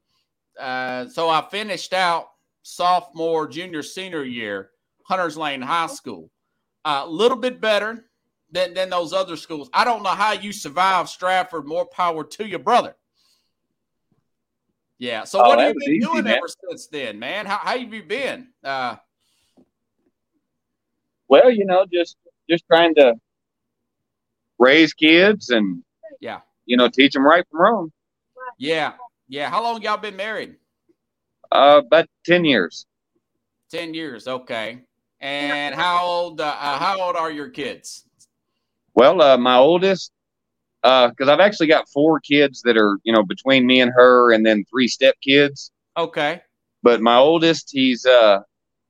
uh, 0.59 1.09
so 1.09 1.29
I 1.29 1.47
finished 1.51 1.93
out 1.93 2.29
sophomore, 2.63 3.47
junior, 3.47 3.83
senior 3.83 4.25
year, 4.25 4.71
Hunters 5.07 5.37
Lane 5.37 5.63
High 5.63 5.87
School. 5.87 6.31
A 6.85 7.07
little 7.07 7.37
bit 7.37 7.61
better 7.61 8.05
than, 8.51 8.75
than 8.75 8.91
those 8.91 9.13
other 9.13 9.37
schools. 9.37 9.69
I 9.73 9.85
don't 9.85 10.03
know 10.03 10.11
how 10.11 10.33
you 10.33 10.53
survived 10.53 11.09
Stratford. 11.09 11.67
More 11.67 11.87
power 11.87 12.25
to 12.25 12.47
your 12.47 12.59
brother. 12.61 12.97
Yeah. 14.99 15.25
So 15.25 15.41
Oh, 15.45 15.49
what 15.51 15.59
have 15.61 15.75
you 15.75 15.81
been 15.81 15.95
easy, 15.95 16.01
doing 16.07 16.25
man. 16.25 16.35
ever 16.39 16.47
since 16.69 16.87
then, 16.89 17.19
man? 17.19 17.47
How, 17.47 17.59
how 17.59 17.79
have 17.79 17.93
you 17.95 18.03
been? 18.03 18.49
Uh, 18.65 18.97
well, 21.29 21.51
you 21.51 21.65
know, 21.67 21.85
just 21.93 22.17
just 22.49 22.65
trying 22.71 22.95
to 22.97 23.15
raise 24.59 24.93
kids 24.95 25.51
and 25.51 25.83
Yeah. 26.21 26.41
you 26.67 26.77
know, 26.77 26.89
teach 26.89 27.13
them 27.13 27.27
right 27.27 27.45
from 27.51 27.61
wrong. 27.61 27.93
yeah. 28.59 28.93
Yeah. 29.29 29.51
How 29.51 29.63
long 29.63 29.83
y'all 29.83 29.97
been 29.97 30.17
married? 30.17 30.57
Uh, 31.51 31.83
about 31.85 32.07
ten 32.25 32.45
years. 32.45 32.87
10 33.73 33.95
years. 33.95 34.29
Okay. 34.29 34.83
And 35.21 35.75
how 35.75 36.05
old, 36.05 36.41
uh, 36.41 36.45
uh, 36.45 36.79
how 36.79 37.01
old 37.01 37.17
are 37.17 37.31
your 37.31 37.49
kids? 37.49 38.05
Well, 38.95 39.21
uh, 39.21 39.37
my 39.37 39.57
oldest, 39.57 40.13
because 40.83 41.29
I've 41.29 41.41
actually 41.41 41.67
got 41.67 41.89
four 41.89 42.21
kids 42.21 42.63
that 42.63 42.77
are 42.77 42.99
you 43.03 43.13
know 43.13 43.23
between 43.23 43.67
me 43.67 43.81
and 43.81 43.91
her, 43.95 44.33
and 44.33 44.45
then 44.45 44.65
three 44.71 44.89
step 44.89 45.15
kids. 45.23 45.73
Okay. 45.97 46.43
But 46.83 47.01
my 47.01 47.17
oldest, 47.17 47.71
he's 47.73 48.07
uh, 48.07 48.41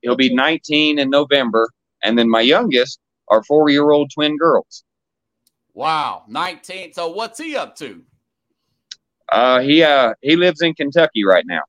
he'll 0.03 0.17
be 0.17 0.35
19 0.35 0.99
in 0.99 1.11
November, 1.11 1.69
and 2.03 2.19
then 2.19 2.29
my 2.29 2.41
youngest 2.41 2.99
are 3.29 3.43
four 3.45 3.71
year 3.71 3.91
old 3.91 4.11
twin 4.15 4.37
girls. 4.37 4.85
Wow. 5.75 6.25
19. 6.29 6.93
So 6.93 7.09
what's 7.09 7.39
he 7.39 7.57
up 7.57 7.77
to? 7.77 8.03
Uh, 9.31 9.61
he 9.61 9.83
uh, 9.83 10.15
he 10.23 10.37
lives 10.37 10.63
in 10.63 10.75
Kentucky 10.75 11.25
right 11.25 11.45
now. 11.47 11.63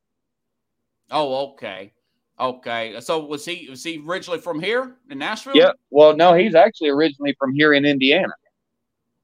Oh, 1.09 1.51
okay. 1.51 1.93
Okay. 2.39 2.99
So 2.99 3.25
was 3.25 3.45
he, 3.45 3.67
was 3.69 3.83
he 3.83 4.03
originally 4.05 4.39
from 4.39 4.59
here 4.59 4.95
in 5.09 5.17
Nashville? 5.19 5.55
Yeah. 5.55 5.71
Well, 5.89 6.15
no, 6.15 6.33
he's 6.33 6.55
actually 6.55 6.89
originally 6.89 7.35
from 7.39 7.53
here 7.53 7.73
in 7.73 7.85
Indiana. 7.85 8.33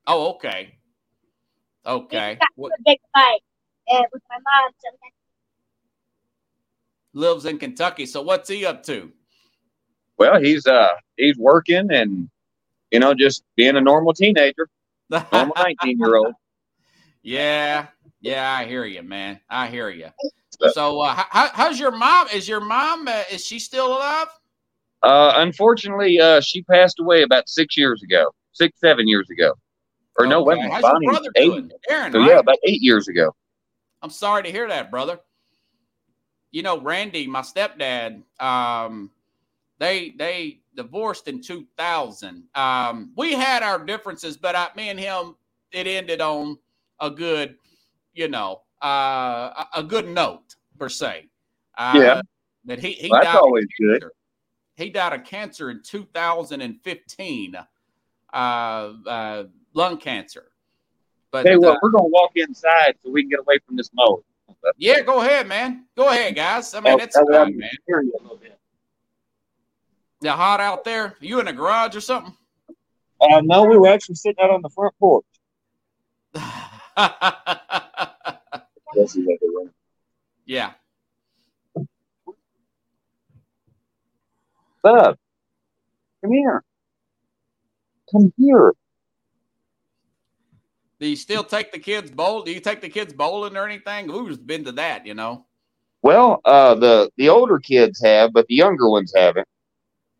Oh, 0.07 0.31
okay. 0.35 0.75
Okay. 1.85 2.37
got 2.39 2.47
What, 2.55 2.71
a 2.71 2.81
big 2.85 2.99
fight 3.13 3.41
uh, 3.91 4.03
with 4.11 4.21
my 4.29 4.37
mom. 4.37 4.71
Lives 7.13 7.45
in 7.45 7.59
Kentucky. 7.59 8.05
So 8.05 8.21
what's 8.21 8.49
he 8.49 8.65
up 8.65 8.83
to? 8.83 9.11
Well, 10.17 10.41
he's 10.41 10.65
uh, 10.65 10.89
he's 11.17 11.37
working 11.37 11.91
and 11.91 12.29
you 12.91 12.99
know 12.99 13.13
just 13.13 13.43
being 13.55 13.75
a 13.75 13.81
normal 13.81 14.13
teenager, 14.13 14.67
normal 15.09 15.53
19 15.81 15.99
year 15.99 16.15
old. 16.15 16.33
Yeah, 17.21 17.87
yeah, 18.21 18.51
I 18.51 18.65
hear 18.65 18.85
you, 18.85 19.03
man. 19.03 19.39
I 19.49 19.67
hear 19.67 19.89
you. 19.89 20.09
So, 20.73 21.01
uh, 21.01 21.13
how, 21.29 21.49
how's 21.53 21.79
your 21.79 21.91
mom? 21.91 22.27
Is 22.33 22.47
your 22.47 22.59
mom? 22.61 23.07
Uh, 23.07 23.23
is 23.31 23.45
she 23.45 23.59
still 23.59 23.87
alive? 23.97 24.27
Uh, 25.01 25.33
unfortunately, 25.37 26.19
uh, 26.19 26.39
she 26.41 26.63
passed 26.63 26.99
away 26.99 27.23
about 27.23 27.49
six 27.49 27.77
years 27.77 28.01
ago, 28.03 28.31
six 28.53 28.79
seven 28.79 29.07
years 29.07 29.29
ago, 29.29 29.53
or 30.17 30.25
no, 30.27 30.41
wait 30.43 30.59
Okay. 30.59 30.69
How's 30.69 30.83
your 30.83 30.93
Bonnie, 30.93 31.05
brother 31.07 31.29
eight. 31.35 31.49
doing? 31.49 31.71
Aaron, 31.89 32.13
So 32.13 32.19
right? 32.19 32.29
yeah, 32.31 32.39
about 32.39 32.57
eight 32.65 32.81
years 32.81 33.07
ago. 33.07 33.35
I'm 34.01 34.09
sorry 34.09 34.43
to 34.43 34.51
hear 34.51 34.67
that, 34.69 34.91
brother. 34.91 35.19
You 36.51 36.61
know, 36.61 36.79
Randy, 36.79 37.25
my 37.27 37.41
stepdad, 37.41 38.21
um, 38.39 39.09
they 39.79 40.11
they 40.17 40.59
divorced 40.75 41.27
in 41.27 41.41
2000. 41.41 42.43
Um, 42.55 43.11
we 43.17 43.33
had 43.33 43.63
our 43.63 43.83
differences, 43.83 44.37
but 44.37 44.55
I, 44.55 44.69
me 44.75 44.89
and 44.89 44.99
him, 44.99 45.35
it 45.71 45.87
ended 45.87 46.21
on 46.21 46.57
a 46.99 47.09
good, 47.09 47.55
you 48.13 48.27
know, 48.27 48.61
uh, 48.83 48.87
a, 48.87 49.67
a 49.75 49.83
good 49.83 50.07
note 50.07 50.55
per 50.77 50.89
se. 50.89 51.29
Uh, 51.77 51.93
Yeah. 51.95 52.21
But 52.65 52.79
he 52.79 52.93
he 52.93 53.09
Well, 53.09 53.19
that's 53.21 53.33
died 53.33 53.39
of 53.39 53.43
always 53.43 53.65
good. 53.79 54.01
cancer. 54.01 54.13
He 54.75 54.89
died 54.89 55.13
of 55.13 55.23
cancer 55.25 55.69
in 55.69 55.81
2015. 55.83 57.55
uh, 57.55 58.35
uh, 58.35 59.43
lung 59.73 59.97
cancer. 59.97 60.51
But 61.31 61.45
Hey, 61.45 61.55
well, 61.57 61.71
uh, 61.73 61.77
we're 61.81 61.89
gonna 61.91 62.07
walk 62.07 62.31
inside 62.35 62.95
so 63.03 63.11
we 63.11 63.21
can 63.23 63.29
get 63.29 63.39
away 63.39 63.59
from 63.65 63.75
this 63.75 63.89
mold. 63.93 64.23
yeah, 64.77 65.01
go 65.01 65.21
ahead, 65.21 65.47
man. 65.47 65.85
Go 65.95 66.07
ahead, 66.09 66.35
guys. 66.35 66.73
I 66.73 66.79
mean, 66.79 66.93
Oh, 66.93 66.97
it's 67.03 67.15
that 67.15 67.27
fine, 67.31 67.57
man. 67.57 67.69
hear 67.85 67.99
a 67.99 68.03
little 68.21 68.37
bit. 68.37 68.57
Yeah, 70.21 70.35
hot 70.37 70.59
out 70.61 70.83
there. 70.83 71.15
You 71.19 71.39
in 71.39 71.45
the 71.47 71.53
garage 71.53 71.95
or 71.95 72.01
something? 72.01 72.35
Uh, 73.19 73.41
no, 73.41 73.63
we 73.65 73.77
were 73.77 73.87
actually 73.89 74.15
sitting 74.15 74.41
out 74.43 74.51
on 74.51 74.61
the 74.61 74.69
front 74.69 74.93
porch. 74.99 75.25
Yes, 78.95 79.15
you 79.15 79.27
have 79.29 79.69
yeah. 80.45 80.71
Bub, 84.81 85.17
come 86.21 86.31
here. 86.31 86.63
Come 88.11 88.33
here. 88.37 88.73
Do 90.99 91.07
you 91.07 91.15
still 91.15 91.43
take 91.43 91.71
the 91.71 91.79
kids 91.79 92.11
bowl? 92.11 92.43
Do 92.43 92.51
you 92.51 92.59
take 92.59 92.81
the 92.81 92.89
kids 92.89 93.13
bowling 93.13 93.57
or 93.57 93.65
anything? 93.65 94.09
Who's 94.09 94.37
been 94.37 94.65
to 94.65 94.73
that? 94.73 95.05
You 95.05 95.13
know? 95.13 95.45
Well, 96.01 96.41
uh, 96.43 96.75
the 96.75 97.09
the 97.17 97.29
older 97.29 97.59
kids 97.59 98.01
have, 98.03 98.33
but 98.33 98.47
the 98.47 98.55
younger 98.55 98.89
ones 98.89 99.13
haven't. 99.15 99.47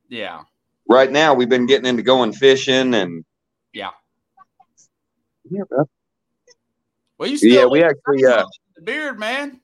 Yeah. 0.08 0.44
Right 0.88 1.12
now, 1.12 1.34
we've 1.34 1.50
been 1.50 1.66
getting 1.66 1.86
into 1.86 2.04
going 2.04 2.34
fishing 2.34 2.94
and 2.94 3.26
Yeah. 3.74 3.92
yeah, 5.50 5.64
bub. 5.70 5.88
Well, 7.18 7.30
you 7.30 7.38
still 7.38 7.50
yeah. 7.50 7.66
We 7.66 7.84
actually 7.84 8.26
uh, 8.26 8.46
the 8.76 8.82
beard, 8.82 9.20
man. 9.20 9.60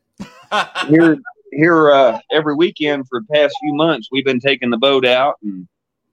here 0.87 1.17
here 1.51 1.91
uh, 1.91 2.19
every 2.31 2.55
weekend 2.55 3.07
for 3.07 3.21
the 3.21 3.27
past 3.33 3.55
few 3.61 3.73
months. 3.73 4.09
We've 4.11 4.25
been 4.25 4.39
taking 4.39 4.69
the 4.69 4.77
boat 4.77 5.05
out 5.05 5.35
and 5.43 5.67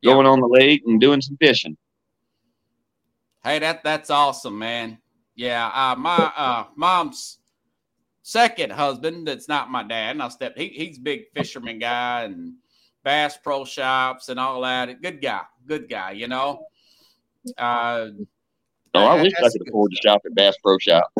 going 0.05 0.27
on 0.27 0.41
the 0.41 0.47
lake 0.47 0.83
and 0.87 1.01
doing 1.01 1.21
some 1.21 1.37
fishing. 1.37 1.77
Hey, 3.43 3.59
that 3.59 3.83
that's 3.85 4.11
awesome, 4.11 4.59
man. 4.59 4.99
Yeah, 5.35 5.67
uh, 5.67 5.97
my 5.97 6.33
uh, 6.37 6.65
mom's 6.77 7.39
second 8.23 8.73
husband, 8.73 9.29
that's 9.29 9.49
not 9.49 9.71
my 9.71 9.83
dad, 9.83 10.13
and 10.13 10.23
I 10.23 10.29
stepped. 10.29 10.59
He, 10.59 10.69
he's 10.69 10.99
a 10.99 11.03
big 11.03 11.25
fisherman 11.35 11.79
guy 11.79 12.25
and 12.25 12.55
Bass 13.05 13.37
Pro 13.37 13.65
Shops 13.65 14.31
and 14.31 14.41
all 14.41 14.63
that. 14.63 15.01
Good 15.03 15.21
guy, 15.21 15.43
good 15.67 15.89
guy. 15.89 16.13
You 16.13 16.29
know. 16.29 16.67
Uh, 17.57 18.09
Oh, 18.97 19.05
I 19.05 19.23
wish 19.23 19.33
I 19.39 19.51
could 19.51 19.69
afford 19.69 19.91
to 19.91 19.97
shop 20.03 20.23
at 20.25 20.35
Bass 20.35 20.57
Pro 20.63 20.79
Shop. 20.79 21.13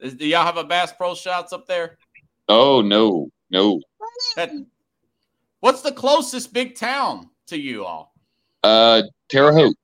Is- 0.00 0.14
do 0.14 0.26
y'all 0.26 0.44
have 0.44 0.56
a 0.56 0.64
Bass 0.64 0.92
Pro 0.92 1.14
Shops 1.14 1.52
up 1.52 1.66
there? 1.66 1.98
Oh 2.48 2.80
no, 2.80 3.30
no. 3.50 3.80
That, 4.36 4.50
what's 5.60 5.82
the 5.82 5.92
closest 5.92 6.52
big 6.52 6.74
town 6.76 7.28
to 7.48 7.58
you 7.58 7.84
all? 7.84 8.14
Uh, 8.62 9.02
Terre 9.28 9.52
Haute. 9.52 9.76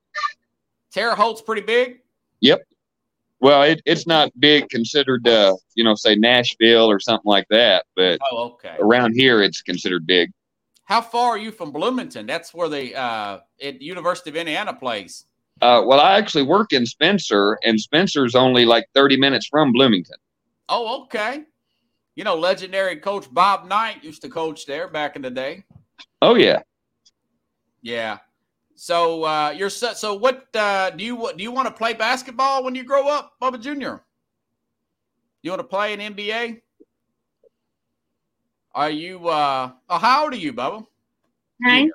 Terre 0.92 1.14
Haute's 1.14 1.42
pretty 1.42 1.62
big. 1.62 2.00
Yep. 2.40 2.62
Well, 3.40 3.62
it, 3.64 3.82
it's 3.84 4.06
not 4.06 4.30
big 4.38 4.68
considered, 4.70 5.26
uh, 5.28 5.56
you 5.74 5.84
know, 5.84 5.94
say 5.94 6.14
Nashville 6.14 6.90
or 6.90 6.98
something 6.98 7.28
like 7.28 7.46
that, 7.50 7.84
but 7.94 8.18
Oh, 8.30 8.44
okay. 8.54 8.76
around 8.78 9.12
here 9.14 9.42
it's 9.42 9.60
considered 9.60 10.06
big. 10.06 10.30
How 10.84 11.00
far 11.02 11.30
are 11.30 11.38
you 11.38 11.50
from 11.50 11.70
Bloomington? 11.72 12.26
That's 12.26 12.54
where 12.54 12.68
the 12.68 12.94
uh, 12.94 13.40
at 13.62 13.82
University 13.82 14.30
of 14.30 14.36
Indiana 14.36 14.72
plays. 14.72 15.26
Uh, 15.60 15.82
well, 15.86 16.00
I 16.00 16.18
actually 16.18 16.42
work 16.42 16.72
in 16.72 16.84
Spencer, 16.84 17.58
and 17.64 17.80
Spencer's 17.80 18.34
only 18.34 18.64
like 18.64 18.86
30 18.94 19.16
minutes 19.16 19.46
from 19.46 19.72
Bloomington. 19.72 20.16
Oh, 20.68 21.02
okay. 21.04 21.44
You 22.16 22.24
know, 22.24 22.36
legendary 22.36 22.96
coach 22.96 23.32
Bob 23.32 23.66
Knight 23.66 24.04
used 24.04 24.22
to 24.22 24.28
coach 24.28 24.66
there 24.66 24.88
back 24.88 25.16
in 25.16 25.22
the 25.22 25.30
day. 25.30 25.64
Oh 26.22 26.34
yeah. 26.34 26.62
Yeah. 27.82 28.18
So 28.76 29.24
uh, 29.24 29.54
you're 29.56 29.70
so, 29.70 29.92
so 29.92 30.14
what 30.14 30.48
uh, 30.54 30.90
do 30.90 31.04
you 31.04 31.30
do 31.36 31.42
you 31.42 31.52
want 31.52 31.68
to 31.68 31.74
play 31.74 31.92
basketball 31.92 32.64
when 32.64 32.74
you 32.74 32.84
grow 32.84 33.08
up, 33.08 33.34
Bubba 33.40 33.60
Junior? 33.60 34.02
You 35.42 35.50
want 35.50 35.60
to 35.60 35.68
play 35.68 35.92
in 35.92 36.00
NBA? 36.00 36.60
Are 38.74 38.90
you 38.90 39.28
uh 39.28 39.70
oh, 39.88 39.98
how 39.98 40.24
old 40.24 40.32
are 40.32 40.36
you, 40.36 40.52
Bubba? 40.52 40.86
Nine. 41.60 41.90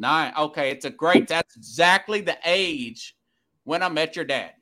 Nine. 0.00 0.32
Okay, 0.34 0.70
it's 0.70 0.86
a 0.86 0.90
great 0.90 1.28
that's 1.28 1.54
exactly 1.56 2.22
the 2.22 2.38
age 2.46 3.14
when 3.64 3.82
I 3.82 3.90
met 3.90 4.16
your 4.16 4.24
dad. 4.24 4.52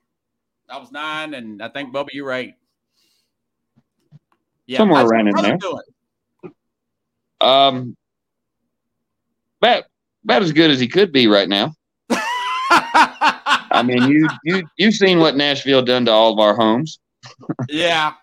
I 0.69 0.79
was 0.79 0.91
nine 0.91 1.35
and 1.35 1.63
I 1.63 1.69
think 1.69 1.95
Bubba, 1.95 2.09
you 2.13 2.25
were 2.25 2.33
eight. 2.33 2.55
Yeah, 4.67 4.79
Somewhere 4.79 5.07
around 5.07 5.29
in 5.29 5.37
there. 5.37 5.57
doing? 5.57 6.53
Um, 7.41 7.97
about 9.63 9.85
about 10.25 10.43
as 10.43 10.51
good 10.53 10.73
as 10.73 10.81
he 10.81 10.89
could 10.89 11.13
be 11.13 11.29
right 11.29 11.49
now. 11.49 11.73
I 12.11 13.83
mean, 13.85 14.03
you 14.11 14.29
you 14.43 14.63
you've 14.77 14.95
seen 14.95 15.21
what 15.21 15.37
Nashville 15.37 15.83
done 15.83 16.05
to 16.07 16.11
all 16.11 16.33
of 16.33 16.41
our 16.41 16.57
homes. 16.57 16.99
yeah, 17.69 18.15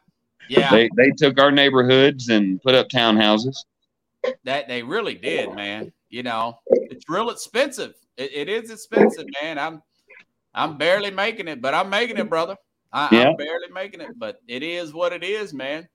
yeah, 0.49 0.69
They 0.69 0.89
they 0.97 1.11
took 1.11 1.39
our 1.39 1.49
neighborhoods 1.51 2.27
and 2.27 2.61
put 2.61 2.75
up 2.75 2.89
townhouses. 2.89 3.55
that 4.43 4.67
they 4.67 4.83
really 4.83 5.15
did, 5.15 5.53
man. 5.55 5.93
You 6.15 6.23
know, 6.23 6.59
it's 6.67 7.09
real 7.09 7.29
expensive. 7.29 7.93
It, 8.15 8.31
it 8.33 8.47
is 8.47 8.71
expensive, 8.71 9.25
man. 9.41 9.59
I'm 9.59 9.81
I'm 10.53 10.77
barely 10.77 11.11
making 11.11 11.49
it, 11.49 11.61
but 11.61 11.73
I'm 11.73 11.89
making 11.89 12.15
it, 12.15 12.29
brother. 12.29 12.55
I, 12.93 13.09
Yeah. 13.11 13.27
I'm 13.27 13.35
barely 13.35 13.67
making 13.73 13.99
it, 13.99 14.17
but 14.17 14.39
it 14.47 14.63
is 14.63 14.93
what 14.93 15.11
it 15.11 15.25
is, 15.25 15.53
man. 15.53 15.89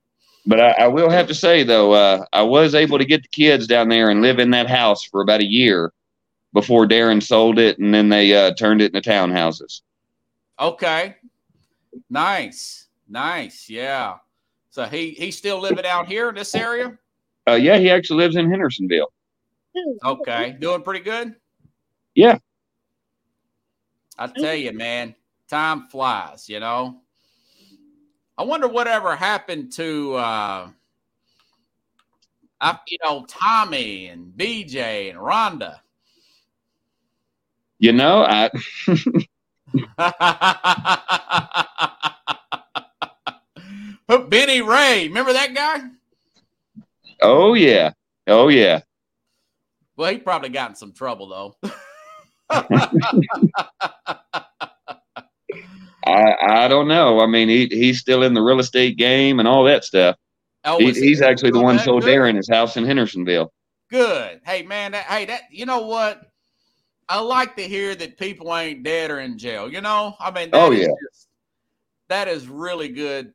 But 0.45 0.61
I, 0.61 0.71
I 0.73 0.87
will 0.89 1.09
have 1.09 1.27
to 1.29 1.35
say 1.35 1.63
though, 1.63 1.93
uh, 1.93 2.27
I 2.35 2.43
was 2.43 2.75
able 2.75 2.99
to 2.99 3.07
get 3.07 3.23
the 3.23 3.29
kids 3.29 3.67
down 3.67 3.89
there 3.89 4.11
and 4.11 4.21
live 4.21 4.39
in 4.39 4.51
that 4.51 4.69
house 4.69 5.03
for 5.05 5.23
about 5.23 5.41
a 5.41 5.47
year 5.47 5.91
before 6.53 6.87
Darren 6.87 7.23
sold 7.23 7.59
it, 7.59 7.79
and 7.79 7.95
then 7.95 8.11
they 8.11 8.35
uh, 8.35 8.53
turned 8.53 8.83
it 8.83 8.95
into 8.95 9.09
townhouses. 9.09 9.81
Okay, 10.61 11.17
nice, 12.11 12.89
nice, 13.09 13.71
yeah. 13.71 14.17
So 14.69 14.85
he 14.85 15.13
he's 15.13 15.39
still 15.39 15.61
living 15.61 15.87
out 15.87 16.09
here 16.09 16.29
in 16.29 16.35
this 16.35 16.55
area. 16.55 16.99
Uh, 17.49 17.55
yeah, 17.55 17.79
he 17.79 17.89
actually 17.89 18.19
lives 18.23 18.37
in 18.37 18.51
Hendersonville. 18.51 19.11
Okay, 20.05 20.57
doing 20.59 20.83
pretty 20.83 21.05
good. 21.05 21.35
Yeah. 22.15 22.39
I 24.19 24.27
tell 24.27 24.55
you, 24.55 24.73
man, 24.73 25.15
time 25.49 25.89
flies. 25.89 26.49
You 26.49 26.61
know. 26.61 27.01
I 28.41 28.43
wonder 28.43 28.69
whatever 28.69 29.15
happened 29.15 29.71
to, 29.73 30.15
uh, 30.15 30.71
I, 32.59 32.79
you 32.89 32.97
know, 33.05 33.27
Tommy 33.29 34.07
and 34.07 34.33
BJ 34.33 35.11
and 35.11 35.19
Rhonda. 35.19 35.81
You 37.79 37.93
know, 37.93 38.25
I 38.27 38.49
Benny 44.31 44.63
Ray, 44.63 45.09
remember 45.09 45.35
that 45.35 45.53
guy? 45.55 45.83
oh 47.21 47.53
yeah, 47.53 47.93
oh 48.27 48.49
yeah. 48.49 48.81
Well, 50.01 50.11
he 50.13 50.17
probably 50.17 50.49
got 50.49 50.71
in 50.71 50.77
some 50.77 50.95
trouble 50.95 51.29
though. 51.29 51.71
I 56.07 56.35
I 56.41 56.69
don't 56.69 56.89
know. 56.89 57.21
I 57.21 57.27
mean, 57.27 57.51
he 57.51 57.67
he's 57.67 58.01
still 58.01 58.23
in 58.23 58.33
the 58.33 58.41
real 58.41 58.61
estate 58.61 58.97
game 58.97 59.41
and 59.41 59.47
all 59.47 59.63
that 59.65 59.85
stuff. 59.85 60.17
Oh, 60.65 60.79
He, 60.79 60.91
he's 60.93 61.21
actually 61.21 61.51
the 61.51 61.61
one 61.61 61.79
sold 61.81 62.05
good? 62.05 62.17
Darren 62.17 62.35
his 62.35 62.49
house 62.49 62.79
in 62.79 62.87
Hendersonville. 62.87 63.53
Good. 63.91 64.41
Hey, 64.47 64.63
man. 64.63 64.93
That, 64.93 65.05
hey, 65.05 65.27
that 65.27 65.43
you 65.51 65.67
know 65.67 65.81
what? 65.87 66.23
I 67.07 67.21
like 67.21 67.55
to 67.57 67.63
hear 67.63 67.95
that 67.95 68.17
people 68.17 68.57
ain't 68.57 68.83
dead 68.83 69.11
or 69.11 69.21
in 69.21 69.37
jail. 69.37 69.71
You 69.71 69.83
know, 69.83 70.17
I 70.19 70.31
mean, 70.31 70.51
that 70.53 70.63
Oh, 70.67 70.73
is 70.73 70.81
yeah. 70.81 70.87
just- 70.87 71.29
that 72.09 72.27
is 72.27 72.49
really 72.49 72.89
good, 72.89 73.35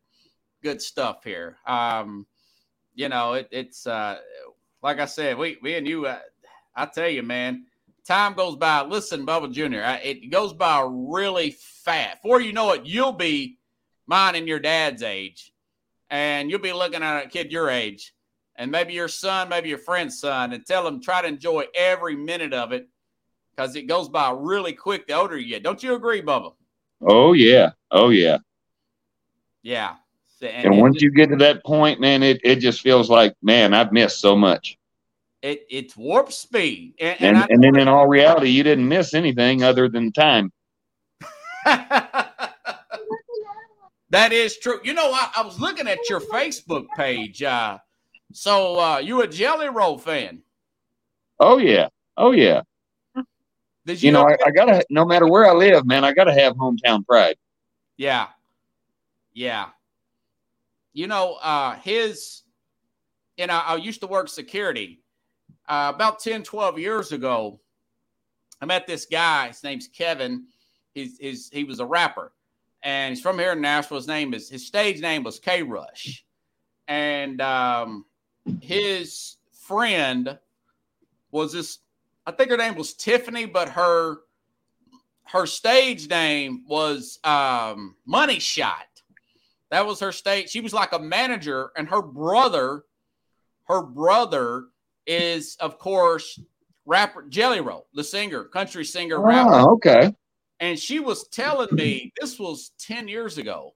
good 0.64 0.82
stuff 0.82 1.24
here. 1.24 1.58
Um, 1.68 2.26
you 2.96 3.08
know, 3.08 3.34
it, 3.34 3.50
it's 3.52 3.86
uh, 3.86 4.18
like 4.82 5.00
I 5.00 5.06
said, 5.06 5.38
we 5.38 5.58
we 5.62 5.76
and 5.76 5.88
you. 5.88 6.08
Uh, 6.08 6.20
I 6.76 6.86
tell 6.86 7.10
you, 7.10 7.24
man, 7.24 7.66
time 8.06 8.34
goes 8.34 8.56
by. 8.56 8.84
Listen, 8.84 9.26
Bubba 9.26 9.52
Junior, 9.52 9.84
I, 9.84 9.96
it 9.98 10.30
goes 10.30 10.54
by 10.54 10.86
really 10.88 11.52
fast. 11.52 12.22
Before 12.22 12.42
you 12.42 12.54
know 12.54 12.72
it, 12.74 12.86
you'll 12.86 13.14
be 13.14 13.58
mine 14.08 14.36
and 14.36 14.48
your 14.48 14.60
dad's 14.60 15.04
age, 15.04 15.54
and 16.10 16.50
you'll 16.50 16.60
be 16.60 16.74
looking 16.74 17.04
at 17.04 17.26
a 17.26 17.30
kid 17.30 17.52
your 17.52 17.70
age 17.70 18.14
and 18.58 18.72
maybe 18.72 18.94
your 18.94 19.08
son, 19.08 19.50
maybe 19.50 19.70
your 19.70 19.78
friend's 19.78 20.20
son, 20.20 20.54
and 20.54 20.66
tell 20.66 20.84
them 20.84 21.02
try 21.02 21.22
to 21.22 21.28
enjoy 21.28 21.66
every 21.76 22.16
minute 22.16 22.54
of 22.54 22.72
it 22.72 22.88
because 23.56 23.76
it 23.76 23.84
goes 23.84 24.10
by 24.10 24.32
really 24.32 24.74
quick 24.74 25.08
the 25.08 25.14
older 25.14 25.38
you 25.38 25.50
get. 25.50 25.64
Don't 25.64 25.82
you 25.84 25.96
agree, 25.96 26.22
Bubba? 26.22 26.54
Oh 27.02 27.34
yeah, 27.34 27.72
oh 27.92 28.10
yeah. 28.10 28.38
Yeah. 29.62 29.96
And, 30.42 30.66
And 30.74 30.82
once 30.82 31.02
you 31.02 31.12
get 31.12 31.30
to 31.30 31.38
that 31.38 31.64
point, 31.64 32.00
man, 32.00 32.22
it, 32.22 32.40
it 32.44 32.58
just 32.58 32.82
feels 32.82 33.10
like, 33.10 33.36
man, 33.42 33.74
I've 33.74 33.92
missed 33.92 34.20
so 34.20 34.36
much. 34.36 34.78
It 35.46 35.66
it's 35.70 35.96
warp 35.96 36.32
speed, 36.32 36.96
and, 37.00 37.22
And 37.22 37.38
and, 37.38 37.52
and 37.52 37.64
then 37.64 37.78
in 37.78 37.88
all 37.88 38.08
reality, 38.08 38.50
you 38.50 38.64
didn't 38.64 38.88
miss 38.88 39.14
anything 39.14 39.64
other 39.64 39.88
than 39.88 40.12
time. 40.12 40.52
That 44.16 44.32
is 44.32 44.58
true. 44.58 44.80
You 44.82 44.94
know, 44.94 45.12
I, 45.12 45.30
I 45.36 45.42
was 45.42 45.60
looking 45.60 45.90
at 45.90 45.98
your 46.10 46.22
Facebook 46.22 46.86
page. 46.96 47.44
Uh, 47.44 47.80
so 48.32 48.80
uh, 48.80 48.98
you 49.00 49.22
a 49.22 49.28
Jelly 49.28 49.68
Roll 49.68 49.98
fan? 49.98 50.42
Oh 51.40 51.58
yeah, 51.58 51.90
oh 52.16 52.32
yeah. 52.32 52.62
Did 53.86 54.02
You 54.02 54.14
know, 54.14 54.22
ever 54.22 54.38
I, 54.46 54.48
I 54.48 54.52
gotta 54.52 54.86
no 54.90 55.06
matter 55.06 55.28
where 55.28 55.46
I 55.46 55.52
live, 55.52 55.86
man, 55.86 56.06
I 56.06 56.14
gotta 56.14 56.34
have 56.34 56.54
hometown 56.54 57.06
pride. 57.06 57.36
Yeah. 57.98 58.28
Yeah. 59.34 59.68
You 60.94 61.08
know, 61.08 61.34
uh 61.34 61.76
his 61.76 62.44
you 63.38 63.48
know, 63.48 63.54
I 63.54 63.76
used 63.76 64.00
to 64.00 64.08
work 64.08 64.30
security. 64.30 65.04
Uh 65.68 65.92
about 65.94 66.20
10, 66.20 66.44
12 66.44 66.80
years 66.80 67.12
ago, 67.12 67.60
I 68.62 68.66
met 68.66 68.88
this 68.88 69.06
guy. 69.06 69.48
His 69.48 69.64
name's 69.64 69.88
Kevin. 69.88 70.46
He's, 70.94 71.18
he's 71.18 71.50
he 71.50 71.64
was 71.64 71.80
a 71.80 71.86
rapper. 71.86 72.32
And 72.84 73.12
he's 73.12 73.22
from 73.22 73.40
here 73.40 73.54
in 73.54 73.62
Nashville. 73.62 73.98
His 73.98 74.08
name 74.08 74.34
is 74.34 74.50
his 74.50 74.66
stage 74.66 75.02
name 75.02 75.24
was 75.24 75.40
K 75.40 75.64
Rush. 75.64 76.26
And 76.88 77.42
um 77.42 78.06
his 78.62 79.38
friend 79.52 80.38
was 81.32 81.54
this 81.54 81.80
I 82.26 82.32
think 82.32 82.50
her 82.50 82.58
name 82.58 82.76
was 82.76 82.94
Tiffany, 82.94 83.46
but 83.46 83.70
her 83.70 84.18
her 85.26 85.46
stage 85.46 86.10
name 86.10 86.64
was 86.68 87.20
um, 87.24 87.96
Money 88.06 88.40
Shot. 88.40 88.88
That 89.72 89.86
was 89.86 90.00
her 90.00 90.12
stage. 90.12 90.50
She 90.50 90.62
was 90.62 90.74
like 90.74 90.94
a 90.94 91.00
manager, 91.00 91.72
and 91.76 91.88
her 91.90 92.02
brother, 92.02 92.84
her 93.68 93.82
brother 93.82 94.66
is 95.08 95.56
of 95.60 95.78
course 95.80 96.40
rapper 96.86 97.24
Jelly 97.30 97.62
Roll, 97.62 97.88
the 97.94 98.04
singer, 98.04 98.44
country 98.46 98.86
singer, 98.86 99.20
rapper. 99.20 99.54
Oh, 99.54 99.74
okay. 99.74 100.14
And 100.60 100.80
she 100.80 101.00
was 101.00 101.28
telling 101.28 101.74
me 101.74 102.14
this 102.20 102.40
was 102.40 102.72
10 102.80 103.08
years 103.08 103.38
ago. 103.38 103.74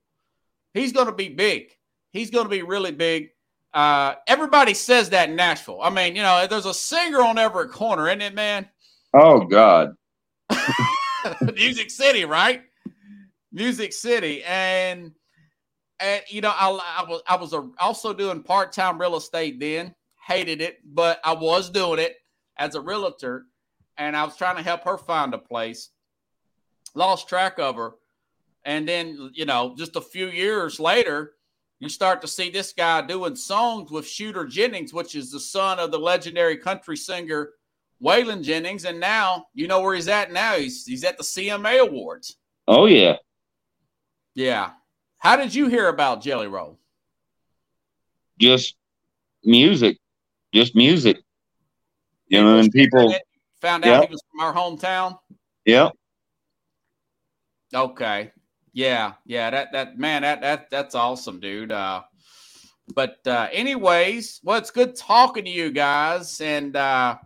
He's 0.73 0.93
going 0.93 1.07
to 1.07 1.13
be 1.13 1.29
big. 1.29 1.71
He's 2.11 2.31
going 2.31 2.45
to 2.45 2.49
be 2.49 2.61
really 2.61 2.91
big. 2.91 3.29
Uh, 3.73 4.15
everybody 4.27 4.73
says 4.73 5.09
that 5.09 5.29
in 5.29 5.35
Nashville. 5.35 5.81
I 5.81 5.89
mean, 5.89 6.15
you 6.15 6.21
know, 6.21 6.47
there's 6.47 6.65
a 6.65 6.73
singer 6.73 7.21
on 7.21 7.37
every 7.37 7.67
corner, 7.67 8.07
isn't 8.07 8.21
it, 8.21 8.33
man? 8.33 8.67
Oh 9.13 9.41
God. 9.41 9.95
Music 11.55 11.91
City, 11.91 12.25
right? 12.25 12.63
Music 13.51 13.93
City, 13.93 14.43
and 14.43 15.11
and 15.99 16.21
you 16.29 16.41
know, 16.41 16.51
I, 16.53 16.69
I 16.99 17.09
was 17.09 17.21
I 17.27 17.35
was 17.35 17.53
a, 17.53 17.69
also 17.79 18.13
doing 18.13 18.43
part 18.43 18.71
time 18.71 18.99
real 18.99 19.15
estate 19.15 19.59
then. 19.59 19.93
Hated 20.29 20.61
it, 20.61 20.77
but 20.85 21.19
I 21.23 21.33
was 21.33 21.71
doing 21.71 21.97
it 21.97 22.17
as 22.55 22.75
a 22.75 22.81
realtor, 22.81 23.47
and 23.97 24.15
I 24.15 24.23
was 24.23 24.37
trying 24.37 24.57
to 24.57 24.61
help 24.61 24.83
her 24.83 24.95
find 24.95 25.33
a 25.33 25.39
place. 25.39 25.89
Lost 26.93 27.27
track 27.27 27.57
of 27.57 27.75
her, 27.77 27.93
and 28.63 28.87
then 28.87 29.31
you 29.33 29.45
know, 29.45 29.73
just 29.75 29.95
a 29.95 30.01
few 30.01 30.27
years 30.27 30.79
later, 30.79 31.33
you 31.79 31.89
start 31.89 32.21
to 32.21 32.27
see 32.27 32.51
this 32.51 32.73
guy 32.73 33.01
doing 33.01 33.35
songs 33.35 33.89
with 33.89 34.07
Shooter 34.07 34.45
Jennings, 34.45 34.93
which 34.93 35.15
is 35.15 35.31
the 35.31 35.39
son 35.39 35.79
of 35.79 35.89
the 35.89 35.97
legendary 35.97 36.57
country 36.57 36.95
singer 36.95 37.53
Waylon 37.99 38.43
Jennings, 38.43 38.85
and 38.85 38.99
now 38.99 39.47
you 39.55 39.67
know 39.67 39.81
where 39.81 39.95
he's 39.95 40.07
at 40.07 40.31
now. 40.31 40.55
He's 40.55 40.85
he's 40.85 41.03
at 41.03 41.17
the 41.17 41.23
CMA 41.23 41.81
Awards. 41.81 42.37
Oh 42.67 42.85
yeah. 42.85 43.17
Yeah. 44.35 44.71
How 45.17 45.35
did 45.35 45.53
you 45.53 45.67
hear 45.67 45.89
about 45.89 46.21
Jelly 46.21 46.47
Roll? 46.47 46.79
Just 48.37 48.75
music. 49.43 49.97
Just 50.53 50.75
music. 50.75 51.17
You 52.27 52.43
know, 52.43 52.57
and 52.59 52.71
people 52.71 53.13
found 53.61 53.85
out 53.85 53.87
Yeah. 53.89 54.01
he 54.07 54.11
was 54.11 54.21
from 54.31 54.39
our 54.41 54.53
hometown. 54.53 55.17
yeah. 55.65 55.89
Okay. 57.73 58.31
Yeah, 58.73 59.13
yeah, 59.25 59.49
that 59.49 59.71
that 59.73 59.97
man, 59.97 60.21
that 60.21 60.41
that 60.41 60.69
that's 60.69 60.95
awesome, 60.95 61.39
dude. 61.39 61.71
Uh 61.71 62.03
but 62.95 63.17
uh 63.27 63.47
anyways, 63.51 64.41
well, 64.43 64.57
it's 64.57 64.71
good 64.71 64.95
talking 64.95 65.45
to 65.45 65.51
you 65.51 65.71
guys. 65.71 66.39
And 66.41 66.75
uh 66.75 67.17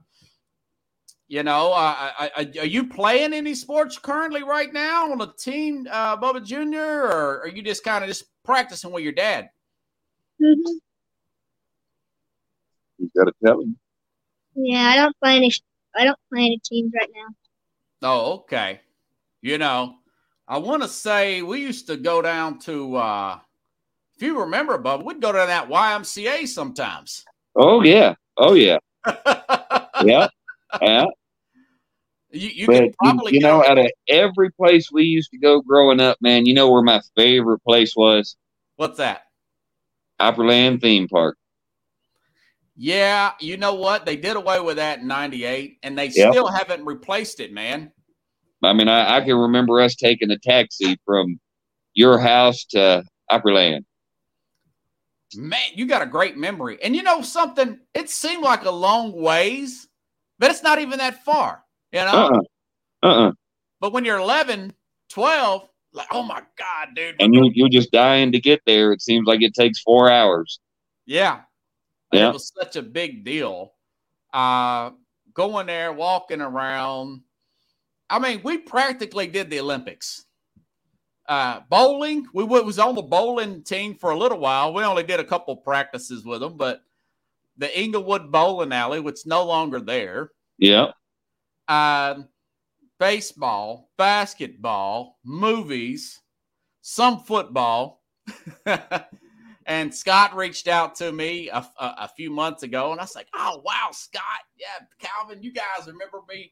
you 1.29 1.41
know, 1.41 1.71
uh, 1.73 2.11
I, 2.19 2.31
I, 2.35 2.41
are 2.59 2.65
you 2.65 2.85
playing 2.87 3.33
any 3.33 3.55
sports 3.55 3.97
currently 3.97 4.43
right 4.43 4.71
now 4.71 5.11
on 5.11 5.19
a 5.21 5.33
team, 5.35 5.87
uh, 5.89 6.15
Bubba 6.17 6.45
Jr., 6.45 6.77
or 6.77 7.41
are 7.41 7.47
you 7.47 7.63
just 7.63 7.83
kind 7.83 8.03
of 8.03 8.07
just 8.09 8.25
practicing 8.43 8.91
with 8.91 9.03
your 9.03 9.13
dad? 9.13 9.49
Mhm. 10.39 10.61
You 13.13 13.21
gotta 13.21 13.33
tell 13.45 13.61
him. 13.61 13.77
Yeah, 14.55 14.87
I 14.87 14.95
don't 14.95 15.15
play 15.19 15.35
any. 15.37 15.51
I 15.95 16.05
don't 16.05 16.19
play 16.31 16.41
any 16.41 16.59
teams 16.63 16.91
right 16.95 17.09
now. 17.15 17.35
Oh, 18.09 18.33
okay. 18.39 18.81
You 19.41 19.57
know, 19.57 19.95
I 20.47 20.57
want 20.57 20.81
to 20.83 20.87
say 20.87 21.41
we 21.41 21.61
used 21.61 21.87
to 21.87 21.97
go 21.97 22.21
down 22.21 22.59
to, 22.59 22.95
uh, 22.95 23.39
if 24.15 24.21
you 24.21 24.39
remember, 24.39 24.77
Bubba, 24.77 25.03
we'd 25.03 25.21
go 25.21 25.31
to 25.31 25.37
that 25.37 25.69
YMCA 25.69 26.47
sometimes. 26.47 27.23
Oh 27.55 27.81
yeah. 27.83 28.15
Oh 28.37 28.53
yeah. 28.53 28.77
Yeah. 30.03 30.27
Yeah. 30.81 31.05
you 32.31 32.49
you 32.49 32.67
But 32.67 32.81
could 32.83 32.95
probably 32.97 33.33
you 33.35 33.39
know, 33.39 33.61
go- 33.61 33.67
out 33.69 33.77
of 33.77 33.89
every 34.09 34.51
place 34.51 34.91
we 34.91 35.03
used 35.03 35.31
to 35.31 35.37
go 35.37 35.61
growing 35.61 36.01
up, 36.01 36.17
man, 36.19 36.45
you 36.45 36.53
know 36.53 36.69
where 36.69 36.81
my 36.81 36.99
favorite 37.15 37.59
place 37.63 37.95
was? 37.95 38.35
what's 38.75 38.97
that? 38.97 39.23
Opryland 40.19 40.81
Theme 40.81 41.07
Park. 41.07 41.37
Yeah, 42.75 43.33
you 43.39 43.57
know 43.57 43.75
what? 43.75 44.05
They 44.05 44.15
did 44.15 44.35
away 44.35 44.59
with 44.59 44.77
that 44.77 44.99
in 44.99 45.07
98 45.07 45.77
and 45.83 45.97
they 45.97 46.05
Yep. 46.07 46.31
still 46.33 46.47
haven't 46.47 46.85
replaced 46.85 47.39
it, 47.39 47.53
man. 47.53 47.91
I 48.63 48.73
mean, 48.73 48.87
I, 48.87 49.17
I 49.17 49.21
can 49.21 49.35
remember 49.35 49.79
us 49.79 49.95
taking 49.95 50.31
a 50.31 50.37
taxi 50.37 50.97
from 51.05 51.39
your 51.93 52.17
house 52.17 52.63
to 52.71 53.03
Opryland. 53.31 53.85
Man, 55.35 55.59
you 55.75 55.85
got 55.85 56.01
a 56.01 56.05
great 56.05 56.37
memory. 56.37 56.77
And 56.81 56.95
you 56.95 57.03
know 57.03 57.21
something? 57.21 57.79
It 57.93 58.09
seemed 58.09 58.43
like 58.43 58.65
a 58.65 58.71
long 58.71 59.11
ways, 59.11 59.87
but 60.39 60.49
it's 60.51 60.63
not 60.63 60.79
even 60.79 60.99
that 60.99 61.23
far, 61.23 61.63
you 61.91 61.99
know? 61.99 62.41
Uh-uh. 63.03 63.07
Uh-uh. 63.07 63.31
But 63.81 63.93
when 63.93 64.05
you're 64.05 64.19
11, 64.19 64.73
12, 65.09 65.67
like, 65.93 66.07
oh 66.11 66.23
my 66.23 66.41
God, 66.57 66.95
dude. 66.95 67.15
And 67.19 67.33
you, 67.35 67.51
you're 67.53 67.69
just 67.69 67.91
dying 67.91 68.31
to 68.31 68.39
get 68.39 68.61
there. 68.65 68.91
It 68.93 69.01
seems 69.01 69.27
like 69.27 69.41
it 69.41 69.53
takes 69.53 69.79
four 69.81 70.09
hours. 70.09 70.59
Yeah. 71.05 71.41
Yeah. 72.13 72.29
It 72.29 72.33
was 72.33 72.51
such 72.57 72.75
a 72.75 72.81
big 72.81 73.23
deal. 73.23 73.73
Uh 74.33 74.91
going 75.33 75.67
there, 75.67 75.91
walking 75.93 76.41
around. 76.41 77.21
I 78.09 78.19
mean, 78.19 78.41
we 78.43 78.57
practically 78.57 79.27
did 79.27 79.49
the 79.49 79.59
Olympics. 79.59 80.25
Uh 81.27 81.61
bowling, 81.69 82.27
we 82.33 82.43
was 82.43 82.79
on 82.79 82.95
the 82.95 83.01
bowling 83.01 83.63
team 83.63 83.95
for 83.95 84.11
a 84.11 84.17
little 84.17 84.39
while. 84.39 84.73
We 84.73 84.83
only 84.83 85.03
did 85.03 85.19
a 85.19 85.23
couple 85.23 85.55
practices 85.55 86.25
with 86.25 86.41
them, 86.41 86.57
but 86.57 86.83
the 87.57 87.79
Inglewood 87.79 88.31
Bowling 88.31 88.73
Alley, 88.73 88.99
which 88.99 89.15
is 89.15 89.25
no 89.25 89.45
longer 89.45 89.79
there. 89.79 90.31
Yeah. 90.57 90.91
Um, 91.67 92.27
baseball, 92.99 93.89
basketball, 93.97 95.19
movies, 95.23 96.21
some 96.81 97.19
football. 97.19 98.01
and 99.65 99.93
Scott 99.93 100.35
reached 100.35 100.67
out 100.67 100.95
to 100.95 101.11
me 101.11 101.49
a, 101.49 101.57
a, 101.79 101.95
a 101.99 102.07
few 102.07 102.29
months 102.29 102.63
ago, 102.63 102.91
and 102.91 102.99
I 102.99 103.03
was 103.03 103.15
like, 103.15 103.27
"Oh 103.33 103.61
wow, 103.63 103.89
Scott, 103.91 104.21
yeah, 104.57 104.85
Calvin, 104.99 105.43
you 105.43 105.51
guys 105.51 105.87
remember 105.87 106.19
me?" 106.27 106.51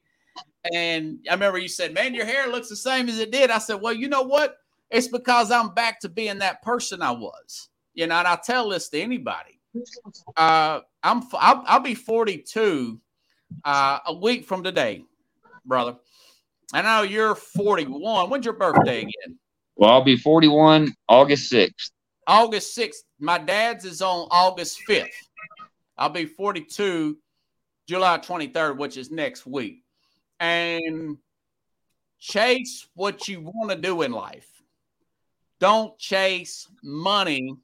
And 0.72 1.18
I 1.28 1.34
remember 1.34 1.58
you 1.58 1.68
said, 1.68 1.94
"Man, 1.94 2.14
your 2.14 2.24
hair 2.24 2.48
looks 2.48 2.68
the 2.68 2.76
same 2.76 3.08
as 3.08 3.18
it 3.18 3.30
did." 3.30 3.50
I 3.50 3.58
said, 3.58 3.80
"Well, 3.80 3.92
you 3.92 4.08
know 4.08 4.22
what? 4.22 4.56
It's 4.90 5.08
because 5.08 5.50
I'm 5.50 5.74
back 5.74 6.00
to 6.00 6.08
being 6.08 6.38
that 6.38 6.62
person 6.62 7.02
I 7.02 7.12
was." 7.12 7.68
You 7.94 8.06
know, 8.06 8.16
and 8.16 8.28
I 8.28 8.36
tell 8.36 8.68
this 8.70 8.88
to 8.90 9.00
anybody. 9.00 9.60
Uh, 10.36 10.80
I'm 11.02 11.22
I'll, 11.34 11.64
I'll 11.66 11.80
be 11.80 11.94
42 11.94 13.00
uh, 13.64 13.98
a 14.06 14.14
week 14.14 14.44
from 14.44 14.62
today, 14.62 15.04
brother. 15.64 15.96
I 16.72 16.82
know 16.82 17.02
you're 17.02 17.34
41. 17.34 18.30
When's 18.30 18.44
your 18.44 18.54
birthday 18.54 19.00
again? 19.00 19.38
Well, 19.76 19.90
I'll 19.90 20.04
be 20.04 20.16
41 20.16 20.94
August 21.08 21.52
6th. 21.52 21.90
August 22.26 22.76
6th. 22.76 23.02
My 23.18 23.38
dad's 23.38 23.84
is 23.84 24.02
on 24.02 24.28
August 24.30 24.80
5th. 24.88 25.08
I'll 25.96 26.08
be 26.08 26.24
42 26.24 27.18
July 27.88 28.18
23rd, 28.18 28.76
which 28.76 28.96
is 28.96 29.10
next 29.10 29.46
week. 29.46 29.82
And 30.40 31.18
chase 32.18 32.88
what 32.94 33.28
you 33.28 33.40
want 33.40 33.70
to 33.70 33.76
do 33.76 34.02
in 34.02 34.12
life. 34.12 34.48
Don't 35.60 35.96
chase 35.98 36.68
money 36.82 37.56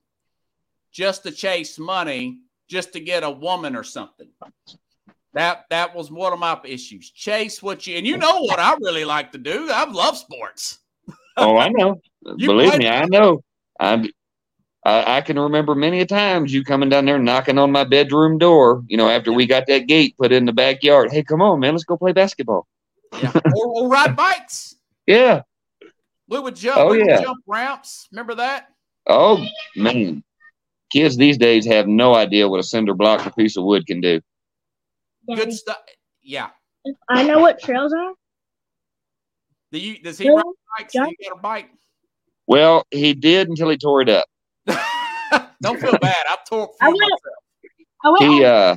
just 0.92 1.23
to 1.25 1.31
chase 1.31 1.79
money, 1.79 2.38
just 2.68 2.92
to 2.92 3.01
get 3.01 3.23
a 3.25 3.31
woman 3.31 3.75
or 3.75 3.85
something. 3.85 4.29
That 5.35 5.66
that 5.71 5.94
was 5.94 6.11
one 6.11 6.33
of 6.33 6.38
my 6.38 6.59
issues. 6.64 7.11
Chase 7.11 7.62
what 7.62 7.87
you 7.87 7.97
and 7.97 8.07
you 8.07 8.16
know 8.16 8.40
what 8.42 8.59
I 8.59 8.75
really 8.81 9.05
like 9.05 9.33
to 9.33 9.38
do. 9.38 9.68
I 9.71 9.88
love 9.90 10.16
sports. 10.16 10.79
Oh, 11.37 11.57
I 11.57 11.68
know. 11.68 12.01
Believe 12.37 12.79
me, 12.79 12.88
I 12.88 13.05
know. 13.07 13.42
I, 13.79 14.09
I 14.85 15.19
I 15.19 15.21
can 15.21 15.38
remember 15.38 15.75
many 15.75 16.01
a 16.01 16.07
times 16.07 16.53
you 16.53 16.64
coming 16.64 16.88
down 16.88 17.05
there 17.05 17.19
knocking 17.19 17.59
on 17.59 17.73
my 17.73 17.85
bedroom 17.85 18.38
door. 18.38 18.83
You 18.88 18.97
know, 18.97 19.09
after 19.09 19.33
we 19.33 19.47
got 19.47 19.67
that 19.67 19.87
gate 19.87 20.17
put 20.19 20.33
in 20.33 20.45
the 20.45 20.53
backyard. 20.53 21.11
Hey, 21.11 21.23
come 21.23 21.43
on, 21.43 21.61
man, 21.61 21.75
let's 21.75 21.85
go 21.85 21.97
play 21.97 22.12
basketball. 22.12 22.67
Yeah. 23.21 23.33
or, 23.57 23.67
or 23.67 23.88
ride 23.88 24.17
bikes. 24.17 24.77
Yeah. 25.07 25.43
We 26.29 26.38
would 26.38 26.57
jump. 26.57 26.79
Oh, 26.79 26.91
we 26.91 26.99
would 26.99 27.07
yeah. 27.07 27.23
jump 27.23 27.43
ramps. 27.47 28.09
Remember 28.12 28.35
that? 28.37 28.69
Oh 29.07 29.45
man, 29.75 30.23
kids 30.93 31.17
these 31.17 31.38
days 31.38 31.67
have 31.67 31.87
no 31.87 32.14
idea 32.14 32.49
what 32.49 32.61
a 32.61 32.62
cinder 32.62 32.95
block 32.95 33.27
or 33.27 33.31
piece 33.31 33.57
of 33.57 33.64
wood 33.64 33.87
can 33.87 34.01
do. 34.01 34.21
Good 35.35 35.53
stuff. 35.53 35.79
Yeah. 36.23 36.49
I 37.09 37.23
know 37.23 37.41
what 37.41 37.61
trails 37.61 37.93
are. 37.93 38.12
Do 39.73 39.79
you 39.79 39.99
does 40.03 40.19
he 40.19 40.31
ride 40.31 40.43
bikes? 40.79 40.93
Do 40.93 41.01
you 41.01 41.29
got 41.29 41.38
a 41.38 41.41
bike? 41.41 41.71
Well, 42.47 42.87
he 42.91 43.12
did 43.12 43.49
until 43.49 43.69
he 43.69 43.77
tore 43.77 44.01
it 44.01 44.09
up. 44.09 44.27
Don't 45.62 45.81
feel 45.81 45.99
bad. 45.99 46.25
I've 46.31 46.45
tore 46.49 46.71
I 46.81 46.87
I 46.87 46.88
went- 46.88 47.12
I 48.05 48.11
went, 48.11 48.23
He 48.23 48.45
uh 48.45 48.75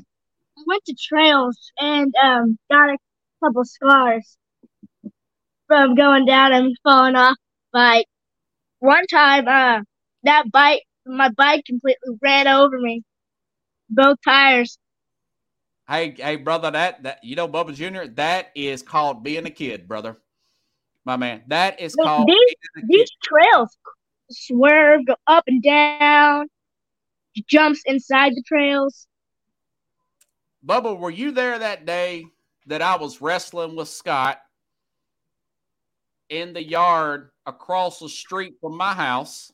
I 0.58 0.64
went 0.68 0.84
to 0.86 0.96
trails 0.96 1.72
and 1.80 2.14
um 2.24 2.58
got 2.70 2.90
a 2.90 2.98
couple 3.44 3.64
scars 3.66 4.38
from 5.68 5.96
going 5.96 6.26
down 6.26 6.54
and 6.54 6.76
falling 6.84 7.16
off. 7.16 7.38
Like 7.74 8.06
one 8.80 9.06
time, 9.08 9.48
uh, 9.48 9.82
that 10.24 10.52
bike, 10.52 10.84
my 11.06 11.30
bike 11.30 11.64
completely 11.66 12.18
ran 12.22 12.48
over 12.48 12.78
me, 12.80 13.04
both 13.90 14.18
tires. 14.26 14.78
Hey, 15.88 16.14
hey, 16.18 16.36
brother, 16.38 16.72
that 16.72 17.04
that 17.04 17.24
you 17.24 17.36
know, 17.36 17.48
Bubba 17.48 17.74
Jr., 17.74 18.12
that 18.16 18.52
is 18.56 18.82
called 18.82 19.24
being 19.24 19.46
a 19.46 19.50
kid, 19.52 19.88
brother. 19.88 20.18
My 21.06 21.16
man. 21.18 21.42
That 21.48 21.80
is 21.80 21.96
Well, 21.98 22.08
called 22.08 22.28
these- 22.28 22.36
being 22.36 22.48
a 22.76 22.80
kid. 22.82 22.88
These 22.90 23.12
trails 23.24 23.78
swerve, 24.32 25.06
go 25.06 25.16
up 25.28 25.44
and 25.48 25.62
down, 25.62 26.48
jumps 27.48 27.82
inside 27.86 28.34
the 28.34 28.44
trails. 28.46 29.08
Bubba, 30.66 30.98
were 30.98 31.10
you 31.10 31.32
there 31.32 31.58
that 31.58 31.86
day 31.86 32.26
that 32.68 32.82
I 32.82 32.96
was 32.98 33.22
wrestling 33.22 33.76
with 33.76 33.88
Scott 33.88 34.40
in 36.30 36.54
the 36.54 36.64
yard 36.64 37.32
across 37.46 38.00
the 38.00 38.10
street 38.10 38.54
from 38.62 38.78
my 38.78 38.94
house? 38.94 39.52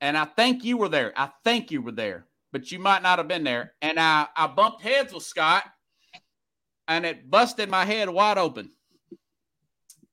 And 0.00 0.16
I 0.16 0.24
think 0.24 0.64
you 0.64 0.76
were 0.76 0.88
there. 0.88 1.12
I 1.16 1.30
think 1.44 1.70
you 1.70 1.82
were 1.82 1.92
there, 1.92 2.26
but 2.52 2.72
you 2.72 2.78
might 2.78 3.02
not 3.02 3.18
have 3.18 3.28
been 3.28 3.44
there. 3.44 3.74
And 3.82 3.98
I, 3.98 4.26
I 4.36 4.46
bumped 4.46 4.82
heads 4.82 5.12
with 5.12 5.22
Scott 5.22 5.64
and 6.88 7.06
it 7.06 7.30
busted 7.30 7.68
my 7.68 7.84
head 7.84 8.08
wide 8.08 8.38
open. 8.38 8.70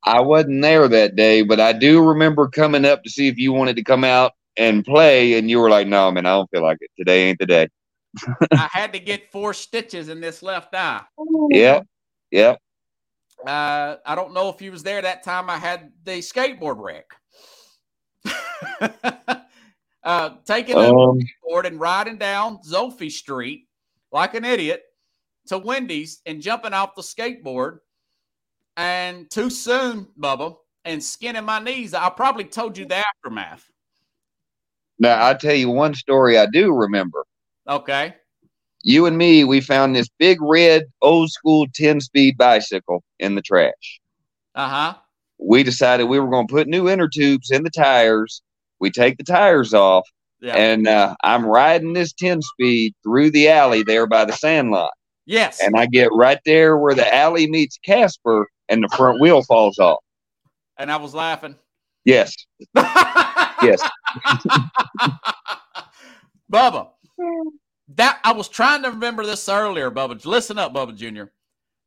I 0.03 0.21
wasn't 0.21 0.61
there 0.61 0.87
that 0.87 1.15
day, 1.15 1.43
but 1.43 1.59
I 1.59 1.73
do 1.73 2.01
remember 2.01 2.47
coming 2.47 2.85
up 2.85 3.03
to 3.03 3.09
see 3.09 3.27
if 3.27 3.37
you 3.37 3.53
wanted 3.53 3.75
to 3.75 3.83
come 3.83 4.03
out 4.03 4.33
and 4.57 4.83
play, 4.83 5.37
and 5.37 5.49
you 5.49 5.59
were 5.59 5.69
like, 5.69 5.87
"No, 5.87 6.11
man, 6.11 6.25
I 6.25 6.31
don't 6.31 6.49
feel 6.49 6.63
like 6.63 6.77
it. 6.81 6.91
Today 6.97 7.29
ain't 7.29 7.39
the 7.39 7.45
day." 7.45 7.67
I 8.51 8.67
had 8.71 8.93
to 8.93 8.99
get 9.11 9.31
four 9.31 9.53
stitches 9.53 10.09
in 10.09 10.21
this 10.21 10.41
left 10.43 10.73
eye. 10.75 11.01
Yep, 11.51 11.85
yep. 12.31 12.59
Uh, 13.45 13.95
I 14.05 14.15
don't 14.15 14.33
know 14.33 14.49
if 14.49 14.61
you 14.61 14.71
was 14.71 14.83
there 14.83 15.01
that 15.01 15.23
time. 15.23 15.49
I 15.49 15.57
had 15.57 15.91
the 16.03 16.19
skateboard 16.19 16.77
wreck. 16.77 17.05
uh, 20.03 20.29
taking 20.45 20.75
a 20.75 20.79
Um, 20.79 21.19
skateboard 21.19 21.65
and 21.65 21.79
riding 21.79 22.17
down 22.17 22.59
Zophy 22.59 23.11
Street 23.11 23.67
like 24.11 24.35
an 24.35 24.45
idiot 24.45 24.83
to 25.47 25.57
Wendy's 25.57 26.21
and 26.25 26.41
jumping 26.41 26.73
off 26.73 26.95
the 26.95 27.01
skateboard. 27.01 27.79
And 28.77 29.29
too 29.29 29.49
soon, 29.49 30.07
Bubba, 30.19 30.55
and 30.85 31.03
skinning 31.03 31.45
my 31.45 31.59
knees. 31.59 31.93
I 31.93 32.09
probably 32.09 32.45
told 32.45 32.77
you 32.77 32.85
the 32.85 32.95
aftermath. 33.05 33.65
now 34.99 35.15
I'll 35.17 35.37
tell 35.37 35.53
you 35.55 35.69
one 35.69 35.93
story 35.93 36.37
I 36.37 36.45
do 36.47 36.71
remember. 36.73 37.25
Okay. 37.67 38.15
You 38.83 39.05
and 39.05 39.17
me, 39.17 39.43
we 39.43 39.61
found 39.61 39.95
this 39.95 40.09
big 40.17 40.41
red 40.41 40.83
old 41.01 41.29
school 41.31 41.67
ten 41.75 41.99
speed 42.01 42.37
bicycle 42.37 43.03
in 43.19 43.35
the 43.35 43.41
trash. 43.41 43.99
Uh 44.55 44.67
huh. 44.67 44.93
We 45.37 45.63
decided 45.63 46.05
we 46.05 46.19
were 46.19 46.29
going 46.29 46.47
to 46.47 46.53
put 46.53 46.67
new 46.67 46.89
inner 46.89 47.07
tubes 47.07 47.51
in 47.51 47.63
the 47.63 47.69
tires. 47.69 48.41
We 48.79 48.89
take 48.89 49.17
the 49.17 49.23
tires 49.23 49.73
off, 49.75 50.07
Yeah. 50.41 50.55
and 50.55 50.87
uh, 50.87 51.15
I'm 51.23 51.45
riding 51.45 51.93
this 51.93 52.13
ten 52.13 52.41
speed 52.41 52.93
through 53.03 53.31
the 53.31 53.49
alley 53.49 53.83
there 53.83 54.07
by 54.07 54.25
the 54.25 54.33
sand 54.33 54.71
lot. 54.71 54.91
yes. 55.27 55.59
and 55.61 55.75
I 55.77 55.85
get 55.85 56.09
right 56.13 56.39
there 56.45 56.77
where 56.77 56.95
the 56.95 57.13
alley 57.13 57.47
meets 57.47 57.77
Casper, 57.85 58.47
and 58.71 58.83
the 58.83 58.89
front 58.97 59.19
wheel 59.21 59.43
falls 59.43 59.77
off. 59.77 59.99
and 60.77 60.91
I 60.91 60.95
was 60.97 61.13
laughing. 61.13 61.55
Yes, 62.05 62.33
yes. 62.75 63.81
Bubba, 66.51 66.89
that 67.95 68.19
I 68.23 68.33
was 68.33 68.49
trying 68.49 68.83
to 68.83 68.89
remember 68.89 69.25
this 69.25 69.47
earlier, 69.47 69.89
Bubba. 69.91 70.25
Listen 70.25 70.57
up, 70.57 70.73
Bubba 70.73 70.95
Jr. 70.95 71.25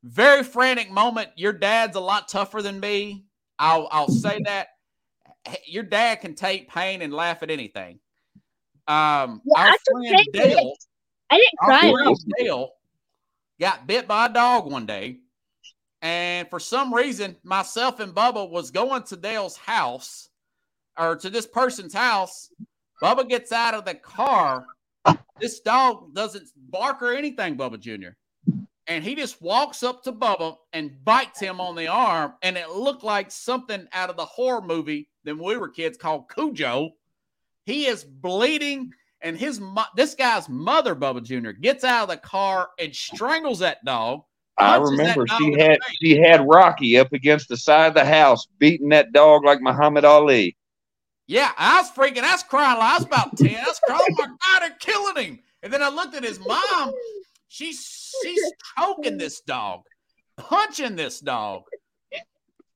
Very 0.04 0.42
frantic 0.42 0.90
moment. 0.90 1.30
Your 1.36 1.52
dad's 1.52 1.96
a 1.96 2.00
lot 2.00 2.28
tougher 2.28 2.62
than 2.62 2.78
me. 2.80 3.24
I'll 3.58 3.88
I'll 3.90 4.08
say 4.08 4.40
that. 4.44 4.68
Your 5.66 5.82
dad 5.82 6.20
can 6.22 6.34
take 6.34 6.68
pain 6.70 7.02
and 7.02 7.12
laugh 7.12 7.42
at 7.42 7.50
anything. 7.50 7.98
Um, 8.86 9.42
Yeah, 9.44 9.62
our 9.62 9.68
I 9.68 9.76
friend 9.90 10.26
Dale, 10.32 10.72
I 11.30 11.36
didn't 11.36 11.48
our 11.60 11.68
cry. 11.68 11.90
friend. 11.92 12.16
Dale 12.38 12.70
got 13.60 13.86
bit 13.86 14.06
by 14.08 14.26
a 14.26 14.32
dog 14.32 14.70
one 14.70 14.86
day, 14.86 15.18
and 16.04 16.50
for 16.50 16.60
some 16.60 16.92
reason, 16.92 17.34
myself 17.44 17.98
and 17.98 18.14
Bubba 18.14 18.48
was 18.48 18.70
going 18.70 19.04
to 19.04 19.16
Dale's 19.16 19.56
house 19.56 20.28
or 20.98 21.16
to 21.16 21.30
this 21.30 21.46
person's 21.46 21.94
house. 21.94 22.50
Bubba 23.02 23.26
gets 23.26 23.52
out 23.52 23.72
of 23.72 23.86
the 23.86 23.94
car. 23.94 24.66
This 25.40 25.60
dog 25.60 26.14
doesn't 26.14 26.46
bark 26.68 27.00
or 27.00 27.14
anything, 27.14 27.56
Bubba 27.56 27.80
Jr. 27.80 28.10
And 28.86 29.02
he 29.02 29.14
just 29.14 29.40
walks 29.40 29.82
up 29.82 30.02
to 30.02 30.12
Bubba 30.12 30.56
and 30.74 31.02
bites 31.06 31.40
him 31.40 31.58
on 31.58 31.74
the 31.74 31.88
arm. 31.88 32.34
And 32.42 32.58
it 32.58 32.68
looked 32.68 33.02
like 33.02 33.30
something 33.30 33.88
out 33.94 34.10
of 34.10 34.18
the 34.18 34.26
horror 34.26 34.60
movie 34.60 35.08
when 35.22 35.38
we 35.38 35.56
were 35.56 35.70
kids 35.70 35.96
called 35.96 36.28
Cujo. 36.28 36.90
He 37.64 37.86
is 37.86 38.04
bleeding, 38.04 38.92
and 39.22 39.38
his 39.38 39.58
mo- 39.58 39.84
this 39.96 40.14
guy's 40.14 40.50
mother, 40.50 40.94
Bubba 40.94 41.22
Jr., 41.22 41.52
gets 41.52 41.82
out 41.82 42.02
of 42.02 42.08
the 42.10 42.18
car 42.18 42.68
and 42.78 42.94
strangles 42.94 43.60
that 43.60 43.82
dog. 43.86 44.20
I 44.56 44.76
remember 44.76 45.26
she 45.26 45.58
had 45.58 45.78
she 46.00 46.16
had 46.16 46.46
Rocky 46.46 46.98
up 46.98 47.12
against 47.12 47.48
the 47.48 47.56
side 47.56 47.88
of 47.88 47.94
the 47.94 48.04
house, 48.04 48.46
beating 48.58 48.90
that 48.90 49.12
dog 49.12 49.44
like 49.44 49.60
Muhammad 49.60 50.04
Ali. 50.04 50.56
Yeah, 51.26 51.52
I 51.56 51.80
was 51.80 51.90
freaking. 51.90 52.22
I 52.22 52.32
was 52.32 52.42
crying. 52.42 52.78
I 52.80 52.96
was 52.96 53.06
about 53.06 53.36
ten. 53.36 53.56
I 53.56 53.64
was 53.66 53.80
crying. 53.84 54.00
Oh 54.02 54.14
my 54.18 54.26
god, 54.26 54.60
they're 54.60 54.76
killing 54.78 55.24
him. 55.24 55.38
And 55.62 55.72
then 55.72 55.82
I 55.82 55.88
looked 55.88 56.14
at 56.14 56.22
his 56.22 56.38
mom. 56.38 56.92
She's 57.48 58.14
she's 58.22 58.52
choking 58.78 59.16
this 59.16 59.40
dog, 59.40 59.82
punching 60.36 60.96
this 60.96 61.20
dog. 61.20 61.62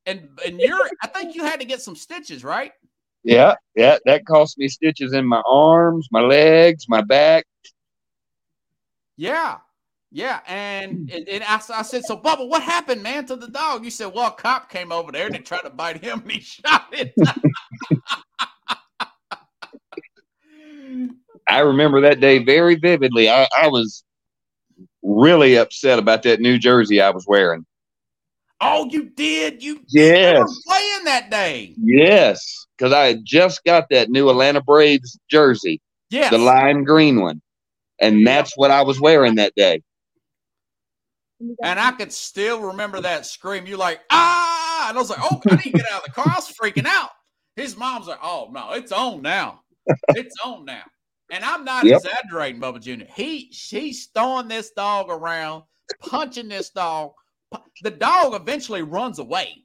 And 0.07 0.29
and 0.45 0.59
you're. 0.59 0.89
I 1.03 1.07
think 1.09 1.35
you 1.35 1.45
had 1.45 1.61
to 1.61 1.67
get 1.67 1.83
some 1.83 1.95
stitches, 1.95 2.43
right? 2.43 2.73
Yeah, 3.23 3.55
yeah. 3.77 3.99
That 4.07 4.25
cost 4.25 4.57
me 4.59 4.69
stitches 4.69 5.13
in 5.13 5.27
my 5.27 5.43
arms, 5.47 6.09
my 6.11 6.21
legs, 6.21 6.87
my 6.89 7.03
back. 7.03 7.45
Yeah, 9.17 9.59
yeah. 10.11 10.41
And 10.47 10.93
hmm. 10.93 11.15
and, 11.17 11.29
and 11.29 11.45
I, 11.45 11.55
s- 11.57 11.71
I 11.71 11.83
said, 11.83 12.05
so 12.05 12.17
Bubba, 12.17 12.49
what 12.49 12.63
happened, 12.63 13.03
man, 13.03 13.27
to 13.27 13.37
the 13.37 13.49
dog? 13.49 13.85
You 13.85 13.91
said, 13.91 14.13
well, 14.15 14.29
a 14.29 14.33
cop 14.33 14.71
came 14.71 14.93
over 14.93 15.13
there 15.13 15.27
and 15.27 15.35
they 15.35 15.39
tried 15.41 15.63
to 15.63 15.71
bite 15.71 16.03
him 16.03 16.21
and 16.23 16.33
he 16.33 16.41
shot 16.43 16.87
it. 16.93 17.15
I 21.49 21.61
remember 21.61 22.01
that 22.03 22.21
day 22.21 22.39
very 22.45 22.75
vividly. 22.77 23.29
I, 23.31 23.47
I 23.59 23.69
was 23.69 24.05
really 25.03 25.57
upset 25.57 25.99
about 25.99 26.23
that 26.25 26.41
New 26.41 26.59
Jersey 26.59 27.01
I 27.01 27.11
was 27.11 27.25
wearing. 27.27 27.65
oh, 28.61 28.89
you 28.91 29.05
did. 29.11 29.63
You 29.63 29.81
Yes. 29.89 30.37
you 30.37 30.41
were 30.41 30.47
playing 30.67 31.05
that 31.05 31.31
day. 31.31 31.75
Yes, 31.79 32.67
because 32.77 32.93
I 32.93 33.07
had 33.07 33.25
just 33.25 33.65
got 33.65 33.89
that 33.91 34.11
new 34.11 34.29
Atlanta 34.29 34.61
Braves 34.61 35.19
jersey, 35.31 35.81
Yes. 36.11 36.31
the 36.31 36.39
lime 36.39 36.85
green 36.85 37.21
one, 37.21 37.41
and 38.01 38.27
that's 38.27 38.57
what 38.57 38.71
I 38.71 38.83
was 38.83 39.01
wearing 39.01 39.37
that 39.37 39.55
day. 39.57 39.83
And 41.63 41.79
I 41.79 41.93
could 41.93 42.13
still 42.13 42.61
remember 42.61 43.01
that 43.01 43.27
scream. 43.27 43.67
You're 43.67 43.79
like, 43.79 44.01
ah! 44.11 44.89
And 44.89 44.99
I 44.99 45.01
was 45.01 45.11
like, 45.11 45.21
oh, 45.23 45.41
I 45.49 45.57
need 45.57 45.63
to 45.63 45.71
get 45.71 45.91
out 45.91 46.01
of 46.01 46.07
the 46.07 46.13
car. 46.13 46.25
I 46.27 46.35
was 46.37 46.53
freaking 46.53 46.87
out. 46.87 47.11
His 47.57 47.77
mom's 47.77 48.07
like, 48.09 48.19
oh, 48.23 48.49
no, 48.53 48.73
it's 48.73 48.93
on 48.93 49.23
now. 49.23 49.61
It's 50.11 50.37
on 50.45 50.65
now. 50.65 50.83
And 51.31 51.45
I'm 51.45 51.65
not 51.65 51.85
Yep. 51.85 52.01
exaggerating, 52.05 52.61
Bubba 52.61 52.81
Jr. 52.81 53.05
He 53.15 53.49
she's 53.53 54.07
throwing 54.15 54.49
this 54.49 54.71
dog 54.71 55.11
around, 55.11 55.65
punching 56.01 56.49
this 56.49 56.71
dog. 56.71 57.13
The 57.83 57.91
dog 57.91 58.35
eventually 58.35 58.83
runs 58.83 59.19
away. 59.19 59.65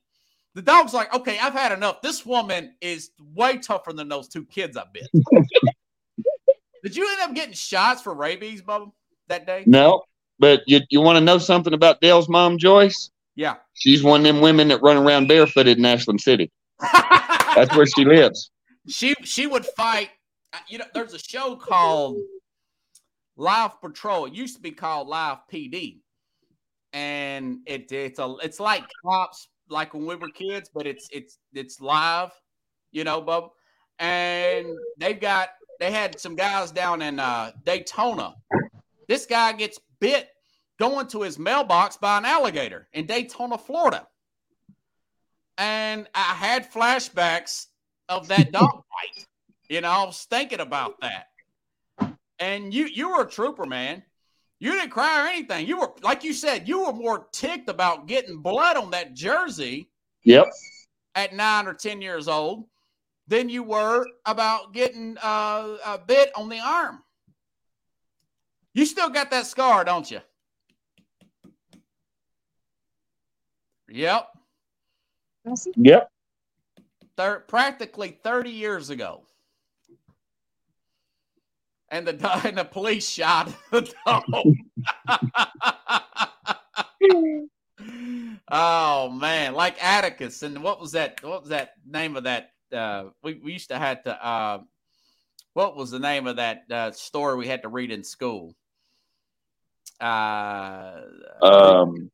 The 0.56 0.62
dog's 0.62 0.94
like, 0.94 1.14
okay, 1.14 1.38
I've 1.40 1.54
had 1.54 1.72
enough. 1.72 2.02
This 2.02 2.26
woman 2.26 2.76
is 2.82 3.12
way 3.34 3.58
tougher 3.58 3.94
than 3.94 4.08
those 4.10 4.28
two 4.28 4.46
kids 4.46 4.78
I 4.78 4.84
bit. 4.94 5.08
Did 6.84 6.96
you 6.96 7.10
end 7.10 7.22
up 7.22 7.34
getting 7.34 7.54
shots 7.54 8.02
for 8.02 8.14
rabies, 8.14 8.62
Bubba, 8.62 8.92
that 9.28 9.48
day? 9.48 9.64
No, 9.66 10.04
but 10.40 10.62
you 10.68 10.82
you 10.90 11.02
want 11.02 11.18
to 11.18 11.22
know 11.24 11.38
something 11.38 11.74
about 11.74 12.02
Dale's 12.02 12.30
mom, 12.30 12.58
Joyce? 12.58 13.10
Yeah. 13.36 13.56
She's 13.74 14.04
one 14.04 14.22
of 14.22 14.26
them 14.26 14.42
women 14.42 14.68
that 14.68 14.82
run 14.82 14.98
around 14.98 15.28
barefooted 15.28 15.78
in 15.78 15.86
Ashland 15.86 16.22
City. 16.22 16.52
That's 16.80 17.76
where 17.76 17.86
she 17.86 18.06
lives. 18.06 18.52
she 18.88 19.16
she 19.24 19.48
would 19.48 19.66
fight. 19.66 20.10
uh, 20.54 20.60
You 20.70 20.80
know, 20.80 20.86
there's 20.94 21.14
a 21.14 21.20
show 21.20 21.56
called 21.56 22.18
Live 23.38 23.80
Patrol. 23.82 24.26
It 24.26 24.34
used 24.34 24.56
to 24.56 24.62
be 24.62 24.72
called 24.72 25.08
Live 25.08 25.38
PD, 25.52 26.00
and 26.94 27.60
it 27.66 27.92
it's 27.92 28.20
a 28.20 28.36
it's 28.44 28.60
like 28.60 28.84
cops 29.06 29.48
like 29.70 29.94
when 29.94 30.06
we 30.06 30.16
were 30.16 30.30
kids, 30.30 30.70
but 30.74 30.86
it's 30.86 31.08
it's 31.12 31.38
it's 31.54 31.80
live, 31.82 32.32
you 32.92 33.04
know, 33.04 33.22
Bub. 33.22 33.50
And 34.00 34.68
they've 34.98 35.20
got 35.20 35.50
they 35.80 35.92
had 35.92 36.20
some 36.20 36.36
guys 36.36 36.72
down 36.72 37.02
in 37.02 37.20
uh, 37.20 37.52
Daytona. 37.66 38.34
This 39.08 39.26
guy 39.26 39.54
gets 39.54 39.80
bit 40.04 40.28
going 40.80 41.08
to 41.08 41.22
his 41.22 41.40
mailbox 41.40 41.96
by 41.96 42.18
an 42.18 42.26
alligator 42.26 42.90
in 42.92 43.06
Daytona, 43.06 43.58
Florida. 43.58 44.06
and 45.58 46.10
I 46.14 46.34
had 46.34 46.70
flashbacks 46.70 47.68
of 48.10 48.28
that 48.28 48.52
dog 48.52 48.70
fight. 49.16 49.26
You 49.70 49.80
know, 49.80 49.90
I 49.90 50.04
was 50.04 50.26
thinking 50.30 50.60
about 50.60 51.00
that. 51.00 51.28
And 52.38 52.74
you 52.74 52.86
you 52.86 53.12
were 53.12 53.22
a 53.22 53.30
trooper, 53.30 53.66
man. 53.66 54.04
You 54.60 54.72
didn't 54.74 54.90
cry 54.90 55.24
or 55.24 55.28
anything. 55.30 55.68
You 55.68 55.80
were 55.80 55.94
like 56.02 56.26
you 56.26 56.34
said, 56.34 56.68
you 56.68 56.86
were 56.86 56.92
more 56.92 57.28
ticked 57.32 57.70
about 57.70 58.08
getting 58.08 58.40
blood 58.40 58.76
on 58.76 58.92
that 58.92 59.14
jersey. 59.14 59.90
Yep. 60.26 60.48
At 61.16 61.34
nine 61.34 61.66
or 61.68 61.74
ten 61.74 62.02
years 62.02 62.28
old, 62.28 62.66
than 63.28 63.48
you 63.48 63.64
were 63.64 64.06
about 64.26 64.74
getting 64.74 65.18
uh, 65.24 65.78
a 65.86 65.98
bit 65.98 66.32
on 66.36 66.50
the 66.50 66.60
arm. 66.60 67.03
You 68.74 68.86
still 68.86 69.10
got 69.10 69.30
that 69.32 69.46
scar, 69.46 69.84
don't 69.84 70.10
you? 70.10 70.20
Yep. 73.90 74.28
Yep. 75.76 76.10
Thir- 77.16 77.44
practically 77.48 78.18
30 78.24 78.50
years 78.50 78.90
ago. 78.90 79.22
And 81.90 82.08
the, 82.08 82.42
and 82.48 82.58
the 82.58 82.66
police 82.66 83.08
shot 83.08 83.54
the 83.72 83.94
dog. 84.06 84.24
oh 88.52 89.10
man, 89.10 89.54
like 89.54 89.84
Atticus 89.84 90.42
and 90.42 90.64
what 90.64 90.80
was 90.80 90.94
that? 90.94 91.24
What 91.24 91.42
was 91.42 91.50
that 91.50 91.74
name 91.86 92.16
of 92.16 92.24
that? 92.24 92.52
Uh, 92.72 93.10
we, 93.22 93.36
we 93.44 93.54
used 93.54 93.70
to 93.70 93.78
have 93.78 94.04
to. 94.04 94.26
Uh, 94.26 94.60
what 95.54 95.76
was 95.76 95.92
the 95.92 96.00
name 96.00 96.26
of 96.26 96.38
that 96.38 96.64
uh, 96.72 96.92
story 96.92 97.38
we 97.38 97.48
had 97.48 97.62
to 97.62 97.70
read 97.70 97.92
in 97.92 98.04
school? 98.04 98.56
Uh, 100.00 101.02
Um, 101.42 102.10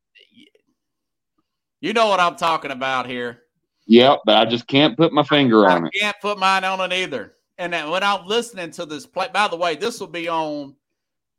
you 1.82 1.94
know 1.94 2.08
what 2.08 2.20
I'm 2.20 2.36
talking 2.36 2.72
about 2.72 3.08
here. 3.08 3.44
yep, 3.88 4.20
but 4.26 4.36
I 4.38 4.46
just 4.46 4.68
can't 4.68 4.98
put 4.98 5.14
my 5.14 5.24
finger 5.24 5.68
on 5.70 5.86
I 5.86 5.88
it. 5.88 5.94
can't 6.00 6.18
put 6.22 6.38
mine 6.38 6.64
on 6.64 6.80
it 6.82 6.94
either. 6.94 7.36
And 7.58 7.74
then 7.74 7.90
when 7.90 8.04
I'm 8.04 8.26
listening 8.26 8.72
to 8.72 8.86
this 8.86 9.06
play, 9.06 9.28
by 9.34 9.48
the 9.48 9.56
way, 9.58 9.76
this 9.76 10.00
will 10.00 10.08
be 10.08 10.28
on 10.30 10.76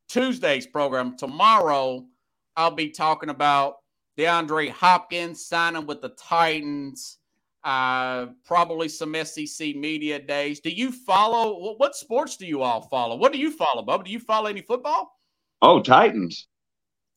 Tuesday's 0.09 0.67
program. 0.67 1.17
Tomorrow, 1.17 2.07
I'll 2.57 2.71
be 2.71 2.91
talking 2.91 3.31
about 3.31 3.77
DeAndre 4.19 4.71
Hopkins 4.71 5.47
signing 5.47 5.87
with 5.87 6.03
the 6.03 6.11
Titans. 6.11 7.19
Uh, 7.63 8.29
probably 8.47 8.89
some 8.89 9.15
SEC 9.25 9.77
media 9.77 10.19
days. 10.19 10.61
Do 10.61 10.71
you 10.71 10.91
follow 10.91 11.59
what, 11.61 11.79
what 11.79 11.95
sports 11.95 12.37
do 12.39 12.47
you 12.47 12.63
all 12.63 12.81
follow? 12.89 13.17
What 13.17 13.33
do 13.33 13.39
you 13.39 13.51
follow, 13.51 13.83
Bub? 13.83 14.05
Do 14.07 14.11
you 14.11 14.19
follow 14.19 14.49
any 14.49 14.63
football? 14.63 15.13
Oh, 15.63 15.81
Titans. 15.81 16.49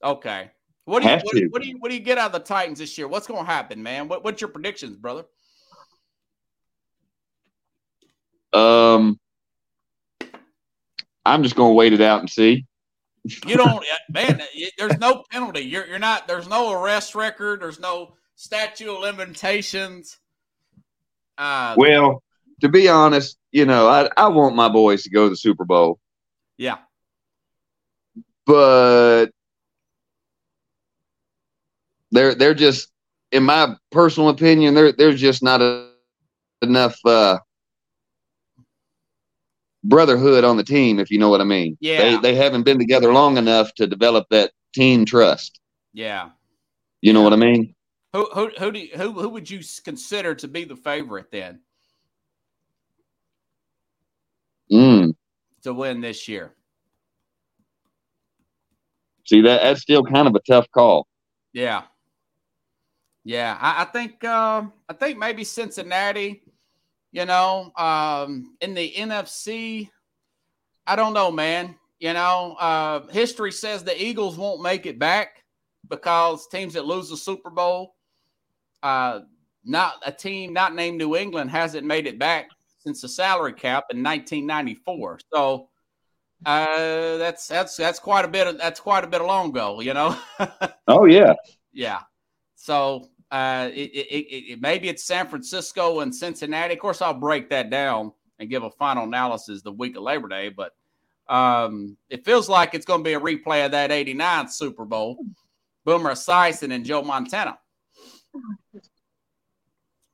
Okay. 0.03 0.51
What 0.85 1.01
do 1.01 1.07
you 1.09 1.15
what, 1.15 1.31
do 1.33 1.39
you- 1.39 1.49
what 1.49 1.61
do 1.61 1.67
you 1.69 1.75
what 1.79 1.89
do 1.89 1.95
you 1.95 2.01
get 2.01 2.17
out 2.17 2.27
of 2.27 2.33
the 2.33 2.39
Titans 2.39 2.79
this 2.79 2.97
year? 2.97 3.07
What's 3.07 3.25
going 3.27 3.45
to 3.45 3.49
happen, 3.51 3.81
man? 3.81 4.07
What, 4.09 4.23
what's 4.23 4.41
your 4.41 4.49
predictions, 4.49 4.97
brother? 4.97 5.23
Um, 8.51 9.19
I'm 11.25 11.41
just 11.43 11.55
gonna 11.55 11.73
wait 11.73 11.93
it 11.93 12.01
out 12.01 12.19
and 12.19 12.29
see. 12.29 12.65
You 13.47 13.55
don't, 13.57 13.83
man. 14.09 14.41
There's 14.77 14.99
no 14.99 15.23
penalty. 15.31 15.61
You're 15.61 15.87
you're 15.87 15.99
not. 15.99 16.27
There's 16.27 16.47
no 16.47 16.71
arrest 16.71 17.15
record. 17.15 17.61
There's 17.61 17.79
no 17.79 18.15
statute 18.35 18.93
of 18.93 18.99
limitations. 18.99 20.19
Uh, 21.37 21.73
Well, 21.77 22.21
to 22.61 22.69
be 22.69 22.87
honest, 22.89 23.37
you 23.51 23.65
know, 23.65 23.87
I, 23.87 24.09
I 24.17 24.27
want 24.27 24.55
my 24.55 24.69
boys 24.69 25.03
to 25.03 25.09
go 25.09 25.23
to 25.23 25.29
the 25.29 25.37
Super 25.37 25.65
Bowl, 25.65 25.99
yeah, 26.57 26.77
but 28.45 29.27
they're 32.11 32.35
they're 32.35 32.53
just, 32.53 32.89
in 33.31 33.43
my 33.43 33.75
personal 33.91 34.29
opinion, 34.29 34.73
there 34.73 34.91
there's 34.91 35.19
just 35.19 35.41
not 35.43 35.61
a, 35.61 35.89
enough 36.61 36.97
uh, 37.05 37.37
brotherhood 39.83 40.43
on 40.43 40.57
the 40.57 40.63
team, 40.63 40.99
if 40.99 41.09
you 41.11 41.19
know 41.19 41.29
what 41.29 41.41
I 41.41 41.45
mean. 41.45 41.77
Yeah. 41.79 41.97
They 41.97 42.17
they 42.17 42.35
haven't 42.35 42.63
been 42.63 42.79
together 42.79 43.11
long 43.13 43.37
enough 43.37 43.73
to 43.75 43.87
develop 43.87 44.27
that 44.29 44.51
team 44.73 45.05
trust. 45.05 45.59
yeah. 45.93 46.29
You 47.01 47.11
know 47.11 47.21
what 47.21 47.33
I 47.33 47.35
mean? 47.35 47.75
Who 48.13 48.29
who 48.33 48.49
who 48.57 48.71
do 48.71 48.79
you, 48.79 48.89
who 48.95 49.11
who 49.11 49.29
would 49.29 49.49
you 49.49 49.59
consider 49.83 50.35
to 50.35 50.47
be 50.47 50.63
the 50.63 50.75
favorite 50.75 51.31
then 51.31 51.59
Mm. 54.71 55.13
to 55.63 55.73
win 55.73 55.99
this 55.99 56.27
year? 56.29 56.53
See 59.33 59.41
that 59.41 59.63
that's 59.63 59.81
still 59.81 60.03
kind 60.03 60.27
of 60.27 60.35
a 60.35 60.39
tough 60.41 60.69
call. 60.69 61.07
Yeah, 61.53 61.81
yeah. 63.23 63.57
I, 63.59 63.81
I 63.81 63.85
think 63.85 64.23
um, 64.23 64.71
I 64.87 64.93
think 64.93 65.17
maybe 65.17 65.43
Cincinnati. 65.43 66.43
You 67.11 67.25
know, 67.25 67.71
um, 67.75 68.55
in 68.61 68.75
the 68.75 68.93
NFC, 68.95 69.89
I 70.85 70.95
don't 70.95 71.15
know, 71.15 71.31
man. 71.31 71.73
You 71.99 72.13
know, 72.13 72.55
uh, 72.59 73.07
history 73.07 73.51
says 73.51 73.83
the 73.83 73.99
Eagles 73.99 74.37
won't 74.37 74.61
make 74.61 74.85
it 74.85 74.99
back 74.99 75.43
because 75.89 76.47
teams 76.49 76.75
that 76.75 76.85
lose 76.85 77.09
the 77.09 77.17
Super 77.17 77.49
Bowl, 77.49 77.95
uh, 78.83 79.21
not 79.65 79.95
a 80.05 80.11
team 80.11 80.53
not 80.53 80.75
named 80.75 80.99
New 80.99 81.15
England 81.15 81.49
hasn't 81.49 81.87
made 81.87 82.05
it 82.05 82.19
back 82.19 82.49
since 82.77 83.01
the 83.01 83.09
salary 83.09 83.53
cap 83.53 83.85
in 83.89 84.03
1994. 84.03 85.21
So 85.33 85.69
uh, 86.45 87.17
that's 87.17 87.47
that's 87.47 87.75
that's 87.77 87.99
quite 87.99 88.25
a 88.25 88.27
bit. 88.27 88.47
Of, 88.47 88.57
that's 88.57 88.79
quite 88.79 89.03
a 89.03 89.07
bit 89.07 89.21
of 89.21 89.27
long 89.27 89.49
ago. 89.49 89.79
You 89.81 89.93
know. 89.93 90.17
Oh 90.85 91.05
yeah. 91.05 91.33
Yeah. 91.71 92.01
So 92.55 93.07
uh, 93.31 93.69
it, 93.73 93.89
it, 93.91 94.51
it, 94.51 94.61
maybe 94.61 94.89
it's 94.89 95.05
San 95.05 95.27
Francisco 95.27 96.01
and 96.01 96.13
Cincinnati. 96.13 96.73
Of 96.73 96.79
course, 96.81 97.01
I'll 97.01 97.13
break 97.13 97.49
that 97.51 97.69
down 97.69 98.11
and 98.37 98.49
give 98.49 98.63
a 98.63 98.69
final 98.69 99.05
analysis 99.05 99.61
the 99.61 99.71
week 99.71 99.95
of 99.95 100.03
Labor 100.03 100.27
Day. 100.27 100.49
But 100.49 100.73
um, 101.29 101.95
it 102.09 102.25
feels 102.25 102.49
like 102.49 102.73
it's 102.73 102.85
going 102.85 102.99
to 102.99 103.03
be 103.03 103.13
a 103.13 103.19
replay 103.19 103.65
of 103.65 103.71
that 103.71 103.93
'89 103.93 104.49
Super 104.49 104.83
Bowl. 104.83 105.17
Boomer 105.85 106.11
Esiason 106.11 106.73
and 106.73 106.85
Joe 106.85 107.01
Montana. 107.01 107.57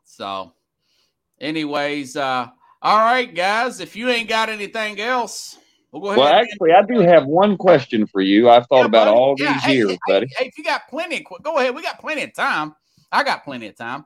So, 0.03 0.53
anyways, 1.39 2.15
uh, 2.15 2.47
all 2.81 2.97
right, 2.97 3.33
guys. 3.33 3.79
If 3.79 3.95
you 3.95 4.09
ain't 4.09 4.29
got 4.29 4.49
anything 4.49 4.99
else, 4.99 5.57
we'll 5.91 6.01
go 6.01 6.07
ahead. 6.09 6.19
Well, 6.19 6.33
actually, 6.33 6.71
I 6.71 6.81
do 6.83 6.99
have 6.99 7.25
one 7.25 7.57
question 7.57 8.05
for 8.07 8.21
you. 8.21 8.49
I've 8.49 8.67
thought 8.67 8.81
Yeah, 8.81 8.85
about 8.85 9.05
buddy. 9.05 9.17
all 9.17 9.35
Yeah, 9.37 9.53
these 9.53 9.63
hey, 9.63 9.73
years, 9.75 9.89
hey, 9.91 9.97
buddy. 10.07 10.27
Hey, 10.37 10.45
if 10.47 10.57
you 10.57 10.63
got 10.63 10.87
plenty, 10.89 11.17
of, 11.17 11.43
go 11.43 11.57
ahead. 11.57 11.75
We 11.75 11.81
got 11.81 11.99
plenty 11.99 12.23
of 12.23 12.33
time. 12.33 12.75
I 13.11 13.23
got 13.23 13.43
plenty 13.43 13.67
of 13.67 13.75
time. 13.75 14.05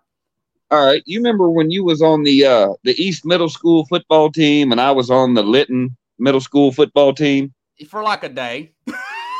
All 0.72 0.84
right, 0.86 1.04
you 1.06 1.20
remember 1.20 1.50
when 1.50 1.70
you 1.70 1.84
was 1.84 2.02
on 2.02 2.24
the 2.24 2.46
uh, 2.46 2.70
the 2.84 3.00
East 3.02 3.26
Middle 3.26 3.50
School 3.50 3.86
football 3.86 4.32
team, 4.32 4.72
and 4.72 4.82
I 4.82 4.92
was 4.92 5.12
on 5.12 5.34
the 5.36 5.44
Litton 5.44 5.96
Middle 6.18 6.42
School 6.42 6.72
football 6.72 7.14
team? 7.14 7.54
for 7.88 8.02
like 8.02 8.24
a 8.24 8.30
day. 8.30 8.74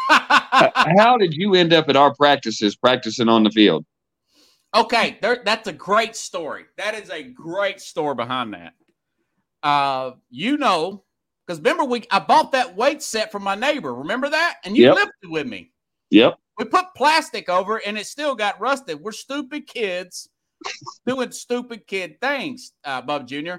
How 0.10 1.18
did 1.18 1.34
you 1.34 1.56
end 1.56 1.74
up 1.74 1.90
at 1.90 1.96
our 1.96 2.14
practices 2.14 2.76
practicing 2.76 3.30
on 3.30 3.44
the 3.44 3.50
field? 3.50 3.86
okay, 4.76 5.18
there, 5.22 5.42
that's 5.46 5.68
a 5.68 5.74
great 5.74 6.16
story. 6.16 6.66
That 6.78 6.96
is 6.96 7.10
a 7.10 7.24
great 7.24 7.80
story 7.80 8.16
behind 8.16 8.54
that. 8.54 8.74
Uh, 9.62 10.12
you 10.30 10.58
know, 10.58 11.04
because 11.46 11.60
remember 11.60 11.84
we 11.84 12.04
I 12.12 12.20
bought 12.20 12.52
that 12.54 12.76
weight 12.76 13.02
set 13.02 13.32
from 13.32 13.44
my 13.44 13.56
neighbor. 13.56 13.94
Remember 13.94 14.30
that? 14.30 14.58
And 14.64 14.76
you 14.78 14.84
Yep. 14.84 14.96
lifted 14.96 15.30
with 15.30 15.48
me. 15.48 15.72
Yep. 16.12 16.38
We 16.58 16.66
put 16.66 16.86
plastic 16.96 17.50
over 17.50 17.78
it 17.78 17.84
and 17.88 17.98
it 17.98 18.06
still 18.06 18.36
got 18.36 18.60
rusted. 18.60 19.00
We're 19.02 19.12
stupid 19.12 19.68
kids 19.68 20.30
doing 21.06 21.32
stupid 21.32 21.88
kid 21.88 22.20
things, 22.22 22.74
uh, 22.84 23.02
Bub 23.02 23.28
Jr. 23.28 23.56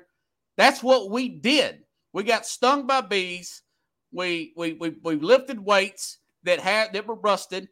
That's 0.56 0.82
what 0.82 1.10
we 1.10 1.28
did. 1.28 1.80
We 2.12 2.22
got 2.22 2.46
stung 2.46 2.86
by 2.86 3.00
bees. 3.00 3.62
We 4.12 4.52
we 4.56 4.74
we, 4.74 4.94
we 5.02 5.16
lifted 5.16 5.58
weights 5.58 6.18
that 6.44 6.60
had 6.60 6.92
that 6.92 7.06
were 7.06 7.16
rusted. 7.16 7.68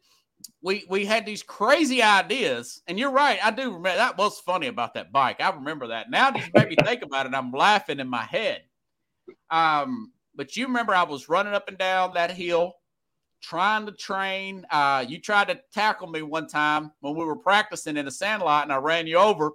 We 0.61 0.83
we 0.89 1.05
had 1.05 1.25
these 1.25 1.41
crazy 1.41 2.03
ideas, 2.03 2.81
and 2.87 2.99
you're 2.99 3.11
right. 3.11 3.39
I 3.43 3.51
do 3.51 3.67
remember 3.67 3.95
that 3.95 4.17
was 4.17 4.39
funny 4.41 4.67
about 4.67 4.93
that 4.95 5.13
bike. 5.13 5.39
I 5.39 5.49
remember 5.51 5.87
that. 5.87 6.09
Now 6.09 6.31
Just 6.31 6.53
made 6.53 6.67
me 6.69 6.75
think 6.83 7.01
about 7.01 7.25
it, 7.25 7.33
I'm 7.33 7.51
laughing 7.51 7.99
in 7.99 8.09
my 8.09 8.23
head. 8.23 8.63
Um, 9.49 10.11
but 10.35 10.55
you 10.55 10.65
remember 10.67 10.93
I 10.95 11.03
was 11.03 11.29
running 11.29 11.53
up 11.53 11.67
and 11.67 11.77
down 11.77 12.13
that 12.13 12.31
hill 12.31 12.73
trying 13.41 13.85
to 13.85 13.91
train. 13.91 14.65
Uh, 14.71 15.05
you 15.07 15.19
tried 15.19 15.49
to 15.49 15.59
tackle 15.73 16.07
me 16.07 16.21
one 16.21 16.47
time 16.47 16.91
when 17.01 17.15
we 17.15 17.25
were 17.25 17.35
practicing 17.35 17.97
in 17.97 18.05
the 18.05 18.11
sandlot, 18.11 18.63
and 18.63 18.71
I 18.73 18.77
ran 18.77 19.05
you 19.07 19.17
over. 19.17 19.51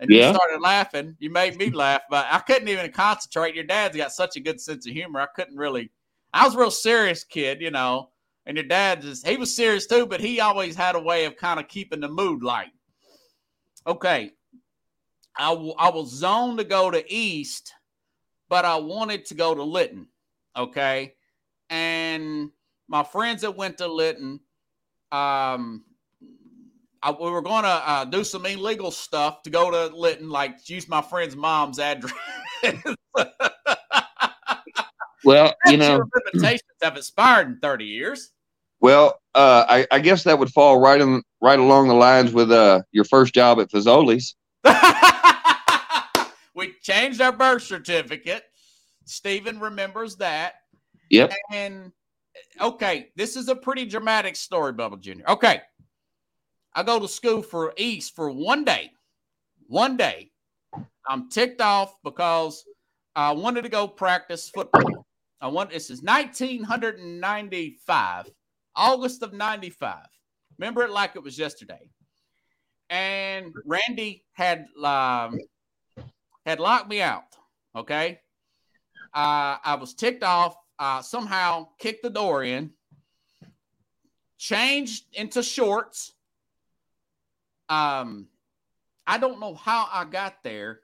And 0.00 0.10
Yeah. 0.10 0.28
you 0.28 0.34
started 0.34 0.60
laughing. 0.60 1.16
You 1.20 1.30
made 1.30 1.56
me 1.56 1.70
laugh, 1.70 2.02
but 2.10 2.26
I 2.28 2.40
couldn't 2.40 2.68
even 2.68 2.90
concentrate. 2.90 3.54
Your 3.54 3.64
dad's 3.64 3.96
got 3.96 4.12
such 4.12 4.36
a 4.36 4.40
good 4.40 4.60
sense 4.60 4.86
of 4.86 4.92
humor. 4.92 5.20
I 5.20 5.26
couldn't 5.26 5.56
really. 5.56 5.90
I 6.32 6.44
was 6.44 6.56
a 6.56 6.58
real 6.58 6.70
serious 6.72 7.22
kid, 7.22 7.60
you 7.60 7.70
know, 7.70 8.10
and 8.44 8.56
your 8.56 8.66
dad 8.66 9.02
just 9.02 9.26
he 9.26 9.36
was 9.36 9.54
serious 9.54 9.86
too, 9.86 10.04
but 10.04 10.20
he 10.20 10.40
always 10.40 10.74
had 10.74 10.96
a 10.96 11.00
way 11.00 11.26
of 11.26 11.36
kind 11.36 11.60
of 11.60 11.68
keeping 11.68 12.00
the 12.00 12.08
mood 12.08 12.42
light. 12.42 12.72
Okay, 13.86 14.32
I 15.36 15.50
w- 15.50 15.74
I 15.78 15.90
was 15.90 16.10
zoned 16.10 16.58
to 16.58 16.64
go 16.64 16.90
to 16.90 17.12
East, 17.12 17.72
but 18.48 18.64
I 18.64 18.76
wanted 18.76 19.26
to 19.26 19.34
go 19.34 19.54
to 19.54 19.62
Litton. 19.62 20.08
Okay, 20.56 21.14
and 21.70 22.50
my 22.88 23.02
friends 23.02 23.42
that 23.42 23.56
went 23.56 23.78
to 23.78 23.88
Litton, 23.88 24.40
um, 25.10 25.84
I, 27.02 27.10
we 27.10 27.30
were 27.30 27.42
going 27.42 27.64
to 27.64 27.68
uh, 27.68 28.04
do 28.04 28.24
some 28.24 28.46
illegal 28.46 28.90
stuff 28.90 29.42
to 29.42 29.50
go 29.50 29.70
to 29.70 29.94
Litton, 29.94 30.30
like 30.30 30.68
use 30.68 30.88
my 30.88 31.02
friend's 31.02 31.36
mom's 31.36 31.78
address. 31.78 32.12
well, 35.24 35.54
you 35.66 35.76
know, 35.76 36.02
limitations 36.32 36.62
have 36.82 36.96
expired 36.96 37.48
in 37.48 37.58
30 37.60 37.84
years. 37.84 38.30
Well, 38.80 39.20
uh, 39.34 39.64
I, 39.68 39.86
I, 39.90 39.98
guess 39.98 40.24
that 40.24 40.38
would 40.38 40.50
fall 40.50 40.78
right 40.78 41.00
in, 41.00 41.22
right 41.40 41.58
along 41.58 41.88
the 41.88 41.94
lines 41.94 42.32
with 42.32 42.52
uh, 42.52 42.82
your 42.92 43.04
first 43.04 43.34
job 43.34 43.58
at 43.58 43.70
Fazoli's. 43.70 44.34
we 46.54 46.74
changed 46.82 47.20
our 47.20 47.32
birth 47.32 47.62
certificate. 47.62 48.44
Stephen 49.04 49.60
remembers 49.60 50.16
that. 50.16 50.54
Yep. 51.10 51.32
And 51.52 51.92
okay, 52.60 53.08
this 53.16 53.36
is 53.36 53.48
a 53.48 53.56
pretty 53.56 53.84
dramatic 53.84 54.36
story, 54.36 54.72
Bubba 54.72 55.00
Jr. 55.00 55.24
Okay. 55.28 55.60
I 56.74 56.82
go 56.82 56.98
to 56.98 57.06
school 57.06 57.42
for 57.42 57.74
East 57.76 58.16
for 58.16 58.30
one 58.30 58.64
day. 58.64 58.90
One 59.68 59.96
day. 59.96 60.32
I'm 61.06 61.28
ticked 61.28 61.60
off 61.60 61.94
because 62.02 62.64
I 63.14 63.30
wanted 63.32 63.60
to 63.62 63.68
go 63.68 63.86
practice 63.86 64.48
football. 64.48 65.06
I 65.40 65.46
want 65.48 65.70
this 65.70 65.90
is 65.90 66.02
1995, 66.02 68.30
August 68.74 69.22
of 69.22 69.32
95. 69.34 69.98
Remember 70.58 70.82
it 70.82 70.90
like 70.90 71.14
it 71.14 71.22
was 71.22 71.38
yesterday. 71.38 71.88
And 72.90 73.54
Randy 73.66 74.24
had 74.32 74.66
um, 74.82 75.38
had 76.44 76.60
locked 76.60 76.88
me 76.88 77.00
out. 77.00 77.24
Okay. 77.74 78.20
Uh, 79.12 79.56
I 79.64 79.76
was 79.80 79.94
ticked 79.94 80.22
off. 80.22 80.56
Uh, 80.78 81.00
somehow 81.02 81.68
kicked 81.78 82.02
the 82.02 82.10
door 82.10 82.42
in, 82.42 82.70
changed 84.38 85.04
into 85.12 85.42
shorts. 85.42 86.12
Um, 87.68 88.26
I 89.06 89.18
don't 89.18 89.38
know 89.38 89.54
how 89.54 89.88
I 89.92 90.04
got 90.04 90.42
there. 90.42 90.80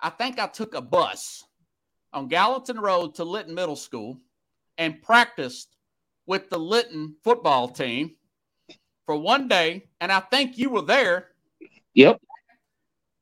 I 0.00 0.10
think 0.10 0.38
I 0.38 0.46
took 0.46 0.74
a 0.74 0.80
bus 0.80 1.44
on 2.12 2.28
Gallatin 2.28 2.78
Road 2.78 3.16
to 3.16 3.24
Litton 3.24 3.54
Middle 3.54 3.76
School 3.76 4.20
and 4.78 5.02
practiced 5.02 5.74
with 6.26 6.50
the 6.50 6.58
Litton 6.58 7.16
football 7.24 7.68
team 7.68 8.14
for 9.06 9.16
one 9.16 9.48
day. 9.48 9.88
And 10.00 10.12
I 10.12 10.20
think 10.20 10.56
you 10.56 10.70
were 10.70 10.82
there. 10.82 11.28
Yep. 11.94 12.20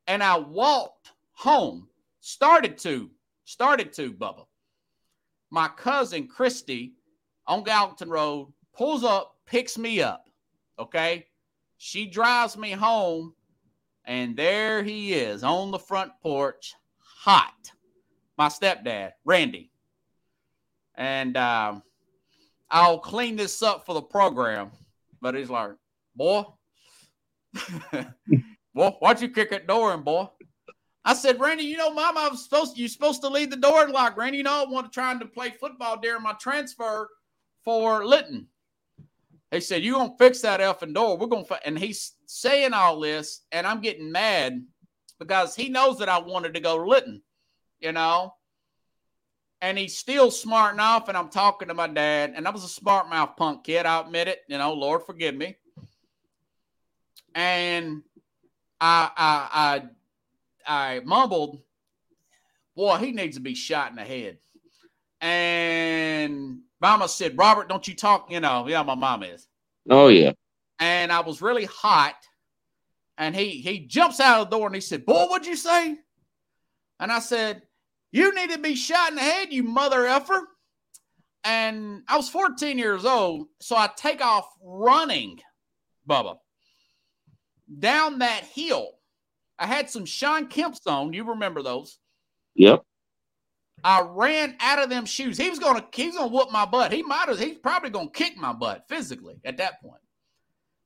And 0.07 0.23
I 0.23 0.39
walked 0.39 0.94
home, 1.35 1.89
started 2.21 2.79
to, 2.79 3.11
started 3.45 3.93
to, 3.95 4.13
Bubba 4.13 4.47
my 5.55 5.69
cousin 5.69 6.27
Christy 6.27 6.95
on 7.47 7.63
Gallatin 7.63 8.11
Road 8.11 8.53
pulls 8.77 9.05
up, 9.05 9.37
picks 9.47 9.79
me 9.79 10.03
up. 10.03 10.29
Okay. 10.81 11.27
She 11.79 12.07
drives 12.07 12.57
me 12.57 12.73
home, 12.73 13.35
and 14.05 14.37
there 14.37 14.83
he 14.83 15.15
is 15.15 15.45
on 15.45 15.71
the 15.71 15.79
front 15.79 16.11
porch, 16.21 16.75
hot. 16.99 17.71
My 18.37 18.49
stepdad, 18.49 19.13
Randy. 19.25 19.71
And 20.97 21.37
uh, 21.37 21.77
I'll 22.69 22.99
clean 22.99 23.37
this 23.37 23.63
up 23.63 23.87
for 23.87 23.95
the 23.95 24.03
program. 24.03 24.73
But 25.21 25.37
he's 25.37 25.51
like, 25.51 25.71
boy, 26.17 26.45
boy, 28.75 28.91
why'd 28.99 29.21
you 29.21 29.29
kick 29.29 29.51
that 29.51 29.69
door 29.69 29.95
in, 29.95 30.03
boy? 30.03 30.27
I 31.05 31.15
said, 31.15 31.39
Randy, 31.39 31.65
you 31.65 31.77
know, 31.77 31.93
Mom, 31.93 32.17
I 32.17 32.29
was 32.29 32.45
supposed 32.45 32.75
to, 32.75 32.81
you're 32.81 32.89
supposed 32.89 33.21
to 33.23 33.29
leave 33.29 33.51
the 33.51 33.57
door 33.57 33.89
locked. 33.89 34.17
Randy, 34.17 34.39
you 34.39 34.45
know, 34.45 34.65
I 34.67 34.71
want 34.71 34.91
to 34.91 34.95
try 34.95 35.17
to 35.17 35.27
play 35.27 35.51
football 35.51 35.99
during 35.99 36.23
my 36.23 36.33
transfer 36.35 37.11
for 37.63 38.07
Litton. 38.07 38.49
He 39.51 39.61
said, 39.61 39.85
You're 39.85 39.99
gonna 39.99 40.15
fix 40.19 40.41
that 40.41 40.61
effing 40.61 40.95
door. 40.95 41.17
We're 41.17 41.27
gonna 41.27 41.45
and 41.65 41.79
he's 41.79 42.15
saying 42.27 42.73
all 42.73 42.99
this, 43.01 43.43
and 43.53 43.67
I'm 43.67 43.81
getting 43.81 44.11
mad 44.11 44.65
because 45.19 45.55
he 45.55 45.69
knows 45.69 45.99
that 45.99 46.09
I 46.09 46.19
wanted 46.19 46.55
to 46.55 46.61
go 46.61 46.79
to 46.79 46.89
Litton, 46.89 47.23
you 47.81 47.93
know. 47.93 48.35
And 49.61 49.79
he's 49.79 49.97
still 49.97 50.31
smarting 50.31 50.81
off, 50.81 51.09
and 51.09 51.17
I'm 51.17 51.29
talking 51.29 51.69
to 51.69 51.75
my 51.75 51.87
dad, 51.87 52.33
and 52.35 52.47
I 52.47 52.51
was 52.51 52.65
a 52.65 52.69
smart 52.69 53.09
mouth 53.09 53.37
punk 53.37 53.65
kid, 53.65 53.87
I'll 53.87 54.05
admit 54.05 54.29
it, 54.29 54.41
you 54.49 54.59
know, 54.59 54.75
Lord 54.75 55.05
forgive 55.05 55.35
me. 55.35 55.57
And 57.35 58.03
I 58.81 59.11
I 59.17 59.49
I 59.53 59.83
I 60.67 61.01
mumbled, 61.05 61.61
boy, 62.77 62.97
he 62.97 63.13
needs 63.13 63.37
to 63.37 63.43
be 63.43 63.55
shot 63.55 63.91
in 63.91 63.97
the 63.97 64.03
head. 64.03 64.39
And 65.21 66.61
Mama 66.81 67.09
said, 67.09 67.39
Robert, 67.39 67.69
don't 67.69 67.87
you 67.87 67.95
talk, 67.95 68.31
you 68.31 68.41
know, 68.41 68.69
yeah, 68.69 68.83
my 68.83 68.95
mom 68.95 69.23
is. 69.23 69.47
Oh, 69.89 70.09
yeah. 70.09 70.33
And 70.79 71.11
I 71.13 71.21
was 71.21 71.41
really 71.41 71.65
hot. 71.67 72.17
And 73.17 73.35
he 73.35 73.61
he 73.61 73.87
jumps 73.87 74.19
out 74.19 74.41
of 74.41 74.51
the 74.51 74.57
door 74.57 74.67
and 74.67 74.75
he 74.75 74.81
said, 74.81 75.07
Boy, 75.07 75.27
what'd 75.27 75.47
you 75.47 75.55
say? 75.55 75.97
And 76.99 77.13
I 77.13 77.21
said, 77.21 77.63
You 78.11 78.35
need 78.35 78.51
to 78.51 78.59
be 78.59 78.75
shot 78.75 79.11
in 79.11 79.17
the 79.17 79.23
head, 79.23 79.53
you 79.53 79.63
mother 79.63 80.05
effer. 80.05 80.49
And 81.45 82.03
I 82.09 82.17
was 82.17 82.29
14 82.29 82.77
years 82.77 83.05
old. 83.05 83.49
So 83.61 83.77
I 83.77 83.89
take 83.97 84.25
off 84.25 84.49
running, 84.63 85.41
Bubba, 86.09 86.39
down 87.79 88.19
that 88.19 88.45
hill 88.45 88.91
I 89.59 89.67
had 89.67 89.89
some 89.89 90.05
Shawn 90.05 90.49
Kemp's 90.49 90.87
on. 90.87 91.13
You 91.13 91.25
remember 91.25 91.63
those? 91.63 91.99
Yep. 92.55 92.83
I 93.83 94.03
ran 94.03 94.57
out 94.61 94.83
of 94.83 94.89
them 94.89 95.05
shoes. 95.05 95.37
He 95.37 95.51
was 95.51 95.59
gonna 95.59 95.85
he's 95.93 96.17
gonna 96.17 96.29
whoop 96.29 96.51
my 96.51 96.65
butt. 96.65 96.93
He 96.93 97.03
might 97.03 97.29
have 97.29 97.39
he's 97.39 97.59
probably 97.59 97.91
gonna 97.91 98.11
kick 98.11 98.37
my 98.37 98.53
butt 98.53 98.87
physically 98.89 99.41
at 99.45 99.59
that 99.59 99.83
point. 99.83 100.01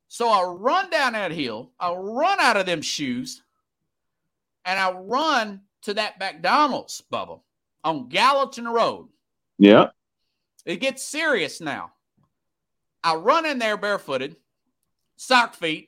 So 0.09 0.29
I 0.29 0.43
run 0.43 0.91
down 0.91 1.13
that 1.13 1.31
hill, 1.31 1.73
I 1.79 1.93
run 1.93 2.41
out 2.41 2.57
of 2.57 2.67
them 2.67 2.81
shoes, 2.81 3.43
and 4.65 4.79
I 4.79 4.93
run 4.93 5.61
to 5.83 5.95
that 5.95 6.19
McDonald's 6.19 7.03
bubble 7.03 7.45
on 7.85 8.09
Gallatin 8.09 8.67
Road. 8.67 9.09
Yeah. 9.59 9.89
It 10.65 10.81
gets 10.81 11.03
serious 11.03 11.61
now. 11.61 11.93
I 13.05 13.15
run 13.15 13.47
in 13.47 13.59
there 13.59 13.77
barefooted, 13.77 14.37
sock 15.17 15.55
feet, 15.55 15.88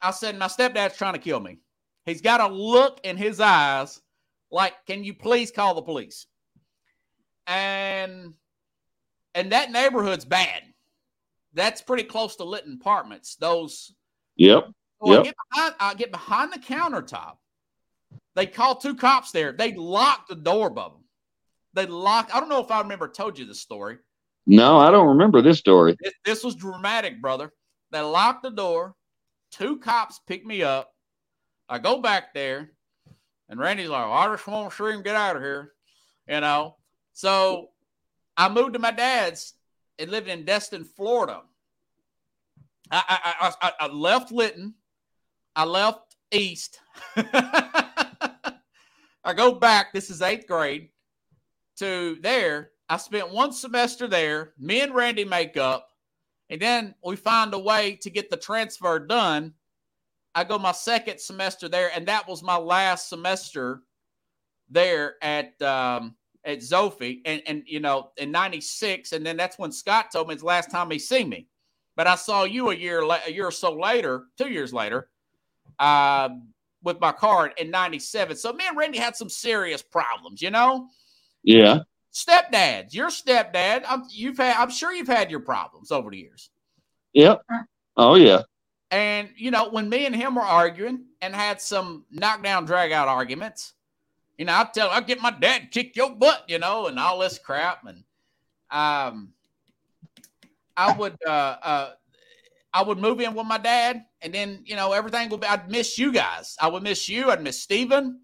I 0.00 0.10
said, 0.12 0.38
my 0.38 0.46
stepdad's 0.46 0.96
trying 0.96 1.14
to 1.14 1.18
kill 1.18 1.40
me. 1.40 1.58
He's 2.06 2.20
got 2.20 2.40
a 2.40 2.52
look 2.52 3.00
in 3.04 3.16
his 3.16 3.40
eyes 3.40 4.00
like, 4.50 4.74
can 4.86 5.04
you 5.04 5.14
please 5.14 5.50
call 5.50 5.74
the 5.74 5.82
police? 5.82 6.26
And 7.46 8.34
and 9.34 9.52
that 9.52 9.70
neighborhood's 9.70 10.24
bad. 10.24 10.62
That's 11.54 11.82
pretty 11.82 12.04
close 12.04 12.36
to 12.36 12.44
Litton 12.44 12.78
Apartments. 12.80 13.36
Those. 13.36 13.92
Yep. 14.36 14.64
Oh, 15.00 15.12
so 15.12 15.12
yep. 15.12 15.20
I, 15.20 15.24
get 15.24 15.34
behind, 15.50 15.74
I 15.80 15.94
get 15.94 16.12
behind 16.12 16.52
the 16.52 16.58
countertop. 16.58 17.36
They 18.34 18.46
call 18.46 18.76
two 18.76 18.94
cops 18.94 19.32
there. 19.32 19.52
They 19.52 19.74
locked 19.74 20.28
the 20.28 20.34
door 20.34 20.68
above 20.68 20.92
them. 20.92 21.04
They 21.74 21.86
locked. 21.86 22.34
I 22.34 22.40
don't 22.40 22.48
know 22.48 22.62
if 22.62 22.70
I 22.70 22.80
remember 22.80 23.08
told 23.08 23.38
you 23.38 23.44
the 23.44 23.54
story. 23.54 23.98
No, 24.46 24.78
I 24.78 24.90
don't 24.90 25.08
remember 25.08 25.42
this 25.42 25.58
story. 25.58 25.96
This, 26.00 26.12
this 26.24 26.44
was 26.44 26.54
dramatic, 26.54 27.20
brother. 27.20 27.52
They 27.90 28.00
locked 28.00 28.42
the 28.42 28.50
door. 28.50 28.94
Two 29.50 29.78
cops 29.78 30.20
pick 30.26 30.44
me 30.44 30.62
up. 30.62 30.92
I 31.68 31.78
go 31.78 32.00
back 32.00 32.32
there, 32.34 32.70
and 33.48 33.60
Randy's 33.60 33.88
like, 33.88 34.06
I 34.06 34.26
just 34.32 34.46
want 34.46 34.70
to 34.70 34.76
see 34.76 34.92
him 34.92 35.02
get 35.02 35.16
out 35.16 35.36
of 35.36 35.42
here. 35.42 35.72
You 36.28 36.40
know? 36.40 36.76
So 37.12 37.70
I 38.36 38.48
moved 38.48 38.74
to 38.74 38.78
my 38.78 38.90
dad's 38.90 39.54
and 39.98 40.10
lived 40.10 40.28
in 40.28 40.44
Destin, 40.44 40.84
Florida. 40.84 41.42
I, 42.90 43.02
I, 43.40 43.52
I, 43.60 43.72
I 43.80 43.86
left 43.88 44.32
Litton. 44.32 44.74
I 45.54 45.64
left 45.64 46.16
East. 46.30 46.78
I 47.16 48.54
go 49.34 49.52
back. 49.52 49.92
This 49.92 50.10
is 50.10 50.22
eighth 50.22 50.46
grade 50.46 50.90
to 51.78 52.18
there. 52.22 52.70
I 52.88 52.96
spent 52.96 53.30
one 53.30 53.52
semester 53.52 54.06
there. 54.06 54.54
Me 54.58 54.80
and 54.80 54.94
Randy 54.94 55.24
make 55.24 55.56
up. 55.56 55.88
And 56.50 56.60
then 56.60 56.94
we 57.04 57.16
find 57.16 57.52
a 57.52 57.58
way 57.58 57.96
to 57.96 58.10
get 58.10 58.30
the 58.30 58.36
transfer 58.36 58.98
done. 58.98 59.52
I 60.34 60.44
go 60.44 60.58
my 60.58 60.72
second 60.72 61.20
semester 61.20 61.68
there, 61.68 61.90
and 61.94 62.06
that 62.08 62.28
was 62.28 62.42
my 62.42 62.56
last 62.56 63.08
semester 63.08 63.82
there 64.70 65.16
at 65.22 65.60
um, 65.62 66.14
at 66.44 66.60
Zophie, 66.60 67.20
and 67.24 67.42
and 67.46 67.62
you 67.66 67.80
know 67.80 68.10
in 68.16 68.30
'96, 68.30 69.12
and 69.12 69.24
then 69.26 69.36
that's 69.36 69.58
when 69.58 69.72
Scott 69.72 70.10
told 70.12 70.28
me 70.28 70.34
it's 70.34 70.42
last 70.42 70.70
time 70.70 70.90
he 70.90 70.98
seen 70.98 71.28
me. 71.28 71.48
But 71.96 72.06
I 72.06 72.14
saw 72.14 72.44
you 72.44 72.70
a 72.70 72.74
year 72.74 73.02
a 73.02 73.30
year 73.30 73.46
or 73.46 73.52
so 73.52 73.74
later, 73.74 74.26
two 74.38 74.48
years 74.48 74.72
later, 74.72 75.08
uh, 75.78 76.28
with 76.82 77.00
my 77.00 77.12
card 77.12 77.52
in 77.58 77.70
'97. 77.70 78.36
So 78.36 78.52
me 78.52 78.64
and 78.68 78.76
Randy 78.76 78.98
had 78.98 79.16
some 79.16 79.28
serious 79.28 79.82
problems, 79.82 80.40
you 80.40 80.50
know. 80.50 80.88
Yeah 81.42 81.80
stepdads, 82.12 82.94
your 82.94 83.08
stepdad, 83.08 83.84
I'm, 83.88 84.04
you've 84.10 84.38
had, 84.38 84.56
I'm 84.56 84.70
sure 84.70 84.92
you've 84.92 85.08
had 85.08 85.30
your 85.30 85.40
problems 85.40 85.90
over 85.90 86.10
the 86.10 86.18
years. 86.18 86.50
Yep. 87.14 87.42
Oh 87.96 88.14
yeah. 88.14 88.42
And 88.90 89.28
you 89.36 89.50
know, 89.50 89.68
when 89.68 89.88
me 89.88 90.06
and 90.06 90.14
him 90.14 90.34
were 90.34 90.42
arguing 90.42 91.04
and 91.20 91.34
had 91.34 91.60
some 91.60 92.04
knockdown 92.10 92.64
drag 92.64 92.92
out 92.92 93.08
arguments, 93.08 93.74
you 94.38 94.44
know, 94.44 94.54
I 94.54 94.68
tell 94.72 94.88
I 94.90 95.00
get 95.00 95.20
my 95.20 95.30
dad 95.30 95.70
kick 95.70 95.96
your 95.96 96.14
butt, 96.14 96.44
you 96.48 96.58
know, 96.58 96.86
and 96.86 96.98
all 96.98 97.18
this 97.18 97.38
crap. 97.38 97.84
And 97.86 98.04
um 98.70 99.32
I 100.76 100.96
would 100.96 101.16
uh 101.26 101.56
uh 101.62 101.90
I 102.72 102.82
would 102.82 102.98
move 102.98 103.20
in 103.20 103.34
with 103.34 103.46
my 103.46 103.58
dad, 103.58 104.04
and 104.20 104.32
then 104.32 104.62
you 104.64 104.76
know 104.76 104.92
everything 104.92 105.28
would 105.30 105.40
be. 105.40 105.46
I'd 105.46 105.70
miss 105.70 105.98
you 105.98 106.12
guys. 106.12 106.56
I 106.60 106.68
would 106.68 106.82
miss 106.82 107.08
you. 107.08 107.30
I'd 107.30 107.42
miss 107.42 107.60
Steven. 107.60 108.20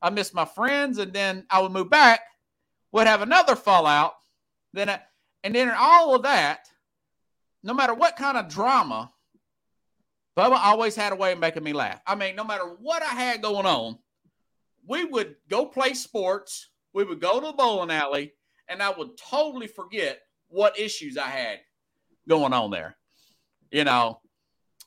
I 0.00 0.10
miss 0.10 0.32
my 0.32 0.44
friends, 0.44 0.98
and 0.98 1.12
then 1.12 1.44
I 1.50 1.60
would 1.60 1.72
move 1.72 1.90
back. 1.90 2.20
Would 2.92 3.06
have 3.06 3.22
another 3.22 3.56
fallout. 3.56 4.14
Then, 4.72 4.90
and 5.42 5.54
then 5.54 5.70
all 5.76 6.14
of 6.14 6.22
that, 6.22 6.68
no 7.62 7.74
matter 7.74 7.94
what 7.94 8.16
kind 8.16 8.36
of 8.36 8.48
drama, 8.48 9.10
Bubba 10.36 10.58
always 10.58 10.96
had 10.96 11.12
a 11.12 11.16
way 11.16 11.32
of 11.32 11.38
making 11.38 11.64
me 11.64 11.72
laugh. 11.72 12.00
I 12.06 12.14
mean, 12.14 12.36
no 12.36 12.44
matter 12.44 12.64
what 12.64 13.02
I 13.02 13.14
had 13.14 13.42
going 13.42 13.66
on, 13.66 13.98
we 14.86 15.04
would 15.04 15.36
go 15.48 15.66
play 15.66 15.94
sports. 15.94 16.68
We 16.92 17.04
would 17.04 17.20
go 17.20 17.40
to 17.40 17.46
the 17.46 17.52
bowling 17.52 17.90
alley, 17.90 18.32
and 18.68 18.82
I 18.82 18.90
would 18.90 19.16
totally 19.16 19.66
forget 19.66 20.20
what 20.48 20.78
issues 20.78 21.16
I 21.16 21.28
had 21.28 21.60
going 22.28 22.52
on 22.52 22.70
there. 22.70 22.96
You 23.70 23.84
know, 23.84 24.20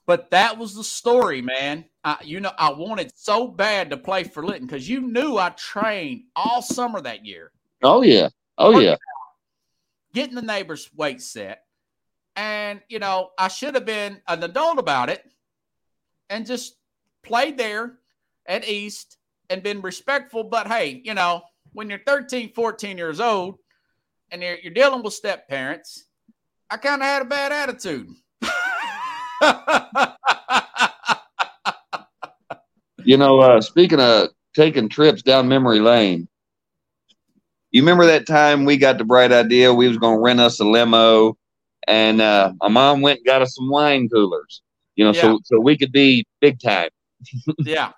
but 0.06 0.32
that 0.32 0.58
was 0.58 0.76
the 0.76 0.84
story, 0.84 1.42
man. 1.42 1.86
I, 2.04 2.18
you 2.24 2.42
know, 2.42 2.52
I 2.58 2.74
wanted 2.74 3.14
so 3.16 3.48
bad 3.48 3.92
to 3.92 3.98
play 3.98 4.26
for 4.26 4.46
Litton 4.46 4.68
because 4.68 4.90
you 4.90 5.00
knew 5.00 5.38
I 5.38 5.52
trained 5.52 6.24
all 6.36 6.62
summer 6.62 7.00
that 7.00 7.26
year. 7.26 7.53
Oh 7.84 8.02
yeah, 8.02 8.30
oh 8.58 8.80
yeah. 8.80 8.96
Getting 10.14 10.36
the 10.36 10.42
neighbors' 10.42 10.90
weight 10.96 11.22
set, 11.22 11.64
and 12.36 12.82
you 12.88 13.00
know, 13.00 13.32
I 13.38 13.50
should 13.50 13.76
have 13.76 13.86
been 13.86 14.22
an 14.28 14.44
adult 14.44 14.80
about 14.80 15.10
it, 15.10 15.24
and 16.30 16.46
just 16.46 16.78
played 17.24 17.58
there 17.58 18.00
at 18.48 18.68
East 18.68 19.18
and 19.50 19.62
been 19.62 19.82
respectful. 19.82 20.46
But 20.46 20.68
hey, 20.68 21.02
you 21.04 21.14
know, 21.14 21.42
when 21.74 21.90
you're 21.90 22.00
13, 22.06 22.54
14 22.54 22.98
years 22.98 23.20
old, 23.20 23.58
and 24.32 24.42
you're, 24.42 24.58
you're 24.64 24.74
dealing 24.74 25.04
with 25.04 25.14
step 25.14 25.50
parents, 25.50 26.06
I 26.70 26.78
kind 26.78 27.02
of 27.02 27.08
had 27.08 27.22
a 27.22 27.26
bad 27.26 27.52
attitude. 27.52 28.08
you 33.04 33.18
know, 33.18 33.40
uh, 33.40 33.62
speaking 33.62 34.00
of 34.00 34.30
taking 34.56 34.90
trips 34.90 35.22
down 35.22 35.48
memory 35.48 35.80
lane, 35.80 36.28
you 37.74 37.82
remember 37.82 38.06
that 38.06 38.26
time 38.28 38.64
we 38.66 38.78
got 38.78 38.98
the 38.98 39.04
bright 39.04 39.32
idea 39.34 39.74
we 39.74 39.88
was 39.90 39.98
going 39.98 40.18
to 40.18 40.22
rent 40.22 40.40
us 40.40 40.60
a 40.60 40.64
limo, 40.66 41.36
and 41.88 42.22
uh, 42.22 42.54
my 42.62 42.68
mom 42.70 43.02
went 43.02 43.18
and 43.20 43.26
got 43.26 43.42
us 43.42 43.56
some 43.56 43.70
wine 43.70 44.08
coolers. 44.08 44.62
You 44.96 45.06
know, 45.06 45.12
Yeah. 45.12 45.22
so 45.22 45.40
so 45.44 45.60
we 45.60 45.78
could 45.78 45.92
be 45.92 46.26
big 46.40 46.60
time. 46.62 46.90
yeah. 47.60 47.92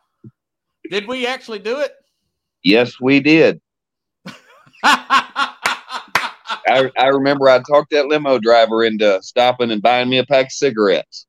Did 0.89 1.07
we 1.07 1.27
actually 1.27 1.59
do 1.59 1.79
it? 1.81 1.93
Yes, 2.63 2.99
we 3.01 3.19
did. 3.19 3.59
I, 4.83 6.89
I 6.97 7.07
remember 7.07 7.49
I 7.49 7.59
talked 7.59 7.91
that 7.91 8.07
limo 8.07 8.39
driver 8.39 8.83
into 8.83 9.21
stopping 9.21 9.71
and 9.71 9.81
buying 9.81 10.09
me 10.09 10.17
a 10.19 10.25
pack 10.25 10.47
of 10.47 10.51
cigarettes 10.51 11.27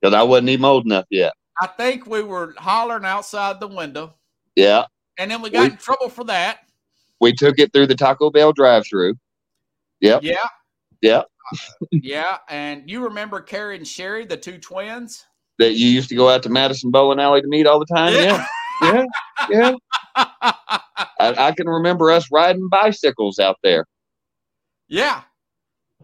because 0.00 0.14
I 0.14 0.22
wasn't 0.22 0.50
even 0.50 0.64
old 0.64 0.84
enough 0.84 1.06
yet. 1.10 1.32
I 1.60 1.66
think 1.66 2.06
we 2.06 2.22
were 2.22 2.54
hollering 2.58 3.04
outside 3.06 3.58
the 3.60 3.68
window, 3.68 4.14
Yeah, 4.54 4.84
and 5.18 5.30
then 5.30 5.40
we 5.40 5.48
got 5.50 5.60
We- 5.60 5.66
in 5.70 5.76
trouble 5.78 6.10
for 6.10 6.24
that. 6.24 6.58
We 7.20 7.32
took 7.32 7.58
it 7.58 7.72
through 7.72 7.86
the 7.86 7.94
Taco 7.94 8.30
Bell 8.30 8.52
drive-through. 8.52 9.14
Yep. 10.00 10.22
Yeah. 10.22 10.46
Yeah. 11.00 11.18
Uh, 11.18 11.86
yeah. 11.90 12.38
And 12.48 12.88
you 12.90 13.04
remember 13.04 13.40
Carrie 13.40 13.76
and 13.76 13.86
Sherry, 13.86 14.24
the 14.24 14.36
two 14.36 14.58
twins? 14.58 15.24
That 15.58 15.74
you 15.74 15.88
used 15.88 16.08
to 16.10 16.14
go 16.14 16.28
out 16.28 16.42
to 16.42 16.50
Madison 16.50 16.90
Bowling 16.90 17.18
Alley 17.20 17.40
to 17.40 17.48
meet 17.48 17.66
all 17.66 17.78
the 17.78 17.86
time. 17.86 18.12
Yeah, 18.12 18.44
yeah, 18.82 19.04
yeah. 19.48 19.72
I, 20.16 20.54
I 21.18 21.52
can 21.52 21.66
remember 21.66 22.10
us 22.10 22.28
riding 22.30 22.68
bicycles 22.68 23.38
out 23.38 23.56
there. 23.62 23.86
yeah. 24.88 25.22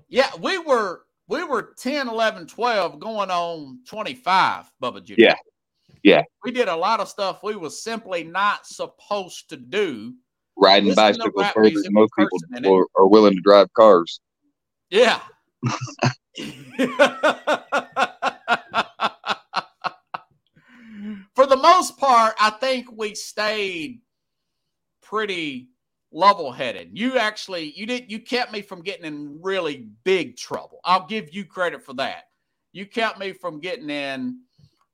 Yeah. 0.09 0.31
We 0.41 0.59
were 0.59 1.03
we 1.29 1.45
were 1.45 1.75
10, 1.79 2.09
11, 2.09 2.47
12 2.47 2.99
going 2.99 3.31
on 3.31 3.81
25, 3.87 4.73
Bubba 4.83 5.03
Jr. 5.05 5.15
Yeah. 5.19 5.35
Yeah. 6.03 6.23
We 6.45 6.51
did 6.51 6.69
a 6.69 6.77
lot 6.77 7.01
of 7.01 7.09
stuff 7.09 7.43
we 7.43 7.55
was 7.57 7.83
simply 7.83 8.25
not 8.25 8.67
supposed 8.67 9.49
to 9.51 9.57
do. 9.57 10.15
Riding 10.57 10.91
Listen 10.91 11.05
bicycles 11.05 11.47
further 11.55 11.83
than 11.83 11.93
most 11.93 12.13
people 12.17 12.39
cursing 12.39 12.57
in 12.57 12.65
it. 12.65 12.69
are, 12.69 12.87
are 12.97 13.07
willing 13.09 13.35
to 13.35 13.41
drive 13.41 13.73
cars. 13.75 14.21
Yeah. 14.91 15.21
For 21.35 21.47
the 21.47 21.57
most 21.57 21.97
part, 21.99 22.35
I 22.39 22.51
think 22.51 22.87
we 22.93 23.15
stayed 23.15 24.01
pretty 25.03 25.69
level 26.13 26.53
headed. 26.53 26.91
You 26.93 27.19
actually 27.19 27.73
you 27.77 27.87
did 27.87 28.11
you 28.11 28.21
kept 28.21 28.53
me 28.53 28.63
from 28.63 28.83
getting 28.83 29.07
in 29.07 29.39
really 29.41 29.89
big 30.05 30.37
trouble. 30.37 30.81
I'll 30.85 31.07
give 31.07 31.35
you 31.35 31.45
credit 31.45 31.83
for 31.83 31.95
that. 31.95 32.25
You 32.73 32.87
kept 32.87 33.19
me 33.19 33.33
from 33.33 33.61
getting 33.61 33.91
in 33.91 34.41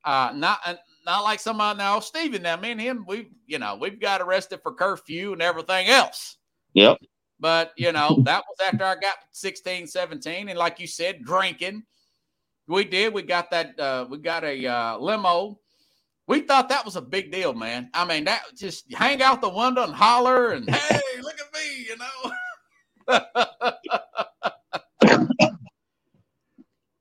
uh 0.05 0.31
not 0.33 0.59
uh, 0.65 0.75
not 1.09 1.23
like 1.23 1.39
somebody 1.39 1.77
now 1.77 1.99
Steven 1.99 2.41
now 2.41 2.57
me 2.57 2.71
and 2.71 2.81
him 2.81 3.03
we 3.07 3.29
you 3.47 3.57
know 3.59 3.77
we've 3.79 3.99
got 3.99 4.21
arrested 4.21 4.59
for 4.61 4.73
curfew 4.73 5.33
and 5.33 5.41
everything 5.41 5.87
else. 5.87 6.37
Yep. 6.73 6.99
But, 7.39 7.71
you 7.77 7.91
know, 7.91 8.21
that 8.25 8.43
was 8.47 8.57
after 8.65 8.83
I 8.83 8.95
got 8.95 9.15
16, 9.31 9.87
17. 9.87 10.49
And 10.49 10.59
like 10.59 10.79
you 10.79 10.87
said, 10.87 11.23
drinking. 11.23 11.83
We 12.67 12.83
did. 12.83 13.13
We 13.13 13.21
got 13.23 13.49
that, 13.51 13.79
uh, 13.79 14.05
we 14.09 14.17
got 14.17 14.43
a 14.43 14.67
uh, 14.67 14.97
limo. 14.97 15.59
We 16.27 16.41
thought 16.41 16.69
that 16.69 16.85
was 16.85 16.95
a 16.95 17.01
big 17.01 17.31
deal, 17.31 17.53
man. 17.53 17.89
I 17.93 18.05
mean, 18.05 18.25
that 18.25 18.43
just 18.55 18.93
hang 18.93 19.21
out 19.21 19.41
the 19.41 19.49
window 19.49 19.83
and 19.83 19.93
holler 19.93 20.51
and, 20.51 20.69
hey, 20.75 20.99
look 21.21 21.35
at 21.39 21.53
me, 21.53 21.87
you 21.87 21.97
know. 21.97 22.31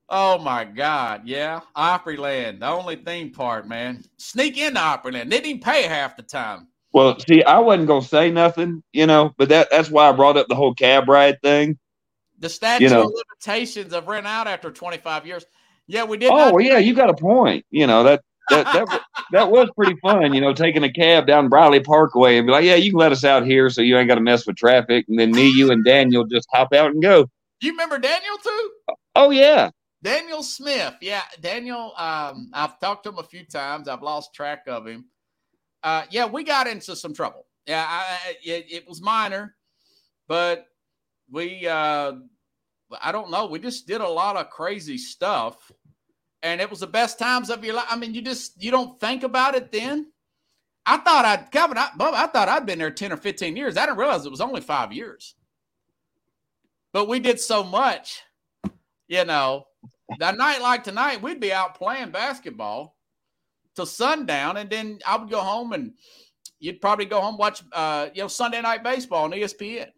oh 0.09 0.39
my 0.39 0.65
God. 0.65 1.23
Yeah. 1.25 1.61
Opryland, 1.77 2.61
the 2.61 2.67
only 2.69 2.97
theme 2.97 3.31
park, 3.31 3.67
man. 3.67 4.05
Sneak 4.19 4.59
into 4.59 4.81
Opryland. 4.81 5.31
Didn't 5.31 5.47
even 5.47 5.61
pay 5.61 5.83
half 5.83 6.17
the 6.17 6.23
time. 6.23 6.69
Well, 6.93 7.19
see, 7.19 7.43
I 7.43 7.59
wasn't 7.59 7.89
gonna 7.89 8.03
say 8.03 8.31
nothing, 8.31 8.83
you 8.93 9.07
know, 9.07 9.33
but 9.37 9.51
that 9.51 9.69
that's 9.71 9.91
why 9.91 10.09
I 10.09 10.13
brought 10.13 10.37
up 10.37 10.49
the 10.49 10.55
whole 10.55 10.75
cab 10.75 11.09
ride 11.09 11.41
thing. 11.43 11.79
The 12.39 12.49
statute 12.49 12.85
You 12.85 12.91
know. 12.91 13.03
of 13.05 13.13
limitations 13.15 13.93
have 13.93 14.09
run 14.09 14.27
out 14.27 14.47
after 14.47 14.71
25 14.71 15.27
years. 15.27 15.45
Yeah, 15.87 16.05
we 16.05 16.17
did. 16.17 16.31
Oh, 16.33 16.59
yeah, 16.59 16.79
you 16.79 16.95
got 16.95 17.11
a 17.11 17.15
point. 17.15 17.67
You 17.71 17.87
know 17.87 18.05
that 18.05 18.23
that 18.51 18.65
that 18.73 19.01
that 19.33 19.51
was 19.51 19.69
pretty 19.77 19.97
fun. 20.01 20.33
You 20.35 20.41
know, 20.41 20.53
taking 20.53 20.83
a 20.85 20.93
cab 20.93 21.27
down 21.27 21.49
Briley 21.49 21.81
Parkway 21.81 22.39
and 22.39 22.47
be 22.47 22.53
like, 22.53 22.65
"Yeah, 22.65 22.77
you 22.77 22.91
can 22.91 22.99
let 22.99 23.13
us 23.13 23.25
out 23.25 23.45
here, 23.47 23.71
so 23.71 23.83
you 23.83 23.97
ain't 23.99 24.09
got 24.09 24.17
to 24.17 24.21
mess 24.21 24.47
with 24.47 24.57
traffic." 24.57 25.07
And 25.09 25.19
then 25.19 25.33
me, 25.33 25.49
you, 25.49 25.71
and 25.71 25.85
Daniel 25.85 26.25
just 26.25 26.49
hop 26.53 26.73
out 26.73 26.91
and 26.91 27.03
go. 27.03 27.27
You 27.61 27.73
remember 27.73 27.99
Daniel 27.99 28.37
too? 28.43 28.71
Oh 29.17 29.31
yeah, 29.31 29.71
Daniel 30.03 30.43
Smith. 30.43 30.95
Yeah, 31.01 31.23
Daniel. 31.41 31.93
Um, 31.97 32.51
I've 32.53 32.79
talked 32.79 33.05
to 33.05 33.11
him 33.11 33.19
a 33.19 33.25
few 33.25 33.45
times. 33.45 33.89
I've 33.89 34.03
lost 34.03 34.35
track 34.35 34.65
of 34.67 34.87
him. 34.87 35.07
Uh, 35.83 36.05
yeah, 36.11 36.27
we 36.27 36.45
got 36.45 36.67
into 36.67 36.95
some 36.95 37.15
trouble. 37.15 37.47
Yeah, 37.67 37.85
I, 37.87 38.37
it, 38.43 38.67
it 38.71 38.89
was 38.89 39.03
minor, 39.03 39.57
but 40.27 40.67
we. 41.31 41.67
Uh, 41.67 42.13
I 43.03 43.13
don't 43.13 43.31
know. 43.31 43.47
We 43.47 43.59
just 43.59 43.87
did 43.87 44.01
a 44.01 44.09
lot 44.09 44.37
of 44.37 44.49
crazy 44.49 44.97
stuff, 44.97 45.71
and 46.43 46.61
it 46.61 46.71
was 46.71 46.81
the 46.81 46.87
best 46.87 47.19
times 47.19 47.51
of 47.51 47.65
your 47.65 47.75
life. 47.75 47.87
I 47.91 47.97
mean, 47.97 48.15
you 48.15 48.23
just 48.23 48.63
you 48.63 48.71
don't 48.71 48.99
think 48.99 49.25
about 49.25 49.55
it 49.55 49.71
then. 49.71 50.11
I 50.87 50.97
thought 50.97 51.27
I'd 51.27 51.51
Kevin. 51.51 51.77
I, 51.77 51.89
Bubba, 51.99 52.15
I 52.15 52.27
thought 52.29 52.49
I'd 52.49 52.65
been 52.65 52.79
there 52.79 52.91
ten 52.91 53.13
or 53.13 53.19
fifteen 53.19 53.57
years. 53.57 53.77
I 53.77 53.85
didn't 53.85 53.99
realize 53.99 54.25
it 54.25 54.31
was 54.31 54.41
only 54.41 54.63
five 54.63 54.93
years. 54.93 55.35
But 56.95 57.09
we 57.09 57.21
did 57.21 57.39
so 57.39 57.63
much, 57.63 58.23
you 59.07 59.25
know. 59.27 59.68
A 60.21 60.33
night 60.33 60.63
like 60.63 60.85
tonight, 60.85 61.21
we'd 61.23 61.41
be 61.41 61.53
out 61.53 61.75
playing 61.77 62.11
basketball 62.11 62.97
till 63.77 63.87
sundown, 63.87 64.57
and 64.57 64.71
then 64.71 64.99
I 65.07 65.17
would 65.17 65.31
go 65.31 65.41
home 65.41 65.73
and 65.73 65.93
you'd 66.61 66.81
probably 66.81 67.05
go 67.05 67.21
home 67.21 67.37
watch, 67.37 67.63
uh, 67.73 68.09
you 68.15 68.23
know, 68.23 68.29
Sunday 68.29 68.61
night 68.61 68.83
baseball 68.83 69.25
on 69.25 69.33
ESPN. 69.33 69.89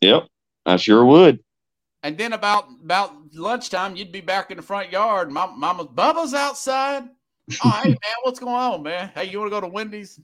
yep, 0.00 0.26
I 0.66 0.76
sure 0.76 1.04
would. 1.04 1.40
And 2.02 2.16
then 2.18 2.32
about 2.32 2.66
about 2.82 3.12
lunchtime, 3.34 3.94
you'd 3.94 4.10
be 4.12 4.20
back 4.22 4.50
in 4.50 4.56
the 4.56 4.62
front 4.62 4.90
yard. 4.90 5.30
Mom, 5.30 5.60
Mama's 5.60 5.86
Bubba's 5.88 6.34
outside. 6.34 7.04
Oh, 7.62 7.80
hey 7.82 7.88
man, 7.90 7.98
what's 8.22 8.40
going 8.40 8.54
on, 8.54 8.82
man? 8.82 9.10
Hey, 9.14 9.24
you 9.30 9.38
want 9.38 9.50
to 9.50 9.56
go 9.56 9.60
to 9.60 9.68
Wendy's? 9.68 10.18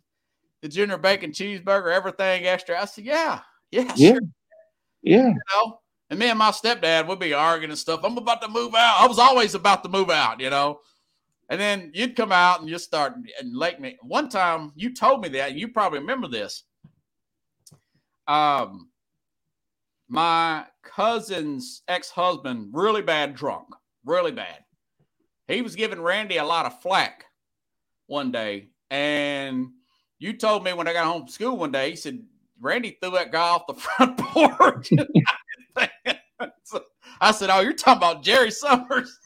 The 0.63 0.69
junior 0.69 0.97
bacon 0.97 1.33
cheeseburger, 1.33 1.93
everything 1.95 2.47
extra. 2.47 2.81
I 2.81 2.87
said, 2.87 3.05
yeah, 3.05 3.41
yeah, 3.71 3.93
Yeah. 3.95 4.13
sure. 4.15 4.21
Yeah, 5.03 5.29
You 5.29 5.41
know. 5.55 5.79
And 6.09 6.19
me 6.19 6.29
and 6.29 6.39
my 6.39 6.51
stepdad 6.51 7.09
would 7.09 7.19
be 7.19 7.33
arguing 7.33 7.71
and 7.71 7.79
stuff. 7.79 8.01
I'm 8.05 8.17
about 8.17 8.41
to 8.43 8.49
move 8.49 8.75
out. 8.75 9.01
I 9.01 9.07
was 9.07 9.19
always 9.19 9.55
about 9.55 9.83
to 9.83 9.89
move 9.89 10.11
out, 10.11 10.41
you 10.41 10.51
know. 10.51 10.81
And 11.49 11.61
then 11.61 11.91
you'd 11.95 12.17
come 12.17 12.33
out 12.33 12.61
and 12.61 12.69
you 12.69 12.79
start 12.79 13.15
and 13.41 13.55
like 13.55 13.81
me. 13.81 13.97
One 14.03 14.29
time 14.29 14.73
you 14.77 14.95
told 14.95 15.21
me 15.23 15.29
that, 15.31 15.51
and 15.51 15.61
you 15.61 15.69
probably 15.69 16.01
remember 16.01 16.29
this. 16.29 16.65
Um, 18.27 18.91
my 20.09 20.65
cousin's 20.83 21.83
ex-husband, 21.89 22.71
really 22.73 23.03
bad 23.03 23.35
drunk, 23.35 23.69
really 24.05 24.33
bad. 24.33 24.65
He 25.49 25.63
was 25.63 25.77
giving 25.77 26.01
Randy 26.01 26.39
a 26.39 26.45
lot 26.45 26.67
of 26.67 26.81
flack 26.81 27.27
one 28.07 28.33
day, 28.33 28.69
and 28.91 29.69
you 30.19 30.33
told 30.33 30.65
me 30.65 30.73
when 30.73 30.89
I 30.89 30.93
got 30.93 31.07
home 31.07 31.23
from 31.23 31.29
school 31.29 31.57
one 31.57 31.73
day, 31.73 31.91
he 31.91 31.97
said 31.97 32.25
Randy 32.61 32.99
threw 33.01 33.13
that 33.13 33.31
guy 33.31 33.49
off 33.49 33.67
the 33.69 33.75
front 33.97 34.19
porch. 34.19 34.91
So 36.65 36.83
I 37.21 37.33
said, 37.33 37.51
"Oh, 37.51 37.61
you're 37.61 37.73
talking 37.73 37.99
about 37.99 38.23
Jerry 38.23 38.51
Summers." 38.51 39.17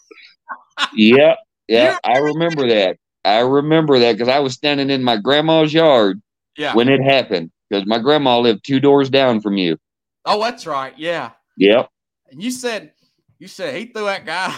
yeah, 0.95 1.35
yeah, 1.69 1.99
I 2.05 2.19
remember 2.19 2.69
that. 2.69 2.97
I 3.25 3.41
remember 3.41 3.99
that 3.99 4.13
because 4.13 4.29
I 4.29 4.39
was 4.41 4.55
standing 4.55 4.91
in 4.91 5.03
my 5.03 5.17
grandma's 5.19 5.75
yard 5.75 6.23
Yeah. 6.57 6.75
when 6.75 6.89
it 6.89 7.03
happened 7.03 7.51
because 7.69 7.87
my 7.87 7.99
grandma 7.99 8.39
lived 8.39 8.65
two 8.65 8.81
doors 8.81 9.11
down 9.11 9.41
from 9.41 9.57
you. 9.59 9.77
oh, 10.25 10.41
that's 10.43 10.67
right. 10.67 10.95
Yeah. 10.97 11.33
Yep. 11.59 11.91
And 12.31 12.43
you 12.43 12.51
said, 12.51 12.93
you 13.39 13.49
said 13.49 13.75
he 13.75 13.87
threw 13.87 14.05
that 14.05 14.25
guy 14.25 14.57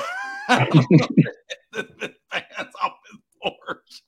off 0.49 0.68
his 3.11 3.18
porch. 3.43 4.03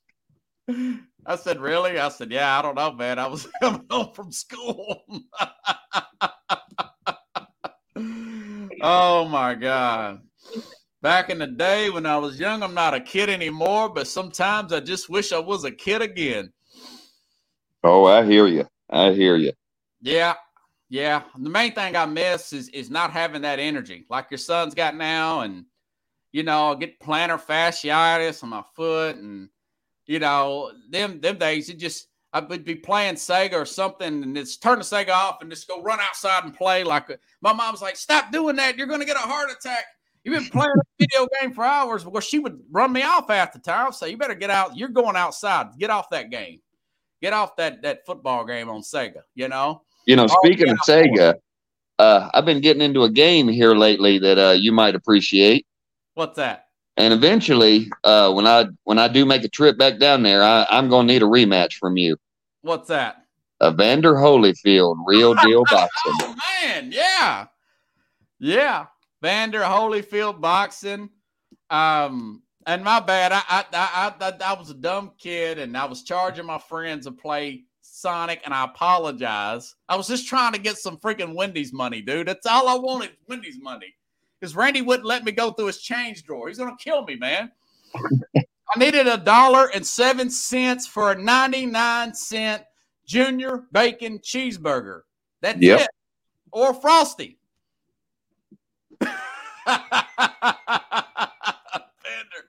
I 1.27 1.37
said, 1.37 1.61
really? 1.61 1.99
I 1.99 2.09
said, 2.11 2.31
yeah, 2.31 2.57
I 2.59 2.63
don't 2.63 2.77
know, 2.77 2.93
man. 2.93 3.19
I 3.19 3.27
was 3.27 3.49
coming 3.63 3.87
home 3.91 4.13
from 4.15 4.31
school. 4.31 5.03
Oh 8.85 9.27
my 9.27 9.55
God. 9.55 10.21
Back 11.01 11.31
in 11.31 11.39
the 11.39 11.47
day 11.47 11.91
when 11.91 12.07
I 12.07 12.17
was 12.17 12.39
young, 12.39 12.63
I'm 12.63 12.75
not 12.75 12.95
a 12.95 13.01
kid 13.01 13.29
anymore, 13.29 13.89
but 13.89 14.07
sometimes 14.07 14.73
I 14.73 14.81
just 14.81 15.09
wish 15.09 15.33
I 15.33 15.39
was 15.39 15.65
a 15.65 15.71
kid 15.71 16.03
again. 16.03 16.53
Oh, 17.83 18.05
I 18.05 18.25
hear 18.25 18.47
you. 18.47 18.67
I 18.89 19.13
hear 19.13 19.37
you. 19.37 19.53
Yeah, 20.01 20.35
yeah. 20.89 21.23
The 21.39 21.51
main 21.51 21.73
thing 21.73 21.97
I 21.97 22.07
miss 22.07 22.53
is 22.53 22.69
is 22.71 22.91
not 22.91 23.11
having 23.11 23.43
that 23.43 23.59
energy 23.59 24.05
like 24.09 24.31
your 24.31 24.39
son's 24.39 24.75
got 24.75 24.97
now, 24.97 25.41
and 25.41 25.65
you 26.33 26.43
know, 26.43 26.73
I 26.73 26.75
get 26.77 27.01
plantar 27.01 27.41
fasciitis 27.41 28.43
on 28.43 28.51
my 28.51 28.63
foot, 28.75 29.17
and 29.17 29.49
you 30.07 30.19
know, 30.19 30.73
them 30.91 31.21
them 31.21 31.39
days 31.39 31.69
it 31.69 31.79
just 31.79 32.09
I 32.35 32.41
would 32.41 32.65
be 32.65 32.75
playing 32.75 33.15
Sega 33.15 33.53
or 33.55 33.65
something, 33.65 34.25
and 34.25 34.37
it's 34.37 34.57
turn 34.57 34.81
the 34.81 34.85
Sega 34.85 35.11
off 35.11 35.41
and 35.41 35.49
just 35.49 35.69
go 35.69 35.81
run 35.81 36.01
outside 36.01 36.43
and 36.43 36.53
play. 36.53 36.83
Like 36.83 37.07
my 37.41 37.53
mom's 37.53 37.81
like, 37.81 37.97
"Stop 37.97 38.33
doing 38.33 38.57
that! 38.57 38.77
You're 38.77 38.89
gonna 38.89 39.05
get 39.05 39.17
a 39.17 39.21
heart 39.21 39.51
attack." 39.53 39.85
You've 40.25 40.35
been 40.35 40.51
playing 40.51 40.73
a 40.77 40.83
video 40.99 41.29
game 41.41 41.53
for 41.53 41.65
hours. 41.65 42.05
Well, 42.05 42.21
she 42.21 42.41
would 42.41 42.61
run 42.73 42.93
me 42.93 43.03
off 43.03 43.29
half 43.29 43.53
the 43.53 43.59
time. 43.61 43.93
So 43.93 44.07
you 44.07 44.17
better 44.17 44.35
get 44.35 44.51
out. 44.51 44.77
You're 44.77 44.89
going 44.89 45.17
outside. 45.17 45.69
Get 45.79 45.91
off 45.91 46.11
that 46.11 46.31
game. 46.31 46.61
Get 47.23 47.33
off 47.33 47.55
that 47.57 47.83
that 47.83 48.05
football 48.05 48.45
game 48.45 48.69
on 48.69 48.81
Sega. 48.81 49.23
You 49.37 49.49
know. 49.49 49.83
You 50.07 50.17
know, 50.17 50.27
Oh, 50.29 50.39
speaking 50.45 50.71
of. 50.71 50.79
Sega, 50.79 51.35
uh, 52.01 52.31
I've 52.35 52.45
been 52.45 52.61
getting 52.61 52.83
into 52.83 53.05
a 53.05 53.11
game 53.11 53.47
here 53.47 53.77
lately 53.77 54.19
that 54.19 54.39
uh, 54.39 54.53
you 54.53 54.73
might 54.73 54.97
appreciate. 54.97 55.67
What's 56.15 56.37
that? 56.37 56.67
And 56.97 57.13
eventually, 57.13 57.91
uh, 58.03 58.33
when 58.33 58.47
I 58.47 58.67
when 58.85 58.99
I 58.99 59.07
do 59.09 59.25
make 59.25 59.45
a 59.45 59.49
trip 59.49 59.79
back 59.79 59.99
down 59.99 60.23
there, 60.23 60.43
I, 60.43 60.67
I'm 60.69 60.89
going 60.89 61.07
to 61.07 61.13
need 61.13 61.23
a 61.23 61.27
rematch 61.27 61.75
from 61.75 61.97
you. 61.97 62.17
What's 62.65 62.89
that? 62.89 63.27
Evander 63.63 64.15
Holyfield, 64.15 64.97
real 65.05 65.35
deal 65.45 65.65
boxing. 65.71 66.13
Oh 66.23 66.35
man, 66.63 66.91
yeah, 66.91 67.47
yeah. 68.39 68.87
Vander 69.21 69.61
Holyfield 69.61 70.41
boxing. 70.41 71.11
Um, 71.69 72.43
and 72.67 72.83
my 72.83 73.01
bad, 73.01 73.33
I 73.33 73.43
I, 73.49 73.65
I 73.71 74.15
I 74.19 74.53
I 74.53 74.59
was 74.59 74.71
a 74.71 74.75
dumb 74.75 75.13
kid, 75.19 75.59
and 75.59 75.77
I 75.77 75.85
was 75.85 76.05
charging 76.05 76.47
my 76.47 76.57
friends 76.57 77.05
to 77.05 77.13
play 77.13 77.65
Sonic, 77.83 78.41
and 78.47 78.55
I 78.55 78.65
apologize. 78.65 79.75
I 79.91 79.97
was 79.97 80.09
just 80.09 80.27
trying 80.27 80.55
to 80.55 80.59
get 80.59 80.79
some 80.79 80.97
freaking 80.97 81.35
Wendy's 81.35 81.73
money, 81.73 82.01
dude. 82.01 82.29
That's 82.29 82.47
all 82.47 82.67
I 82.67 82.77
wanted, 82.77 83.11
Wendy's 83.29 83.61
money. 83.61 83.95
Because 84.41 84.57
Randy 84.57 84.81
wouldn't 84.81 85.07
let 85.07 85.23
me 85.23 85.33
go 85.33 85.51
through 85.51 85.67
his 85.67 85.83
change 85.83 86.25
drawer. 86.25 86.49
He's 86.49 86.59
gonna 86.59 86.77
kill 86.79 87.05
me, 87.05 87.17
man. 87.17 87.53
I 88.75 88.79
needed 88.79 89.07
a 89.07 89.17
dollar 89.19 89.71
and 89.75 89.87
seven 89.87 90.31
cents 90.31 90.87
for 90.87 91.13
a 91.13 91.15
99 91.21 92.15
cent 92.15 92.63
junior 93.07 93.65
bacon 93.73 94.19
cheeseburger. 94.21 95.01
That's 95.43 95.61
Yep. 95.61 95.81
it. 95.81 95.89
Or 96.53 96.73
Frosty. 96.73 97.39
Vander, 101.45 102.43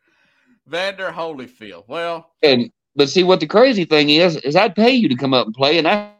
Vander 0.68 1.12
Holyfield. 1.12 1.86
Well, 1.88 2.32
And 2.44 2.72
but 2.96 3.10
see 3.10 3.24
what 3.24 3.40
the 3.40 3.48
crazy 3.48 3.86
thing 3.86 4.10
is 4.10 4.38
is 4.38 4.56
I'd 4.56 4.76
pay 4.76 4.92
you 4.92 5.10
to 5.10 5.16
come 5.16 5.34
up 5.34 5.46
and 5.46 5.56
play, 5.56 5.78
and 5.78 5.88
I, 5.88 6.12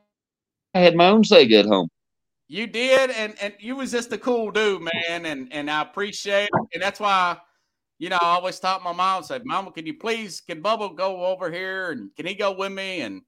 I 0.74 0.80
had 0.80 0.96
my 0.96 1.08
own 1.08 1.24
Sega 1.24 1.60
at 1.62 1.66
home. 1.66 1.88
you 2.48 2.68
did, 2.68 3.12
and 3.12 3.34
and 3.42 3.54
you 3.60 3.76
was 3.78 3.92
just 3.92 4.12
a 4.12 4.18
cool 4.18 4.52
dude, 4.52 4.82
man, 4.82 5.26
and 5.26 5.48
and 5.52 5.70
I 5.72 5.82
appreciate 5.82 6.46
it, 6.46 6.70
and 6.74 6.82
that's 6.84 7.00
why. 7.00 7.38
You 7.98 8.10
know, 8.10 8.18
I 8.22 8.36
always 8.36 8.60
taught 8.60 8.84
my 8.84 8.92
mom, 8.92 9.18
and 9.18 9.26
said, 9.26 9.46
Mama, 9.46 9.72
can 9.72 9.86
you 9.86 9.94
please, 9.94 10.42
can 10.42 10.62
Bubba 10.62 10.96
go 10.96 11.26
over 11.26 11.50
here 11.50 11.92
and 11.92 12.14
can 12.16 12.26
he 12.26 12.36
go 12.36 12.52
with 12.52 12.72
me? 12.72 13.02
And, 13.02 13.22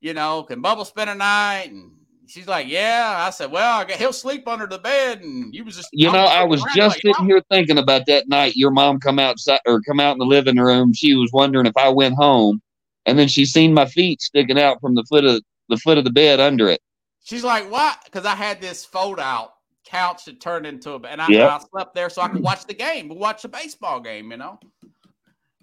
you 0.00 0.14
know, 0.14 0.44
can 0.44 0.62
Bubba 0.62 0.86
spend 0.86 1.10
a 1.10 1.14
night? 1.14 1.70
And 1.72 1.92
she's 2.26 2.46
like, 2.46 2.68
Yeah. 2.68 3.16
I 3.18 3.30
said, 3.30 3.50
Well, 3.50 3.80
I 3.80 3.84
got, 3.84 3.98
he'll 3.98 4.12
sleep 4.12 4.46
under 4.46 4.66
the 4.66 4.78
bed. 4.78 5.22
And 5.22 5.52
you 5.52 5.64
was 5.64 5.76
just, 5.76 5.88
You 5.92 6.12
know, 6.12 6.24
I 6.24 6.44
was 6.44 6.62
just 6.74 6.78
like, 6.78 7.02
sitting 7.02 7.26
here 7.26 7.42
thinking 7.50 7.78
about 7.78 8.06
that 8.06 8.28
night. 8.28 8.54
Your 8.54 8.70
mom 8.70 9.00
come 9.00 9.18
outside 9.18 9.60
or 9.66 9.80
come 9.80 9.98
out 9.98 10.12
in 10.12 10.18
the 10.18 10.24
living 10.24 10.56
room. 10.56 10.92
She 10.92 11.14
was 11.14 11.30
wondering 11.32 11.66
if 11.66 11.76
I 11.76 11.88
went 11.88 12.14
home, 12.14 12.62
and 13.06 13.18
then 13.18 13.26
she 13.26 13.44
seen 13.44 13.74
my 13.74 13.86
feet 13.86 14.22
sticking 14.22 14.58
out 14.58 14.80
from 14.80 14.94
the 14.94 15.04
foot 15.04 15.24
of 15.24 15.42
the 15.68 15.76
foot 15.78 15.98
of 15.98 16.04
the 16.04 16.10
bed 16.10 16.38
under 16.38 16.68
it. 16.68 16.80
She's 17.24 17.44
like, 17.44 17.70
what? 17.70 17.98
Because 18.04 18.24
I 18.24 18.34
had 18.34 18.60
this 18.60 18.84
fold 18.84 19.18
out 19.18 19.51
couch 19.84 20.24
that 20.26 20.40
turned 20.40 20.66
into 20.66 20.92
a 20.92 21.00
and 21.00 21.20
I, 21.20 21.28
Yep. 21.28 21.50
I 21.50 21.58
slept 21.70 21.94
there 21.94 22.10
so 22.10 22.22
I 22.22 22.28
could 22.28 22.42
watch 22.42 22.66
the 22.66 22.74
game, 22.74 23.08
watch 23.08 23.44
a 23.44 23.48
baseball 23.48 24.00
game, 24.00 24.30
you 24.30 24.36
know. 24.36 24.58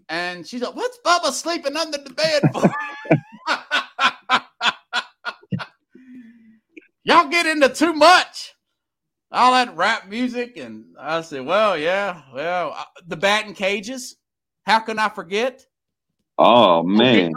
And 0.10 0.46
she's 0.46 0.62
like, 0.62 0.76
"What's 0.76 1.00
Bubba 1.06 1.32
sleeping 1.32 1.78
under 1.78 1.98
the 1.98 2.10
bed 2.10 2.42
for?" 2.52 2.64
Y'all 7.04 7.30
get 7.30 7.46
into 7.46 7.70
too 7.70 7.94
much. 7.94 8.56
All 9.32 9.52
that 9.54 9.76
rap 9.76 10.08
music, 10.10 10.58
and 10.58 10.96
I 11.00 11.22
said, 11.22 11.46
"Well, 11.46 11.78
yeah, 11.78 12.24
well, 12.34 12.74
uh, 12.76 12.86
the 13.06 13.18
batting 13.18 13.54
cages. 13.54 14.16
How 14.66 14.80
can 14.80 14.98
I 14.98 15.10
forget?" 15.10 15.66
Oh 16.40 16.82
man, 16.84 17.32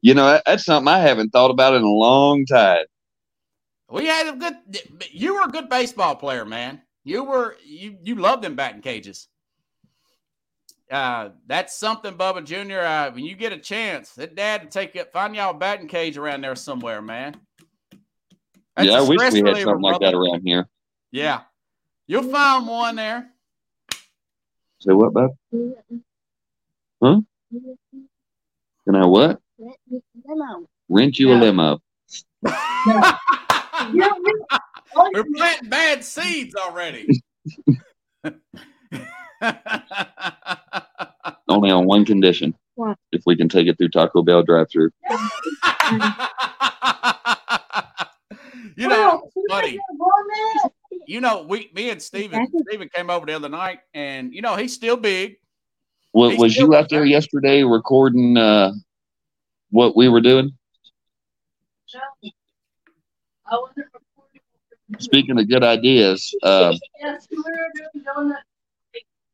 you 0.00 0.14
know 0.14 0.40
that's 0.46 0.64
something 0.64 0.88
I 0.88 0.98
haven't 0.98 1.30
thought 1.30 1.50
about 1.50 1.74
in 1.74 1.82
a 1.82 1.86
long 1.86 2.46
time. 2.46 2.86
We 3.90 4.06
had 4.06 4.28
a 4.28 4.36
good. 4.36 4.54
You 5.10 5.34
were 5.34 5.42
a 5.42 5.48
good 5.48 5.68
baseball 5.68 6.14
player, 6.16 6.44
man. 6.44 6.82
You 7.04 7.24
were 7.24 7.56
you 7.64 7.96
you 8.02 8.16
loved 8.16 8.42
them 8.44 8.54
batting 8.54 8.82
cages. 8.82 9.28
Uh, 10.90 11.30
that's 11.46 11.76
something, 11.76 12.14
Bubba 12.14 12.44
Junior. 12.44 12.80
Uh, 12.80 13.10
when 13.10 13.24
you 13.24 13.34
get 13.34 13.52
a 13.52 13.58
chance, 13.58 14.12
that 14.12 14.34
dad 14.34 14.62
to 14.62 14.68
take 14.68 14.96
it, 14.96 15.12
find 15.12 15.34
y'all 15.34 15.50
a 15.50 15.54
batting 15.54 15.88
cage 15.88 16.16
around 16.16 16.42
there 16.42 16.56
somewhere, 16.56 17.02
man. 17.02 17.34
That's 18.76 18.88
yeah, 18.88 18.98
a 18.98 19.04
I 19.04 19.08
wish 19.08 19.18
we 19.32 19.38
had 19.38 19.46
reliever, 19.46 19.64
something 19.64 19.82
like 19.82 20.00
that 20.00 20.14
around 20.14 20.42
here. 20.44 20.68
Yeah, 21.10 21.40
you'll 22.06 22.22
find 22.24 22.66
one 22.66 22.96
there. 22.96 23.30
Say 24.80 24.92
what, 24.92 25.12
bud? 25.12 25.30
Can 27.02 27.26
I 28.94 29.04
what? 29.06 29.40
Rent 30.88 31.18
you 31.18 31.32
a 31.32 31.34
Yeah. 31.34 31.40
limo. 31.40 31.80
We're 35.12 35.24
planting 35.36 35.68
bad 35.68 36.04
seeds 36.04 36.54
already. 36.54 37.08
Only 41.48 41.70
on 41.70 41.86
one 41.86 42.04
condition. 42.04 42.54
What? 42.74 42.98
If 43.12 43.22
we 43.26 43.36
can 43.36 43.48
take 43.48 43.66
it 43.66 43.78
through 43.78 43.90
Taco 43.90 44.22
Bell 44.22 44.42
drive-through. 44.42 44.90
you 48.76 48.88
know, 48.88 49.30
funny. 49.48 49.78
You 51.06 51.20
know, 51.20 51.42
we, 51.42 51.70
me 51.74 51.90
and 51.90 52.00
Steven, 52.00 52.46
Steven 52.68 52.88
came 52.94 53.10
over 53.10 53.26
the 53.26 53.32
other 53.34 53.48
night, 53.48 53.80
and 53.94 54.32
you 54.34 54.42
know 54.42 54.56
he's 54.56 54.74
still 54.74 54.96
big. 54.96 55.36
Was, 56.12 56.32
He's 56.32 56.40
was 56.40 56.56
you 56.56 56.74
out 56.74 56.88
there 56.88 57.00
there. 57.00 57.06
yesterday 57.06 57.62
recording 57.62 58.36
uh, 58.36 58.72
what 59.70 59.96
we 59.96 60.08
were 60.08 60.20
doing? 60.20 60.52
Speaking 64.98 65.38
of 65.38 65.48
good 65.48 65.62
ideas, 65.62 66.34
uh, 66.42 66.74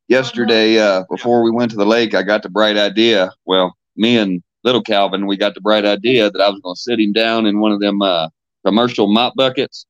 yesterday 0.08 0.78
uh, 0.78 1.04
before 1.08 1.42
we 1.42 1.50
went 1.50 1.70
to 1.70 1.76
the 1.76 1.86
lake, 1.86 2.14
I 2.14 2.22
got 2.22 2.42
the 2.42 2.48
bright 2.48 2.76
idea. 2.76 3.30
Well, 3.44 3.76
me 3.96 4.16
and 4.18 4.42
little 4.64 4.82
Calvin, 4.82 5.26
we 5.26 5.36
got 5.36 5.54
the 5.54 5.60
bright 5.60 5.84
idea 5.84 6.30
that 6.30 6.40
I 6.40 6.48
was 6.50 6.60
going 6.60 6.74
to 6.74 6.80
sit 6.80 6.98
him 6.98 7.12
down 7.12 7.46
in 7.46 7.60
one 7.60 7.72
of 7.72 7.80
them 7.80 8.02
uh, 8.02 8.28
commercial 8.64 9.06
mop 9.06 9.34
buckets, 9.36 9.86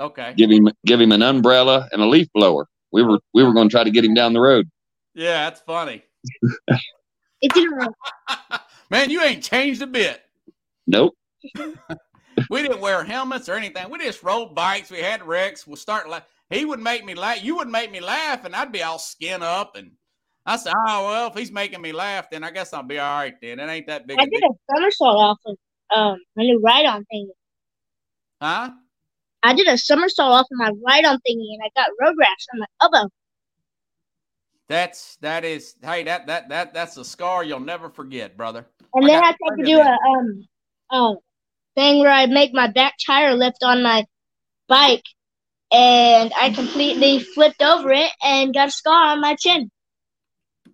Okay. 0.00 0.34
give 0.36 0.50
him 0.50 0.68
give 0.84 1.00
him 1.00 1.12
an 1.12 1.22
umbrella 1.22 1.88
and 1.92 2.02
a 2.02 2.06
leaf 2.06 2.28
blower. 2.34 2.68
We 2.92 3.02
were 3.02 3.18
we 3.32 3.42
were 3.42 3.54
going 3.54 3.68
to 3.68 3.72
try 3.72 3.84
to 3.84 3.90
get 3.90 4.04
him 4.04 4.14
down 4.14 4.32
the 4.34 4.40
road. 4.40 4.68
Yeah, 5.14 5.48
that's 5.48 5.60
funny. 5.60 6.02
It 7.40 7.52
didn't 7.52 7.78
work. 7.78 7.94
Man, 8.90 9.10
you 9.10 9.22
ain't 9.22 9.42
changed 9.42 9.80
a 9.82 9.86
bit. 9.86 10.20
Nope. 10.86 11.14
We 12.50 12.62
didn't 12.62 12.80
wear 12.80 13.04
helmets 13.04 13.48
or 13.48 13.54
anything. 13.54 13.90
We 13.90 13.98
just 13.98 14.22
rode 14.22 14.54
bikes. 14.54 14.90
We 14.90 14.98
had 14.98 15.22
wrecks. 15.22 15.66
We'll 15.66 15.76
start 15.76 16.08
like 16.08 16.24
he 16.50 16.64
would 16.64 16.80
make 16.80 17.04
me 17.04 17.14
laugh. 17.14 17.42
You 17.42 17.56
would 17.56 17.68
make 17.68 17.90
me 17.90 18.00
laugh, 18.00 18.44
and 18.44 18.54
I'd 18.54 18.72
be 18.72 18.82
all 18.82 18.98
skin 18.98 19.42
up. 19.42 19.76
And 19.76 19.92
I 20.44 20.56
said, 20.56 20.72
"Oh 20.76 21.06
well, 21.06 21.28
if 21.28 21.34
he's 21.34 21.50
making 21.50 21.80
me 21.80 21.92
laugh, 21.92 22.30
then 22.30 22.44
I 22.44 22.50
guess 22.50 22.72
I'll 22.72 22.82
be 22.82 22.98
all 22.98 23.18
right. 23.18 23.34
Then 23.40 23.58
it 23.58 23.68
ain't 23.68 23.86
that 23.88 24.06
big." 24.06 24.20
I 24.20 24.24
did 24.24 24.42
a 24.42 24.74
somersault 24.74 25.18
off 25.18 25.38
of 25.46 25.56
um 25.94 26.18
my 26.36 26.44
new 26.44 26.60
ride-on 26.60 27.04
thingy. 27.12 27.28
Huh? 28.40 28.70
I 29.42 29.54
did 29.54 29.68
a 29.68 29.78
somersault 29.78 30.32
off 30.32 30.46
of 30.50 30.58
my 30.58 30.70
ride-on 30.86 31.16
thingy, 31.16 31.54
and 31.54 31.62
I 31.64 31.70
got 31.74 31.90
road 32.00 32.14
rash 32.18 32.46
on 32.54 32.60
my 32.60 32.66
elbow. 32.82 33.10
That's 34.68 35.16
that 35.16 35.44
is 35.44 35.76
hey 35.82 36.02
that 36.04 36.26
that 36.26 36.48
that 36.48 36.74
that's 36.74 36.96
a 36.96 37.04
scar 37.04 37.44
you'll 37.44 37.60
never 37.60 37.88
forget, 37.88 38.36
brother. 38.36 38.66
And 38.94 39.04
I 39.04 39.08
then 39.08 39.24
I 39.24 39.32
tried 39.32 39.56
to 39.58 39.64
do 39.64 39.78
a 39.78 39.98
um 40.10 40.48
uh 40.90 41.14
thing 41.76 42.00
where 42.00 42.10
I 42.10 42.26
make 42.26 42.52
my 42.52 42.66
back 42.66 42.94
tire 43.06 43.34
lift 43.34 43.58
on 43.62 43.82
my 43.82 44.04
bike, 44.68 45.04
and 45.72 46.32
I 46.36 46.50
completely 46.50 47.20
flipped 47.20 47.62
over 47.62 47.92
it 47.92 48.10
and 48.22 48.52
got 48.52 48.68
a 48.68 48.72
scar 48.72 49.12
on 49.12 49.20
my 49.20 49.36
chin. 49.36 49.70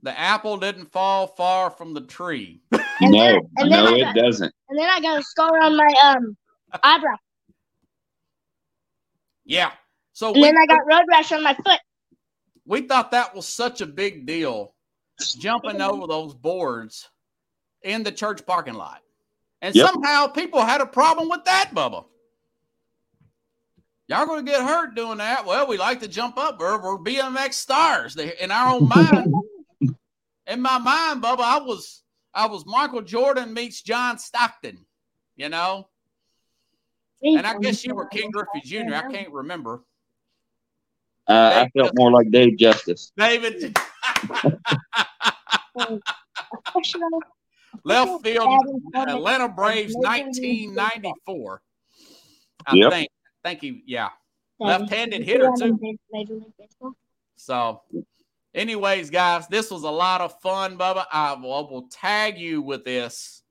The 0.03 0.19
apple 0.19 0.57
didn't 0.57 0.87
fall 0.93 1.27
far 1.29 1.71
from 1.71 1.93
the 1.95 2.01
tree. 2.01 2.63
And 3.01 3.11
no, 3.11 3.19
then- 3.19 3.41
and 3.57 3.73
then 3.73 3.85
no, 3.85 3.91
I 3.91 3.97
it 3.97 4.03
got- 4.05 4.15
doesn't. 4.15 4.55
And 4.69 4.79
then 4.79 4.89
I 4.89 5.01
got 5.01 5.19
a 5.19 5.23
scar 5.25 5.61
on 5.61 5.77
my 5.77 5.93
um 6.05 6.37
eyebrow. 6.85 7.17
Yeah. 9.45 9.73
So 10.13 10.29
And 10.29 10.37
we, 10.37 10.43
then 10.43 10.57
I 10.57 10.67
got 10.67 10.81
road 10.87 11.03
rash 11.11 11.33
on 11.33 11.43
my 11.43 11.55
foot. 11.55 11.81
we 12.65 12.83
thought 12.83 13.11
that 13.11 13.35
was 13.35 13.47
such 13.49 13.81
a 13.81 13.87
big 13.87 14.25
deal, 14.27 14.75
jumping 15.39 15.81
over 15.81 16.07
those 16.07 16.35
boards 16.35 17.09
in 17.83 18.03
the 18.05 18.13
church 18.13 18.47
parking 18.47 18.75
lot, 18.75 19.01
and 19.63 19.75
Yep. 19.75 19.87
somehow 19.91 20.27
people 20.27 20.61
had 20.61 20.81
a 20.83 20.87
problem 20.87 21.29
with 21.31 21.45
that, 21.47 21.71
Bubba. 21.75 22.05
Y'all 24.09 24.27
gonna 24.27 24.43
get 24.43 24.61
hurt 24.61 24.95
doing 24.95 25.19
that? 25.19 25.47
Well, 25.47 25.67
we 25.67 25.79
like 25.79 26.01
to 26.01 26.09
jump 26.09 26.37
up. 26.37 26.59
We're, 26.61 26.77
we're 26.83 26.99
BMX 26.99 27.55
stars 27.55 28.15
They- 28.15 28.37
in 28.39 28.51
our 28.51 28.75
own 28.75 28.89
mind. 28.89 29.33
in 30.47 30.61
my 30.61 30.77
mind, 30.79 31.23
Bubba, 31.23 31.41
I 31.41 31.59
was 31.61 32.03
I 32.35 32.47
was 32.47 32.67
Michael 32.67 33.03
Jordan 33.03 33.55
meets 33.55 33.81
John 33.83 34.19
Stockton. 34.19 34.85
You 35.37 35.49
know, 35.49 35.89
and 37.23 37.47
I 37.47 37.57
guess 37.59 37.85
you 37.87 37.95
were 37.95 38.07
Ken 38.07 38.31
Griffey 38.31 38.61
Jr. 38.65 38.95
I 38.95 39.11
can't 39.11 39.33
remember. 39.33 39.83
Uh, 41.29 41.65
I 41.65 41.71
felt 41.79 41.93
more 41.97 42.11
like 42.11 42.31
Dave 42.31 42.59
Justice. 42.59 43.13
David 43.17 43.75
Professional. 45.75 47.21
left 47.85 48.23
field 48.25 48.49
Atlanta 48.95 49.49
Braves 49.49 49.95
1994. 49.95 51.63
I 52.67 52.75
Yep. 52.77 52.91
think. 52.93 53.09
Thank 53.45 53.63
you. 53.63 53.81
Yeah. 53.87 54.11
Left-handed 54.61 55.23
hitter, 55.25 55.51
too. 55.59 55.79
Major 56.13 56.35
League 56.35 56.53
Baseball. 56.59 56.93
So, 57.37 57.83
anyways, 58.55 59.11
guys, 59.11 59.49
this 59.49 59.71
was 59.71 59.83
a 59.83 59.91
lot 59.91 60.21
of 60.21 60.41
fun, 60.41 60.79
Bubba. 60.79 61.05
I 61.11 61.33
will, 61.35 61.69
will 61.69 61.89
tag 61.89 62.39
you 62.39 62.63
with 62.63 62.85
this. 62.85 63.43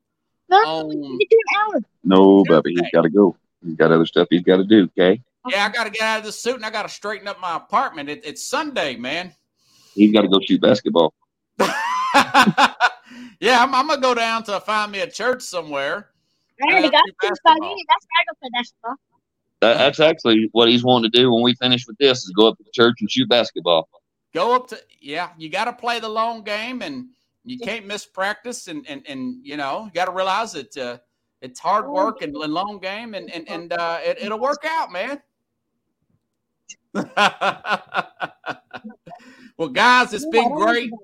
No, 0.49 0.85
we 0.87 0.95
need 0.95 1.17
to 1.19 1.27
do 1.29 1.37
an 1.37 1.59
hour. 1.75 1.81
No, 2.05 2.43
Bubby, 2.47 2.71
he's 2.71 2.89
got 2.93 3.01
to 3.01 3.09
go. 3.09 3.35
He's 3.65 3.75
got 3.75 3.91
other 3.91 4.05
stuff 4.05 4.27
he's 4.29 4.43
got 4.43 4.57
to 4.57 4.63
do. 4.63 4.83
Okay, 4.97 5.21
Yeah, 5.49 5.65
I 5.65 5.69
got 5.69 5.83
to 5.83 5.89
get 5.89 6.01
out 6.01 6.19
of 6.19 6.25
this 6.25 6.39
suit 6.39 6.55
and 6.55 6.65
I 6.65 6.69
got 6.69 6.83
to 6.83 6.89
straighten 6.89 7.27
up 7.27 7.39
my 7.41 7.57
apartment. 7.57 8.09
It, 8.09 8.25
it's 8.25 8.43
Sunday, 8.47 8.95
man. 8.95 9.33
he's 9.93 10.11
got 10.13 10.21
to 10.21 10.27
go 10.29 10.39
shoot 10.39 10.61
basketball. 10.61 11.13
yeah, 13.39 13.63
I'm, 13.63 13.73
I'm 13.75 13.87
gonna 13.87 14.01
go 14.01 14.15
down 14.15 14.43
to 14.45 14.59
find 14.61 14.91
me 14.91 15.01
a 15.01 15.09
church 15.09 15.41
somewhere. 15.43 16.09
I 16.61 16.71
already 16.71 16.89
Uh, 16.89 16.91
got 16.91 17.05
do 17.05 17.11
two 17.21 17.29
basketball. 17.29 17.35
spaghetti. 17.35 17.85
That's 17.89 18.07
where 18.07 18.21
I 18.21 18.25
go 18.29 18.33
play 18.41 18.49
basketball. 18.53 18.95
That, 19.61 19.77
that's 19.77 19.99
actually 19.99 20.49
what 20.53 20.69
he's 20.69 20.83
wanting 20.83 21.11
to 21.11 21.17
do 21.19 21.31
when 21.33 21.43
we 21.43 21.55
finish 21.55 21.87
with 21.87 21.97
this: 21.99 22.19
is 22.23 22.33
go 22.35 22.49
up 22.49 22.57
to 22.57 22.63
the 22.63 22.71
church 22.73 22.97
and 23.01 23.11
shoot 23.11 23.29
basketball. 23.29 23.89
Go 24.33 24.55
up 24.55 24.67
to 24.69 24.79
yeah, 25.01 25.29
you 25.37 25.49
got 25.49 25.65
to 25.65 25.73
play 25.73 25.99
the 25.99 26.09
long 26.09 26.43
game 26.43 26.81
and 26.81 27.07
you 27.45 27.59
can't 27.59 27.87
miss 27.87 28.05
practice 28.05 28.67
and 28.67 28.85
and 28.89 29.03
and 29.07 29.37
you 29.45 29.57
know 29.57 29.85
you 29.85 29.91
got 29.91 30.05
to 30.05 30.11
realize 30.11 30.53
that 30.53 30.77
uh, 30.77 30.97
it's 31.41 31.59
hard 31.59 31.87
work 31.89 32.21
and, 32.21 32.35
and 32.35 32.53
long 32.53 32.79
game 32.79 33.13
and 33.15 33.31
and 33.31 33.49
and 33.49 33.73
uh, 33.73 33.99
it, 34.03 34.19
it'll 34.21 34.39
work 34.41 34.63
out, 34.65 34.91
man. 34.91 35.21
well, 39.57 39.69
guys, 39.71 40.13
it's 40.13 40.25
been 40.25 40.51
great. 40.53 40.95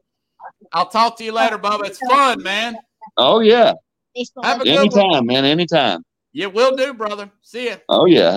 I'll 0.74 0.90
talk 0.90 1.18
to 1.18 1.24
you 1.24 1.32
later, 1.32 1.58
Bubba. 1.58 1.86
It's 1.86 2.00
fun, 2.00 2.42
man. 2.42 2.78
Oh 3.18 3.40
yeah, 3.40 3.74
Baseball. 4.16 4.44
Have 4.44 4.62
a 4.62 4.64
good 4.64 4.76
one. 4.76 4.80
anytime, 4.80 5.26
man, 5.26 5.46
anytime. 5.46 6.04
Yeah, 6.34 6.48
will 6.48 6.76
do, 6.76 6.94
brother. 6.94 7.32
See 7.42 7.70
ya. 7.70 7.78
Oh 7.90 8.06
yeah. 8.06 8.32